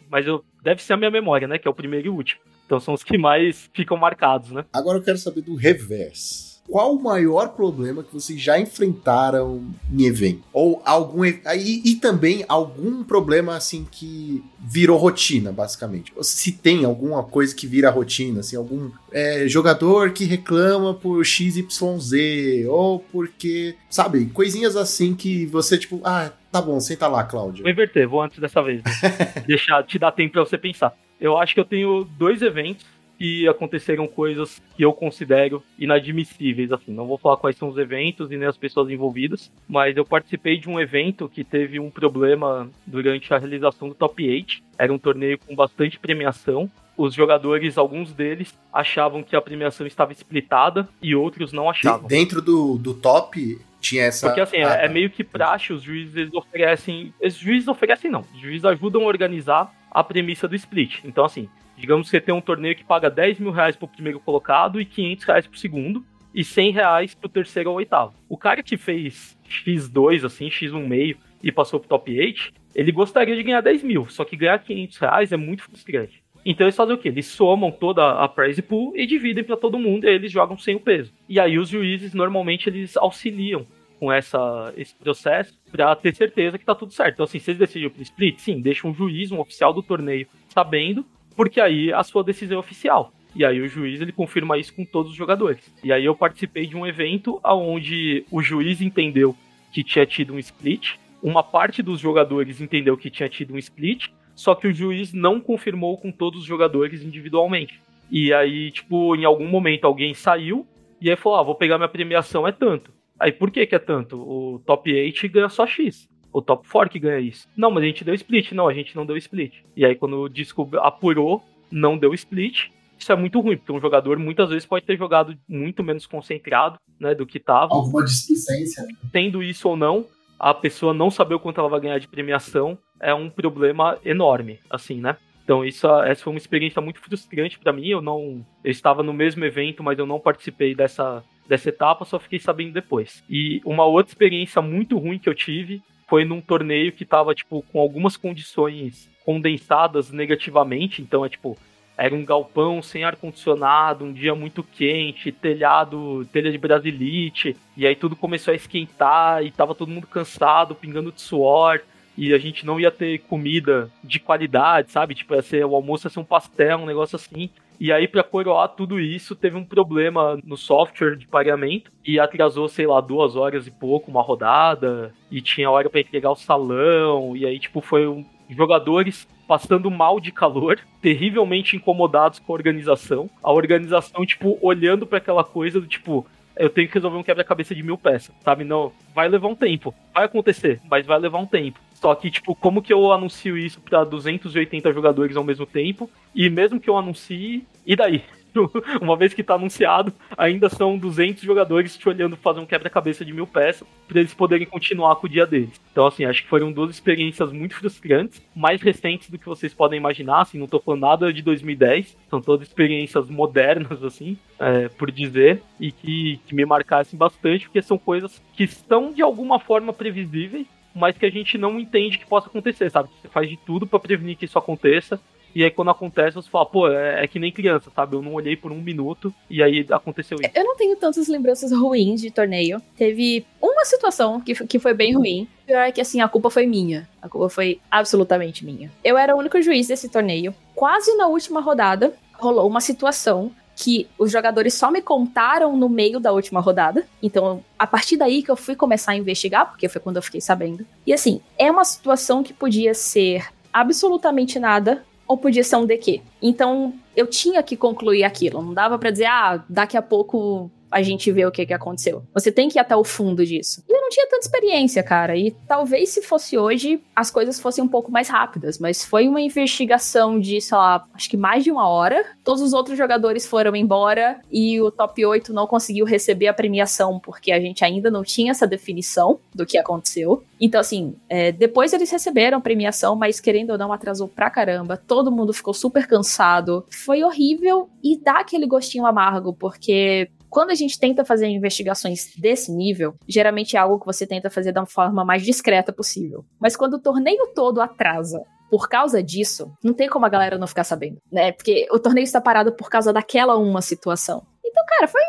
[0.09, 1.57] mas eu, deve ser a minha memória, né?
[1.57, 2.41] Que é o primeiro e o último.
[2.65, 4.65] Então são os que mais ficam marcados, né?
[4.71, 6.53] Agora eu quero saber do reverso.
[6.67, 10.43] Qual o maior problema que vocês já enfrentaram em evento?
[10.53, 11.25] Ou algum.
[11.25, 11.35] E,
[11.83, 16.13] e também algum problema assim que virou rotina, basicamente.
[16.15, 21.25] Ou se tem alguma coisa que vira rotina, assim, algum é, jogador que reclama por
[21.25, 23.75] XYZ, ou porque.
[23.89, 27.63] Sabe, coisinhas assim que você, tipo, ah, tá bom, senta lá, Cláudio.
[27.63, 28.83] Vou inverter, vou antes dessa vez.
[28.83, 28.91] Né?
[29.47, 30.95] Deixar, te dar tempo pra você pensar.
[31.19, 32.85] Eu acho que eu tenho dois eventos
[33.17, 36.91] que aconteceram coisas que eu considero inadmissíveis, assim.
[36.91, 40.59] Não vou falar quais são os eventos e nem as pessoas envolvidas, mas eu participei
[40.59, 44.61] de um evento que teve um problema durante a realização do Top 8.
[44.77, 46.69] Era um torneio com bastante premiação.
[46.95, 52.07] Os jogadores, alguns deles, achavam que a premiação estava splitada e outros não achavam.
[52.07, 54.27] Dentro do, do top, tinha essa.
[54.27, 57.13] Porque assim, ah, é, é meio que praxe, os juízes eles oferecem.
[57.21, 58.21] Os juízes oferecem, não.
[58.33, 61.01] Os juízes ajudam a organizar a premissa do split.
[61.03, 64.19] Então, assim, digamos que você tem um torneio que paga 10 mil reais pro primeiro
[64.19, 66.03] colocado e 500 reais pro segundo.
[66.33, 68.15] E 100 reais pro terceiro ou oitavo.
[68.27, 73.35] O cara que fez X2, assim, X1 meio e passou pro top 8, ele gostaria
[73.35, 74.09] de ganhar 10 mil.
[74.09, 76.22] Só que ganhar 500 reais é muito frustrante.
[76.45, 77.09] Então eles fazem o quê?
[77.09, 80.75] Eles somam toda a prize pool e dividem para todo mundo e eles jogam sem
[80.75, 81.13] o peso.
[81.27, 83.65] E aí os juízes normalmente eles auxiliam
[83.99, 87.13] com essa, esse processo para ter certeza que tá tudo certo.
[87.13, 91.05] Então assim, eles decidem pro split, sim, deixa um juiz, um oficial do torneio sabendo,
[91.35, 93.13] porque aí a sua decisão é oficial.
[93.35, 95.73] E aí o juiz ele confirma isso com todos os jogadores.
[95.83, 99.35] E aí eu participei de um evento onde o juiz entendeu
[99.71, 104.09] que tinha tido um split, uma parte dos jogadores entendeu que tinha tido um split,
[104.35, 107.81] só que o juiz não confirmou com todos os jogadores individualmente.
[108.09, 110.67] E aí, tipo, em algum momento alguém saiu
[110.99, 112.91] e aí falou: ah, vou pegar minha premiação, é tanto.
[113.19, 114.17] Aí por que que é tanto?
[114.17, 116.07] O top 8 ganha só X.
[116.31, 117.47] O top 4 que ganha isso.
[117.55, 118.51] Não, mas a gente deu split.
[118.51, 119.61] Não, a gente não deu split.
[119.75, 122.69] E aí quando descobriu, apurou, não deu split.
[122.97, 126.77] Isso é muito ruim, porque um jogador muitas vezes pode ter jogado muito menos concentrado,
[126.99, 127.73] né, do que tava.
[127.73, 128.83] Alguma displicência.
[128.83, 128.93] né?
[129.11, 130.05] Tendo isso ou não,
[130.39, 134.59] a pessoa não saber o quanto ela vai ganhar de premiação é um problema enorme,
[134.69, 135.17] assim, né?
[135.43, 137.87] Então isso, essa foi uma experiência muito frustrante pra mim.
[137.87, 142.17] Eu não, eu estava no mesmo evento, mas eu não participei dessa dessa etapa, só
[142.17, 143.21] fiquei sabendo depois.
[143.29, 147.61] E uma outra experiência muito ruim que eu tive foi num torneio que tava tipo
[147.63, 151.57] com algumas condições condensadas negativamente, então é tipo
[151.95, 157.85] era um galpão sem ar condicionado, um dia muito quente, telhado, telha de brasilite, e
[157.85, 161.81] aí tudo começou a esquentar e tava todo mundo cansado, pingando de suor
[162.17, 165.15] e a gente não ia ter comida de qualidade, sabe?
[165.15, 167.49] Tipo, ia ser, o almoço ia ser um pastel, um negócio assim.
[167.79, 172.69] E aí, pra coroar tudo isso, teve um problema no software de pagamento e atrasou,
[172.69, 175.13] sei lá, duas horas e pouco uma rodada.
[175.29, 177.35] E tinha hora pra entregar o salão.
[177.35, 183.29] E aí, tipo, foi um, jogadores passando mal de calor, terrivelmente incomodados com a organização.
[183.41, 187.73] A organização, tipo, olhando para aquela coisa do tipo, eu tenho que resolver um quebra-cabeça
[187.73, 188.63] de mil peças, sabe?
[188.63, 189.93] Não, vai levar um tempo.
[190.13, 191.79] Vai acontecer, mas vai levar um tempo.
[192.03, 196.09] Só que, tipo, como que eu anuncio isso pra 280 jogadores ao mesmo tempo?
[196.35, 198.21] E mesmo que eu anuncie, e daí?
[199.01, 203.31] Uma vez que tá anunciado, ainda são 200 jogadores te olhando fazer um quebra-cabeça de
[203.31, 205.79] mil peças pra eles poderem continuar com o dia deles.
[205.93, 209.97] Então, assim, acho que foram duas experiências muito frustrantes, mais recentes do que vocês podem
[209.97, 215.09] imaginar, assim, não tô falando nada de 2010, são todas experiências modernas, assim, é, por
[215.09, 219.93] dizer, e que, que me marcassem bastante, porque são coisas que estão de alguma forma
[219.93, 223.09] previsíveis, mas que a gente não entende que possa acontecer, sabe?
[223.21, 225.19] Você faz de tudo pra prevenir que isso aconteça,
[225.55, 228.15] E aí quando acontece, você fala, pô, é, é que nem criança, sabe?
[228.15, 230.49] Eu não olhei por um minuto e aí aconteceu isso.
[230.53, 232.81] Eu não tenho tantas lembranças ruins de torneio.
[232.97, 235.47] Teve uma situação que, que foi bem ruim.
[235.65, 237.07] Pior é que, assim, a culpa foi minha.
[237.21, 238.91] A culpa foi absolutamente minha.
[239.03, 240.55] Eu era o único juiz desse torneio.
[240.73, 246.19] Quase na última rodada, rolou uma situação que os jogadores só me contaram no meio
[246.19, 247.05] da última rodada.
[247.21, 250.41] Então, a partir daí que eu fui começar a investigar, porque foi quando eu fiquei
[250.41, 250.85] sabendo.
[251.05, 256.21] E assim, é uma situação que podia ser absolutamente nada ou podia ser um DQ.
[256.41, 258.61] Então, eu tinha que concluir aquilo.
[258.61, 262.23] Não dava pra dizer, ah, daqui a pouco a gente vê o que, que aconteceu.
[262.33, 263.83] Você tem que ir até o fundo disso.
[263.89, 265.35] E eu não tinha tanta experiência, cara.
[265.35, 268.77] E talvez se fosse hoje, as coisas fossem um pouco mais rápidas.
[268.77, 272.23] Mas foi uma investigação de, sei lá, acho que mais de uma hora.
[272.43, 277.19] Todos os outros jogadores foram embora e o top 8 não conseguiu receber a premiação
[277.19, 280.43] porque a gente ainda não tinha essa definição do que aconteceu.
[280.59, 284.95] Então, assim, é, depois eles receberam a premiação, mas querendo ou não, atrasou pra caramba.
[284.95, 286.85] Todo mundo ficou super cansado.
[286.89, 292.71] Foi horrível e dá aquele gostinho amargo, porque quando a gente tenta fazer investigações desse
[292.71, 296.45] nível, geralmente é algo que você tenta fazer da forma mais discreta possível.
[296.61, 298.39] Mas quando o torneio todo atrasa
[298.69, 301.51] por causa disso, não tem como a galera não ficar sabendo, né?
[301.53, 304.45] Porque o torneio está parado por causa daquela uma situação.
[304.63, 305.21] Então, cara, foi,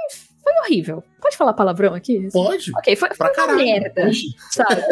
[0.42, 1.02] foi horrível.
[1.22, 2.28] Pode falar palavrão aqui?
[2.30, 2.70] Pode.
[2.76, 4.10] Ok, foi, foi uma merda,
[4.50, 4.82] sabe?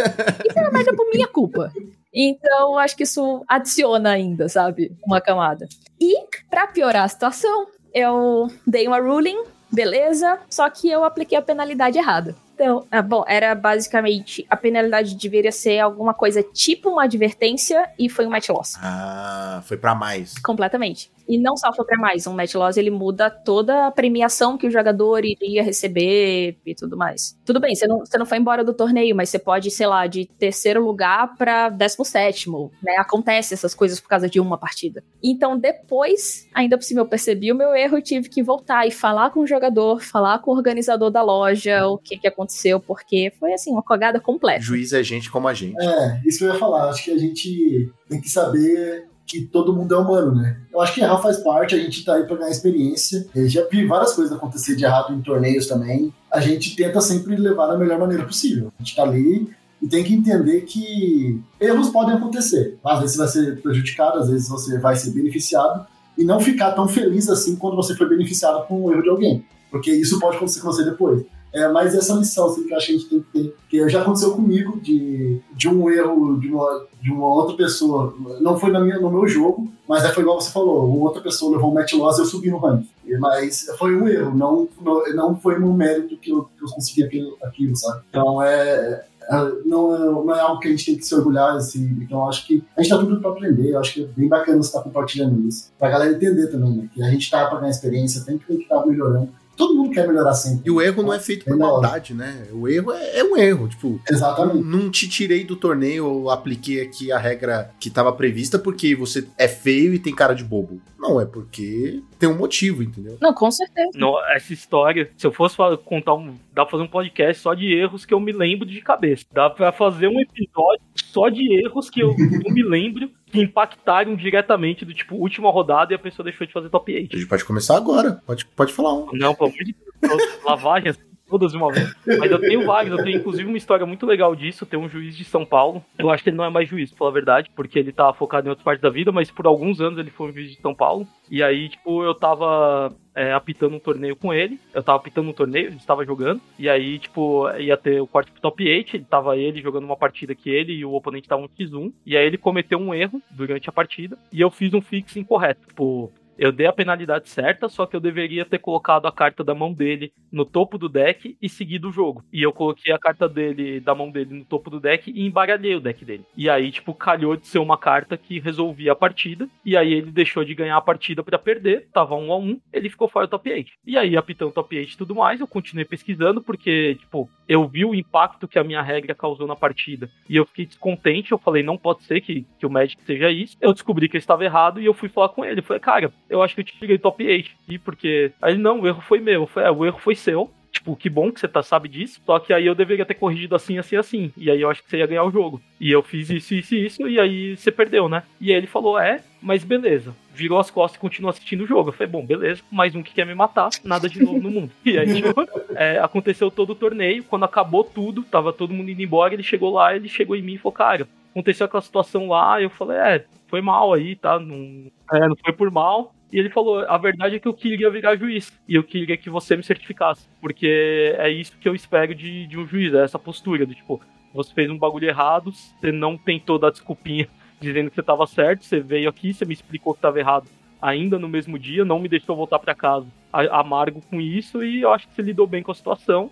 [0.46, 1.70] E foi uma merda por minha culpa.
[2.10, 4.96] Então, acho que isso adiciona ainda, sabe?
[5.04, 5.68] Uma camada.
[6.00, 11.42] E, pra piorar a situação, eu dei uma ruling, beleza, só que eu apliquei a
[11.42, 12.36] penalidade errada.
[12.54, 18.08] Então, ah, bom, era basicamente a penalidade deveria ser alguma coisa tipo uma advertência e
[18.08, 18.74] foi um match loss.
[18.80, 20.34] Ah, foi pra mais.
[20.38, 21.10] Completamente.
[21.28, 24.66] E não só foi pra mais, um match loss ele muda toda a premiação que
[24.66, 27.38] o jogador iria receber e tudo mais.
[27.44, 30.06] Tudo bem, você não, você não foi embora do torneio, mas você pode, sei lá,
[30.06, 32.96] de terceiro lugar pra décimo sétimo, né?
[32.98, 35.02] Acontece essas coisas por causa de uma partida.
[35.22, 38.90] Então depois, ainda por cima eu percebi o meu erro e tive que voltar e
[38.90, 42.41] falar com o jogador, falar com o organizador da loja, o que que aconteceu,
[42.80, 44.60] porque foi assim, uma cagada completa.
[44.60, 45.80] Juiz é gente como a gente.
[45.80, 46.88] É, isso que eu ia falar.
[46.88, 50.58] Acho que a gente tem que saber que todo mundo é humano, né?
[50.72, 53.26] Eu acho que errar faz parte, a gente tá aí pra ganhar experiência.
[53.34, 56.12] Eu já vi várias coisas acontecer de errado em torneios também.
[56.30, 58.72] A gente tenta sempre levar da melhor maneira possível.
[58.78, 59.48] A gente tá ali
[59.80, 62.78] e tem que entender que erros podem acontecer.
[62.84, 65.86] Às vezes você vai ser prejudicado, às vezes você vai ser beneficiado.
[66.16, 69.44] E não ficar tão feliz assim quando você foi beneficiado com o erro de alguém.
[69.70, 71.24] Porque isso pode acontecer com você depois.
[71.52, 73.56] É, mas essa lição assim, que eu acho que a gente tem que ter.
[73.68, 78.14] Que já aconteceu comigo de, de um erro de uma, de uma outra pessoa.
[78.40, 80.98] Não foi na minha, no meu jogo, mas é, foi igual você falou.
[81.00, 82.88] Outra pessoa levou um match loss e eu subi no ranking.
[83.18, 87.04] Mas foi um erro, não, não, não foi no mérito que eu, que eu consegui
[87.04, 88.02] aquilo, aquilo, sabe?
[88.08, 89.04] Então é.
[89.28, 91.98] é, Não é, não é algo que a gente tem que se orgulhar, assim.
[92.00, 93.72] Então acho que a gente tá tudo pra aprender.
[93.72, 95.70] Eu acho que é bem bacana você estar compartilhando isso.
[95.78, 96.88] Pra galera entender também, né?
[96.94, 99.28] Que a gente tá pra ganhar experiência, tem que estar melhorando.
[99.66, 100.62] Todo mundo quer melhorar sempre.
[100.66, 102.46] E o erro não é feito por maldade, né?
[102.52, 103.68] O erro é, é um erro.
[103.68, 104.64] Tipo, Exatamente.
[104.64, 109.26] não te tirei do torneio, eu apliquei aqui a regra que estava prevista porque você
[109.38, 110.80] é feio e tem cara de bobo.
[110.98, 113.18] Não, é porque tem um motivo, entendeu?
[113.20, 113.90] Não, com certeza.
[113.94, 116.34] No- essa história, se eu fosse contar um.
[116.54, 119.24] Dá pra fazer um podcast só de erros que eu me lembro de cabeça.
[119.32, 124.14] Dá pra fazer um episódio só de erros que eu não me lembro que impactaram
[124.14, 127.16] diretamente do tipo última rodada e a pessoa deixou de fazer top A 8.
[127.16, 128.22] gente pode começar agora.
[128.26, 129.08] Pode, pode falar um.
[129.12, 130.98] Não, pelo amor de Deus, lavagens
[131.32, 131.94] todas de uma vez.
[132.18, 134.66] Mas eu tenho vários, eu tenho inclusive uma história muito legal disso.
[134.66, 135.82] Tem um juiz de São Paulo.
[135.98, 138.12] Eu acho que ele não é mais juiz, pra falar a verdade, porque ele tá
[138.12, 140.60] focado em outras partes da vida, mas por alguns anos ele foi um juiz de
[140.60, 141.06] São Paulo.
[141.30, 144.60] E aí, tipo, eu tava é, apitando um torneio com ele.
[144.74, 146.42] Eu tava apitando um torneio, ele estava jogando.
[146.58, 148.96] E aí, tipo, ia ter o quarto top 8.
[148.96, 151.90] Ele tava ele jogando uma partida que ele e o oponente estavam X1.
[152.04, 154.18] E aí ele cometeu um erro durante a partida.
[154.30, 155.66] E eu fiz um fix incorreto.
[155.66, 156.12] Tipo,
[156.42, 159.72] eu dei a penalidade certa, só que eu deveria ter colocado a carta da mão
[159.72, 162.24] dele no topo do deck e seguido o jogo.
[162.32, 165.76] E eu coloquei a carta dele, da mão dele, no topo do deck e embaralhei
[165.76, 166.24] o deck dele.
[166.36, 169.48] E aí, tipo, calhou de ser uma carta que resolvia a partida.
[169.64, 171.86] E aí ele deixou de ganhar a partida pra perder.
[171.92, 173.70] Tava um a um, ele ficou fora do top 8.
[173.86, 177.84] E aí, apitando top 8 e tudo mais, eu continuei pesquisando, porque, tipo, eu vi
[177.84, 180.10] o impacto que a minha regra causou na partida.
[180.28, 183.56] E eu fiquei descontente, eu falei, não pode ser que, que o Magic seja isso.
[183.60, 185.60] Eu descobri que eu estava errado e eu fui falar com ele.
[185.60, 188.32] Eu falei, cara, eu acho que eu te tirei top 8 aqui, porque.
[188.40, 189.48] Aí não, o erro foi meu.
[189.56, 190.50] É, o erro foi seu.
[190.72, 192.20] Tipo, que bom que você tá, sabe disso.
[192.24, 194.32] Só que aí eu deveria ter corrigido assim, assim, assim.
[194.36, 195.60] E aí eu acho que você ia ganhar o jogo.
[195.78, 197.06] E eu fiz isso, isso e isso.
[197.06, 198.22] E aí você perdeu, né?
[198.40, 200.14] E aí ele falou, é, mas beleza.
[200.34, 201.90] Virou as costas e continuou assistindo o jogo.
[201.90, 202.62] Eu falei, bom, beleza.
[202.70, 203.68] Mais um que quer me matar.
[203.84, 204.72] Nada de novo no mundo.
[204.82, 207.22] E aí, tipo, é, aconteceu todo o torneio.
[207.24, 209.34] Quando acabou tudo, tava todo mundo indo embora.
[209.34, 212.62] Ele chegou lá, ele chegou em mim e falou, cara, aconteceu aquela situação lá.
[212.62, 214.38] Eu falei, é, foi mal aí, tá?
[214.38, 216.14] Não, É, não foi por mal.
[216.32, 218.50] E ele falou: a verdade é que eu queria virar juiz.
[218.66, 220.26] E eu queria que você me certificasse.
[220.40, 224.00] Porque é isso que eu espero de, de um juiz, é essa postura do tipo,
[224.32, 227.28] você fez um bagulho errado, você não tentou dar desculpinha
[227.60, 230.48] dizendo que você tava certo, você veio aqui, você me explicou que tava errado
[230.80, 234.92] ainda no mesmo dia, não me deixou voltar para casa amargo com isso, e eu
[234.92, 236.30] acho que você lidou bem com a situação.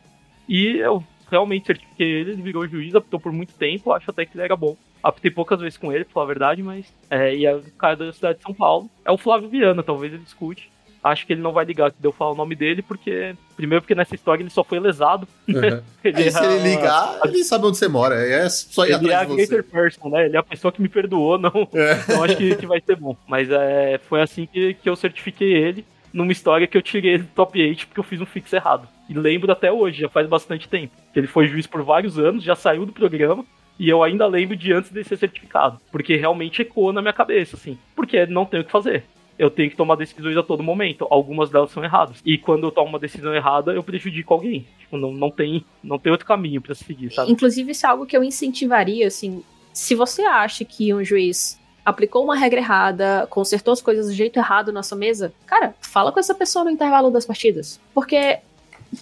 [0.49, 4.37] E eu realmente certifiquei ele, ele virou juiz, apitou por muito tempo, acho até que
[4.37, 4.77] ele era bom.
[5.03, 6.93] Apitei poucas vezes com ele, pra falar a verdade, mas.
[7.09, 8.91] É, e é o cara da cidade de São Paulo.
[9.05, 10.71] É o Flávio Viana, talvez ele escute.
[11.03, 13.35] Acho que ele não vai ligar que deu falar o nome dele, porque.
[13.57, 15.27] Primeiro, porque nessa história ele só foi lesado.
[15.49, 15.55] Uhum.
[16.05, 18.15] Ele Aí, se ele é- ligar, ele sabe onde você mora.
[18.17, 19.63] É só ir Ele é a atrás de você.
[19.63, 20.27] person, né?
[20.27, 21.69] Ele é a pessoa que me perdoou, não.
[21.75, 21.95] É.
[22.05, 23.17] Então acho que, que vai ser bom.
[23.27, 27.23] Mas é, foi assim que, que eu certifiquei ele numa história que eu tirei ele
[27.23, 28.87] do top 8 porque eu fiz um fix errado.
[29.09, 30.93] E lembro até hoje, já faz bastante tempo.
[31.15, 33.43] Que ele foi juiz por vários anos, já saiu do programa.
[33.79, 35.81] E eu ainda lembro de antes de ser certificado.
[35.91, 37.79] Porque realmente ecoou na minha cabeça, assim.
[37.95, 39.05] Porque não tenho o que fazer.
[39.39, 41.07] Eu tenho que tomar decisões a todo momento.
[41.11, 42.19] Algumas delas são erradas.
[42.25, 44.67] E quando eu tomo uma decisão errada, eu prejudico alguém.
[44.79, 47.33] Tipo, não, não, tem, não tem outro caminho pra seguir, sabe?
[47.33, 49.43] Inclusive, isso é algo que eu incentivaria, assim.
[49.73, 54.39] Se você acha que um juiz aplicou uma regra errada, consertou as coisas do jeito
[54.39, 57.81] errado na sua mesa, cara, fala com essa pessoa no intervalo das partidas.
[57.95, 58.41] Porque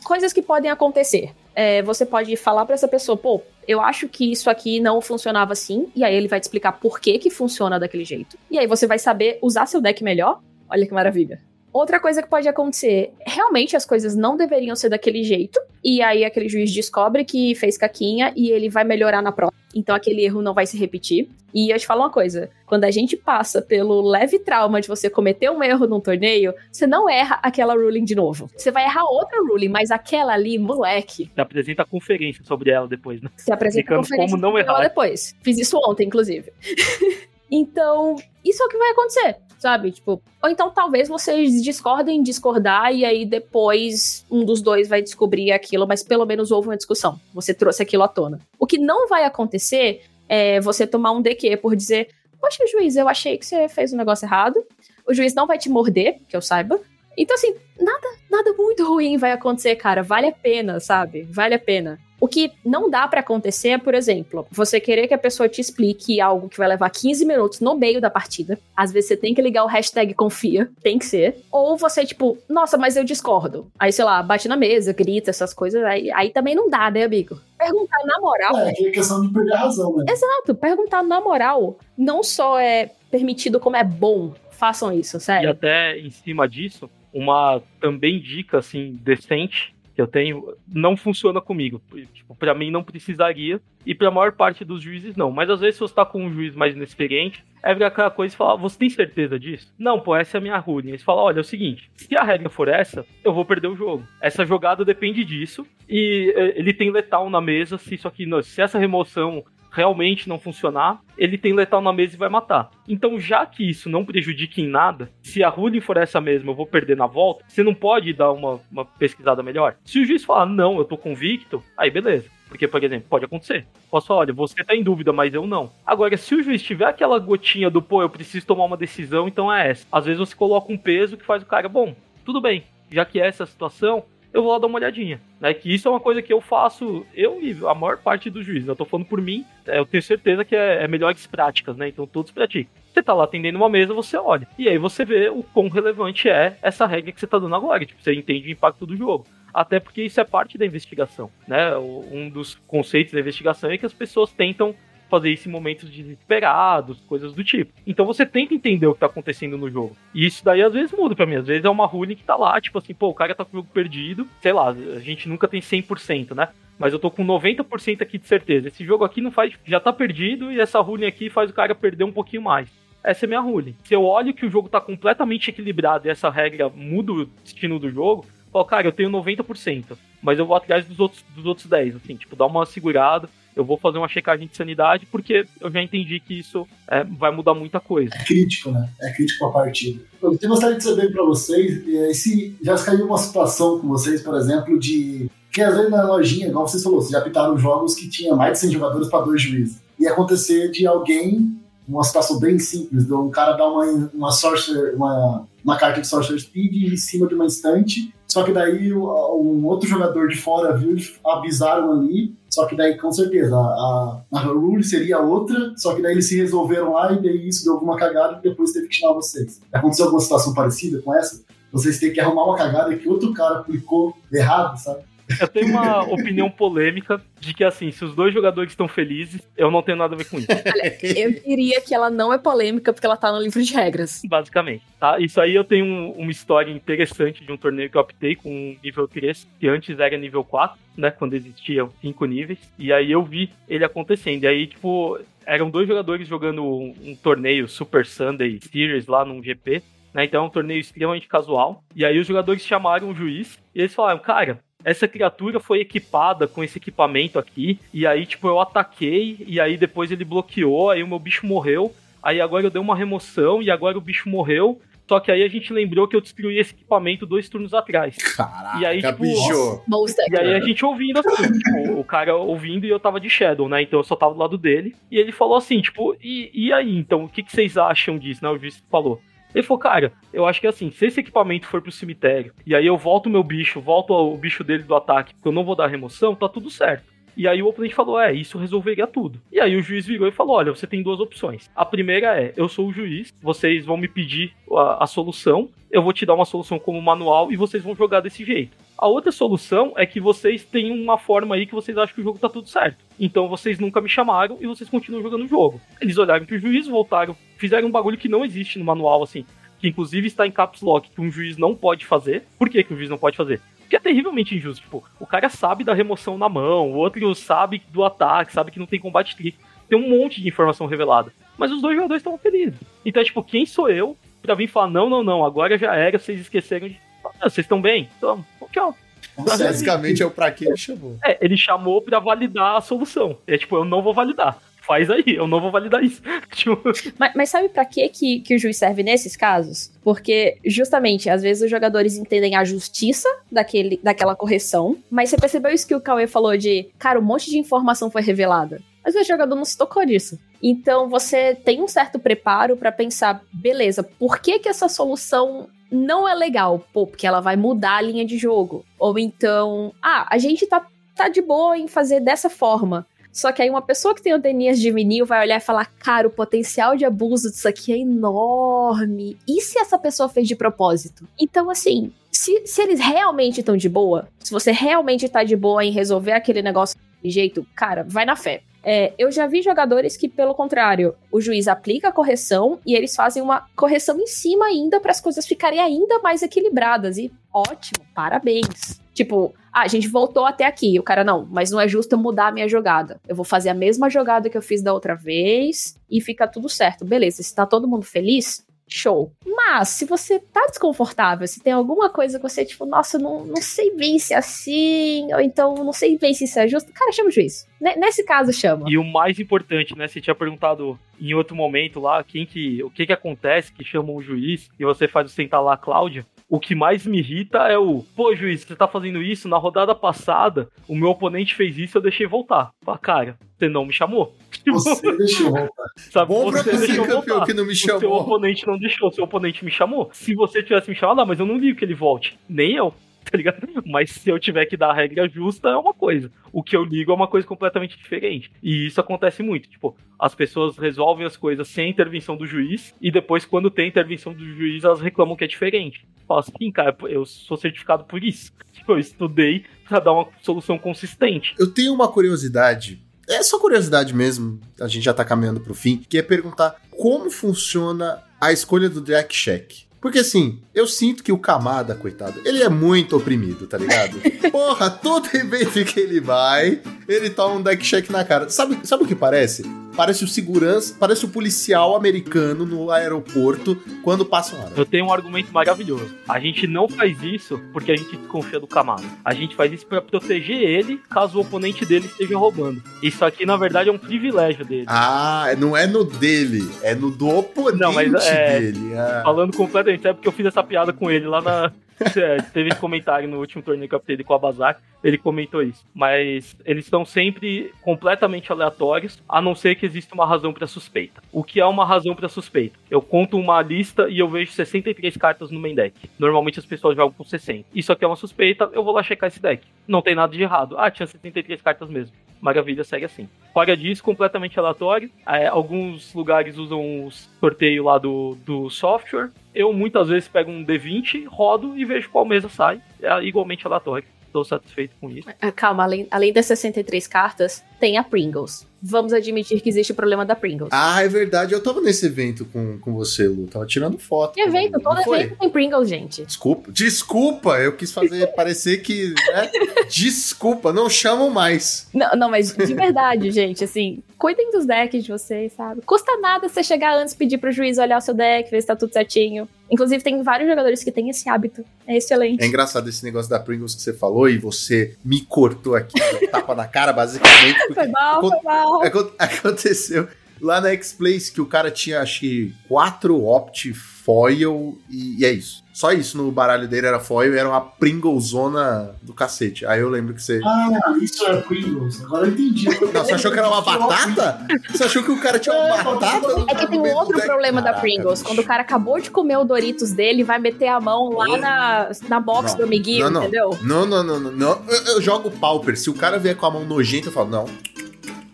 [0.05, 1.32] coisas que podem acontecer.
[1.55, 5.53] É, você pode falar pra essa pessoa, pô, eu acho que isso aqui não funcionava
[5.53, 8.39] assim, e aí ele vai te explicar por que que funciona daquele jeito.
[8.51, 10.40] E aí você vai saber usar seu deck melhor.
[10.70, 11.39] Olha que maravilha.
[11.73, 16.24] Outra coisa que pode acontecer, realmente as coisas não deveriam ser daquele jeito, e aí
[16.24, 19.53] aquele juiz descobre que fez caquinha e ele vai melhorar na prova.
[19.74, 21.28] Então aquele erro não vai se repetir.
[21.55, 25.09] E eu te falo uma coisa: quando a gente passa pelo leve trauma de você
[25.09, 28.51] cometer um erro num torneio, você não erra aquela ruling de novo.
[28.57, 32.86] Você vai errar outra ruling, mas aquela ali, moleque, Você apresenta a conferência sobre ela
[32.86, 33.31] depois, né?
[33.36, 34.81] você apresenta a conferência como não errar.
[34.81, 35.35] depois.
[35.43, 36.53] Fiz isso ontem, inclusive.
[37.51, 39.91] então, isso é o que vai acontecer, sabe?
[39.91, 45.53] Tipo, ou então talvez vocês discordem, discordar, e aí depois um dos dois vai descobrir
[45.53, 47.19] aquilo, mas pelo menos houve uma discussão.
[47.35, 48.41] Você trouxe aquilo à tona.
[48.59, 52.09] O que não vai acontecer é você tomar um DQ por dizer,
[52.41, 54.63] poxa, juiz, eu achei que você fez um negócio errado.
[55.07, 56.79] O juiz não vai te morder, que eu saiba.
[57.17, 60.03] Então, assim, nada, nada muito ruim vai acontecer, cara.
[60.03, 61.23] Vale a pena, sabe?
[61.23, 61.99] Vale a pena.
[62.20, 65.61] O que não dá pra acontecer é, por exemplo, você querer que a pessoa te
[65.61, 68.59] explique algo que vai levar 15 minutos no meio da partida.
[68.77, 71.36] Às vezes você tem que ligar o hashtag confia, tem que ser.
[71.51, 73.70] Ou você, tipo, nossa, mas eu discordo.
[73.78, 75.82] Aí, sei lá, bate na mesa, grita, essas coisas.
[75.85, 77.39] Aí, aí também não dá, né, amigo?
[77.57, 78.57] Perguntar na moral.
[78.59, 80.05] É, que é questão de perder a razão, né?
[80.09, 84.32] Exato, perguntar na moral não só é permitido, como é bom.
[84.51, 85.51] Façam isso, E sério.
[85.51, 91.83] até em cima disso, uma também dica assim decente que eu tenho não funciona comigo.
[92.15, 95.33] Tipo, para mim não precisaria e para a maior parte dos juízes não.
[95.33, 98.33] Mas às vezes se você tá com um juiz mais inexperiente, é vir aquela coisa
[98.33, 100.91] e falar: "Você tem certeza disso?" Não, pô, essa é a minha ruling.
[100.91, 103.75] Eles falam: "Olha, é o seguinte, se a regra for essa, eu vou perder o
[103.75, 104.05] jogo.
[104.23, 108.41] Essa jogada depende disso e eh, ele tem letal na mesa se isso aqui, não-
[108.41, 109.43] se essa remoção
[109.79, 112.69] realmente não funcionar, ele tem letal na mesa e vai matar.
[112.89, 116.57] Então, já que isso não prejudica em nada, se a ruling for essa mesma, eu
[116.57, 119.77] vou perder na volta, você não pode dar uma, uma pesquisada melhor?
[119.85, 122.29] Se o juiz falar, não, eu tô convicto, aí beleza.
[122.49, 123.67] Porque, por exemplo, pode acontecer.
[123.89, 125.71] Posso falar, olha, você tá em dúvida, mas eu não.
[125.87, 129.53] Agora, se o juiz tiver aquela gotinha do, pô, eu preciso tomar uma decisão, então
[129.53, 129.87] é essa.
[129.93, 131.95] Às vezes você coloca um peso que faz o cara, bom,
[132.25, 134.03] tudo bem, já que é essa a situação,
[134.33, 135.21] eu vou lá dar uma olhadinha.
[135.41, 135.55] Né?
[135.55, 138.69] Que isso é uma coisa que eu faço, eu e a maior parte dos juízes.
[138.69, 141.89] Eu tô falando por mim, é, eu tenho certeza que é, é melhores práticas, né?
[141.89, 142.73] Então todos praticam.
[142.93, 144.49] Você tá lá atendendo uma mesa, você olha.
[144.59, 147.85] E aí você vê o quão relevante é essa regra que você tá dando agora.
[147.85, 149.27] Tipo, você entende o impacto do jogo.
[149.53, 151.77] Até porque isso é parte da investigação, né?
[151.77, 154.75] Um dos conceitos da investigação é que as pessoas tentam
[155.09, 157.73] fazer isso em momentos desesperados, coisas do tipo.
[157.87, 159.97] Então você tenta entender o que tá acontecendo no jogo.
[160.15, 161.37] E isso daí às vezes muda pra mim.
[161.37, 163.57] Às vezes é uma ruling que tá lá, tipo assim, pô, o cara tá com
[163.57, 164.27] o jogo perdido.
[164.41, 166.49] Sei lá, a gente nunca tem 100%, né?
[166.79, 168.69] Mas eu tô com 90% aqui de certeza.
[168.69, 169.53] Esse jogo aqui não faz.
[169.65, 172.69] Já tá perdido e essa ruling aqui faz o cara perder um pouquinho mais.
[173.03, 173.75] Essa é minha ruling.
[173.85, 177.79] Se eu olho que o jogo tá completamente equilibrado e essa regra muda o destino
[177.79, 179.97] do jogo, falo, cara, eu tenho 90%.
[180.23, 181.97] Mas eu vou atrás dos outros, dos outros 10%.
[181.97, 183.29] Assim, tipo, dá uma segurada.
[183.59, 187.35] Eu vou fazer uma checagem de sanidade, porque eu já entendi que isso é, vai
[187.35, 188.15] mudar muita coisa.
[188.15, 188.89] É crítico, né?
[189.03, 190.01] É crítico a partida.
[190.23, 194.37] Eu gostaria de saber pra vocês eh, se já caiu uma situação com vocês, por
[194.37, 195.29] exemplo, de.
[195.51, 198.53] Que às vezes na lojinha, igual vocês falou, vocês já pitaram jogos que tinha mais
[198.53, 199.83] de 100 jogadores pra dois juízes.
[199.99, 204.95] E acontecer de alguém, uma situação bem simples, de um cara dar uma, uma, sorcerer,
[204.95, 209.65] uma, uma carta de Sorcerer Speed em cima de uma estante, só que daí um
[209.67, 210.95] outro jogador de fora viu,
[211.25, 216.03] avisaram ali, Só que daí, com certeza, a, a, a rule seria outra, só que
[216.03, 218.97] daí eles se resolveram lá e daí isso deu alguma cagada e depois teve que
[218.97, 219.61] tirar vocês.
[219.73, 221.43] Aconteceu alguma situação parecida com essa?
[221.70, 225.03] Vocês têm que arrumar uma cagada que outro cara aplicou errado, sabe?
[225.41, 229.71] Eu tenho uma opinião polêmica de que, assim, se os dois jogadores estão felizes, eu
[229.71, 230.49] não tenho nada a ver com isso.
[231.03, 234.23] Eu diria que ela não é polêmica porque ela tá no livro de regras.
[234.27, 235.19] Basicamente, tá?
[235.21, 238.49] Isso aí eu tenho um- uma história interessante de um torneio que eu optei com
[238.51, 241.11] um nível 3, que antes era nível 4, né?
[241.11, 242.59] Quando existiam cinco níveis.
[242.79, 244.45] E aí eu vi ele acontecendo.
[244.45, 249.43] E aí, tipo, eram dois jogadores jogando um, um torneio Super Sunday Series lá num
[249.43, 249.83] GP.
[250.15, 250.25] Né?
[250.25, 251.85] Então é um torneio extremamente casual.
[251.95, 256.47] E aí os jogadores chamaram o juiz e eles falaram, cara, essa criatura foi equipada
[256.47, 261.03] com esse equipamento aqui, e aí, tipo, eu ataquei, e aí depois ele bloqueou, aí
[261.03, 264.81] o meu bicho morreu, aí agora eu dei uma remoção, e agora o bicho morreu,
[265.09, 268.15] só que aí a gente lembrou que eu destruí esse equipamento dois turnos atrás.
[268.37, 269.83] Caraca, E aí, tipo, bicho.
[269.89, 270.27] Monster.
[270.31, 273.71] E aí a gente ouvindo assim, tipo, o cara ouvindo e eu tava de Shadow,
[273.71, 273.81] né?
[273.81, 274.95] Então eu só tava do lado dele.
[275.11, 278.45] E ele falou assim, tipo, e, e aí, então, o que, que vocês acham disso,
[278.45, 278.51] né?
[278.51, 279.19] O juiz falou.
[279.59, 282.87] Ele falou, cara, eu acho que assim, se esse equipamento for pro cemitério, e aí
[282.87, 285.75] eu volto o meu bicho, volto o bicho dele do ataque, porque eu não vou
[285.75, 287.13] dar remoção, tá tudo certo.
[287.37, 289.41] E aí o oponente falou, é, isso resolveria tudo.
[289.51, 291.69] E aí o juiz virou e falou, olha, você tem duas opções.
[291.75, 296.03] A primeira é, eu sou o juiz, vocês vão me pedir a, a solução, eu
[296.03, 298.77] vou te dar uma solução como manual e vocês vão jogar desse jeito.
[298.97, 302.25] A outra solução é que vocês têm uma forma aí que vocês acham que o
[302.25, 303.05] jogo tá tudo certo.
[303.19, 305.81] Então vocês nunca me chamaram e vocês continuam jogando o jogo.
[306.01, 309.45] Eles olharam pro juiz, voltaram, fizeram um bagulho que não existe no manual, assim.
[309.79, 312.45] Que inclusive está em caps lock, que um juiz não pode fazer.
[312.59, 313.61] Por que, que o juiz não pode fazer?
[313.81, 314.83] Porque é terrivelmente injusto.
[314.83, 318.79] Tipo, o cara sabe da remoção na mão, o outro sabe do ataque, sabe que
[318.79, 319.59] não tem combate trick.
[319.89, 321.33] Tem um monte de informação revelada.
[321.57, 322.79] Mas os dois jogadores estavam felizes.
[323.05, 326.19] Então, é tipo, quem sou eu pra vir falar, não, não, não, agora já era,
[326.19, 327.01] vocês esqueceram de.
[327.41, 328.09] Ah, vocês estão bem?
[328.17, 328.95] Então, tchau.
[329.39, 331.17] Basicamente é o pra que ele chamou.
[331.25, 333.39] É, ele chamou pra validar a solução.
[333.47, 334.59] É tipo, eu não vou validar.
[334.89, 336.23] Faz aí, eu não vou validar isso.
[336.51, 336.81] Tipo,
[337.19, 339.93] Mas, mas sabe quê que, que o juiz serve nesses casos?
[340.02, 345.73] Porque, justamente, às vezes os jogadores entendem a justiça daquele, daquela correção, mas você percebeu
[345.73, 348.81] isso que o Cauê falou de, cara, um monte de informação foi revelada.
[349.05, 350.39] Mas o jogador não se tocou disso.
[350.62, 356.27] Então você tem um certo preparo pra pensar, beleza, por que que essa solução não
[356.27, 356.82] é legal?
[356.93, 358.86] Pô, porque ela vai mudar a linha de jogo.
[358.98, 360.85] Ou então, ah, a gente tá,
[361.15, 363.06] tá de boa em fazer dessa forma.
[363.39, 365.86] Só que aí uma pessoa que tem o Denias de vinil vai olhar e falar:
[366.01, 369.39] Cara, o potencial de abuso disso aqui é enorme.
[369.47, 371.24] E se essa pessoa fez de propósito?
[371.39, 375.85] Então, assim, se, se eles realmente estão de boa, se você realmente tá de boa
[375.85, 378.62] em resolver aquele negócio de jeito, cara, vai na fé.
[378.82, 383.15] É, eu já vi jogadores que, pelo contrário, o juiz aplica a correção e eles
[383.15, 387.19] fazem uma correção em cima ainda para as coisas ficarem ainda mais equilibradas.
[387.19, 389.01] E ótimo, parabéns.
[389.19, 390.97] Tipo, ah, a gente voltou até aqui.
[390.99, 393.20] O cara, não, mas não é justo eu mudar a minha jogada.
[393.27, 396.69] Eu vou fazer a mesma jogada que eu fiz da outra vez e fica tudo
[396.69, 397.05] certo.
[397.05, 399.32] Beleza, se tá todo mundo feliz, show.
[399.45, 403.61] Mas, se você tá desconfortável, se tem alguma coisa que você, tipo, nossa, não, não
[403.61, 407.11] sei bem se é assim, ou então não sei bem se isso é justo, cara,
[407.12, 407.66] chama o juiz.
[407.81, 408.86] Ne- Nesse caso, chama.
[408.89, 410.07] E o mais importante, né?
[410.07, 414.15] Você tinha perguntado em outro momento lá quem que, o que que acontece que chamam
[414.15, 416.24] o juiz e você faz o sentar lá, Cláudia.
[416.49, 419.47] O que mais me irrita é o, pô, juiz, você tá fazendo isso?
[419.49, 422.70] Na rodada passada, o meu oponente fez isso, eu deixei voltar.
[422.83, 424.35] Fala, cara, você não me chamou.
[424.69, 425.85] Você deixou voltar.
[425.97, 427.47] Sabe, Bom pra você você, deixou campeão, voltar.
[427.47, 428.20] que não me O seu chamou.
[428.20, 430.11] oponente não deixou, seu oponente me chamou.
[430.12, 432.39] Se você tivesse me chamado, ah, mas eu não ligo que ele volte.
[432.49, 432.93] Nem eu,
[433.31, 433.59] tá ligado?
[433.87, 436.31] Mas se eu tiver que dar a regra justa, é uma coisa.
[436.53, 438.51] O que eu ligo é uma coisa completamente diferente.
[438.63, 439.69] E isso acontece muito.
[439.69, 444.33] Tipo, as pessoas resolvem as coisas sem intervenção do juiz, e depois, quando tem intervenção
[444.33, 446.07] do juiz, elas reclamam que é diferente.
[446.27, 448.53] Fala assim, cara, eu sou certificado por isso.
[448.79, 451.55] Tipo, eu estudei pra dar uma solução consistente.
[451.59, 453.01] Eu tenho uma curiosidade.
[453.29, 457.29] É só curiosidade mesmo, a gente já tá caminhando pro fim, que é perguntar como
[457.29, 459.88] funciona a escolha do deck check.
[460.01, 464.19] Porque assim, eu sinto que o Kamada, coitado, ele é muito oprimido, tá ligado?
[464.51, 468.49] Porra, todo evento que ele vai, ele toma um deck check na cara.
[468.49, 469.65] Sabe, sabe o que parece?
[469.99, 474.75] Parece o segurança, parece o policial americano no aeroporto quando passa um árabe.
[474.79, 476.15] Eu tenho um argumento maravilhoso.
[476.29, 479.03] A gente não faz isso porque a gente desconfia do Camaro.
[479.25, 482.81] A gente faz isso pra proteger ele caso o oponente dele esteja roubando.
[483.03, 484.85] Isso aqui, na verdade, é um privilégio dele.
[484.87, 488.95] Ah, não é no dele, é no do oponente Não, mas, é, dele.
[488.97, 489.23] Ah.
[489.25, 491.73] Falando completamente, é porque eu fiz essa piada com ele lá na.
[492.16, 495.62] É, teve esse comentário no último torneio que eu dele com a Bazar, ele comentou
[495.62, 495.85] isso.
[495.95, 501.23] Mas eles estão sempre completamente aleatórios, a não ser que exista uma razão pra suspeita.
[501.33, 502.79] O que é uma razão pra suspeita?
[502.91, 506.11] Eu conto uma lista e eu vejo 63 cartas no main deck.
[506.19, 507.66] Normalmente as pessoas jogam com 60.
[507.75, 509.66] Isso aqui é uma suspeita, eu vou lá checar esse deck.
[509.87, 510.77] Não tem nada de errado.
[510.79, 512.15] Ah, tinha 63 cartas mesmo.
[512.41, 513.29] maravilha, segue assim.
[513.59, 515.11] Fora disso, completamente aleatório.
[515.27, 519.31] É, alguns lugares usam o sorteio lá do, do software.
[519.53, 522.81] Eu muitas vezes pego um D20, rodo e vejo qual mesa sai.
[523.03, 524.07] É igualmente aleatório.
[524.25, 525.29] Estou satisfeito com isso.
[525.43, 528.65] Ah, Calma, além, além das 63 cartas, tem a Pringles.
[528.81, 530.71] Vamos admitir que existe o problema da Pringles.
[530.73, 531.53] Ah, é verdade.
[531.53, 533.47] Eu tava nesse evento com, com você, Lu.
[533.47, 534.35] Tava tirando foto.
[534.35, 536.25] Que evento, todo evento tem Pringles, gente.
[536.25, 536.71] Desculpa.
[536.71, 539.15] Desculpa, eu quis fazer parecer que.
[539.33, 539.51] né?
[539.89, 541.89] Desculpa, não chamam mais.
[541.93, 545.81] Não, não, mas de verdade, gente, assim, cuidem dos decks de vocês, sabe?
[545.83, 548.67] Custa nada você chegar antes e pedir pro juiz olhar o seu deck, ver se
[548.67, 549.49] tá tudo certinho.
[549.71, 551.65] Inclusive, tem vários jogadores que têm esse hábito.
[551.87, 552.43] É excelente.
[552.43, 555.95] É engraçado esse negócio da Pringles que você falou e você me cortou aqui,
[556.31, 557.59] tapa na cara, basicamente.
[557.75, 558.68] Foi mal, foi mal.
[558.82, 560.09] Acon- aconteceu
[560.40, 565.32] lá na X-Place que o cara tinha, acho que, quatro Opt Foil e, e é
[565.32, 565.65] isso.
[565.73, 569.65] Só isso no baralho dele era foil e era uma Pringlezona do cacete.
[569.66, 570.40] Aí eu lembro que você.
[570.45, 570.69] Ah,
[571.01, 572.03] isso é Pringles.
[572.05, 572.65] Agora eu entendi.
[572.93, 574.47] Não, você achou que era uma batata?
[574.70, 576.27] Você achou que o cara tinha uma É, batata?
[576.49, 578.20] É que tem um outro problema da Pringles.
[578.20, 578.24] bicho.
[578.24, 581.90] Quando o cara acabou de comer o Doritos dele, vai meter a mão lá na,
[582.09, 583.23] na box Não, do amiguinho, não, não.
[583.23, 583.59] entendeu?
[583.62, 584.32] Não, não, não, não.
[584.32, 584.62] não.
[584.69, 585.77] Eu, eu jogo pauper.
[585.78, 587.45] Se o cara vier com a mão nojenta, eu falo, não.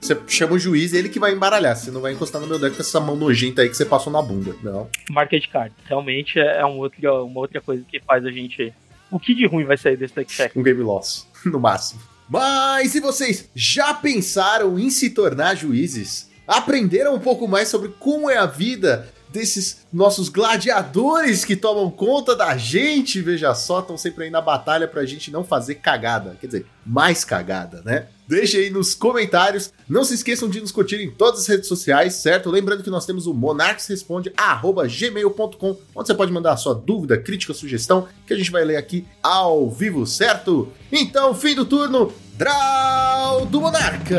[0.05, 1.75] Você chama o juiz, ele que vai embaralhar.
[1.75, 4.13] Você não vai encostar no meu deck com essa mão nojenta aí que você passou
[4.13, 4.55] na bunda.
[4.63, 4.87] Não.
[5.09, 5.75] Market card.
[5.87, 8.71] Realmente é um outro, uma outra coisa que faz a gente.
[9.11, 10.55] O que de ruim vai sair desse deck check?
[10.55, 12.03] Um game loss, no máximo.
[12.29, 16.31] Mas e vocês já pensaram em se tornar juízes?
[16.47, 22.37] Aprenderam um pouco mais sobre como é a vida desses nossos gladiadores que tomam conta
[22.37, 23.23] da gente?
[23.23, 26.37] Veja só, estão sempre aí na batalha pra gente não fazer cagada.
[26.39, 28.09] Quer dizer, mais cagada, né?
[28.27, 29.71] Deixe aí nos comentários.
[29.89, 32.51] Não se esqueçam de nos curtir em todas as redes sociais, certo?
[32.51, 38.09] Lembrando que nós temos o monarquesresponde@gmail.com, onde você pode mandar a sua dúvida, crítica, sugestão,
[38.27, 40.73] que a gente vai ler aqui ao vivo, certo?
[40.91, 44.19] Então, fim do turno, Draw do Monarca!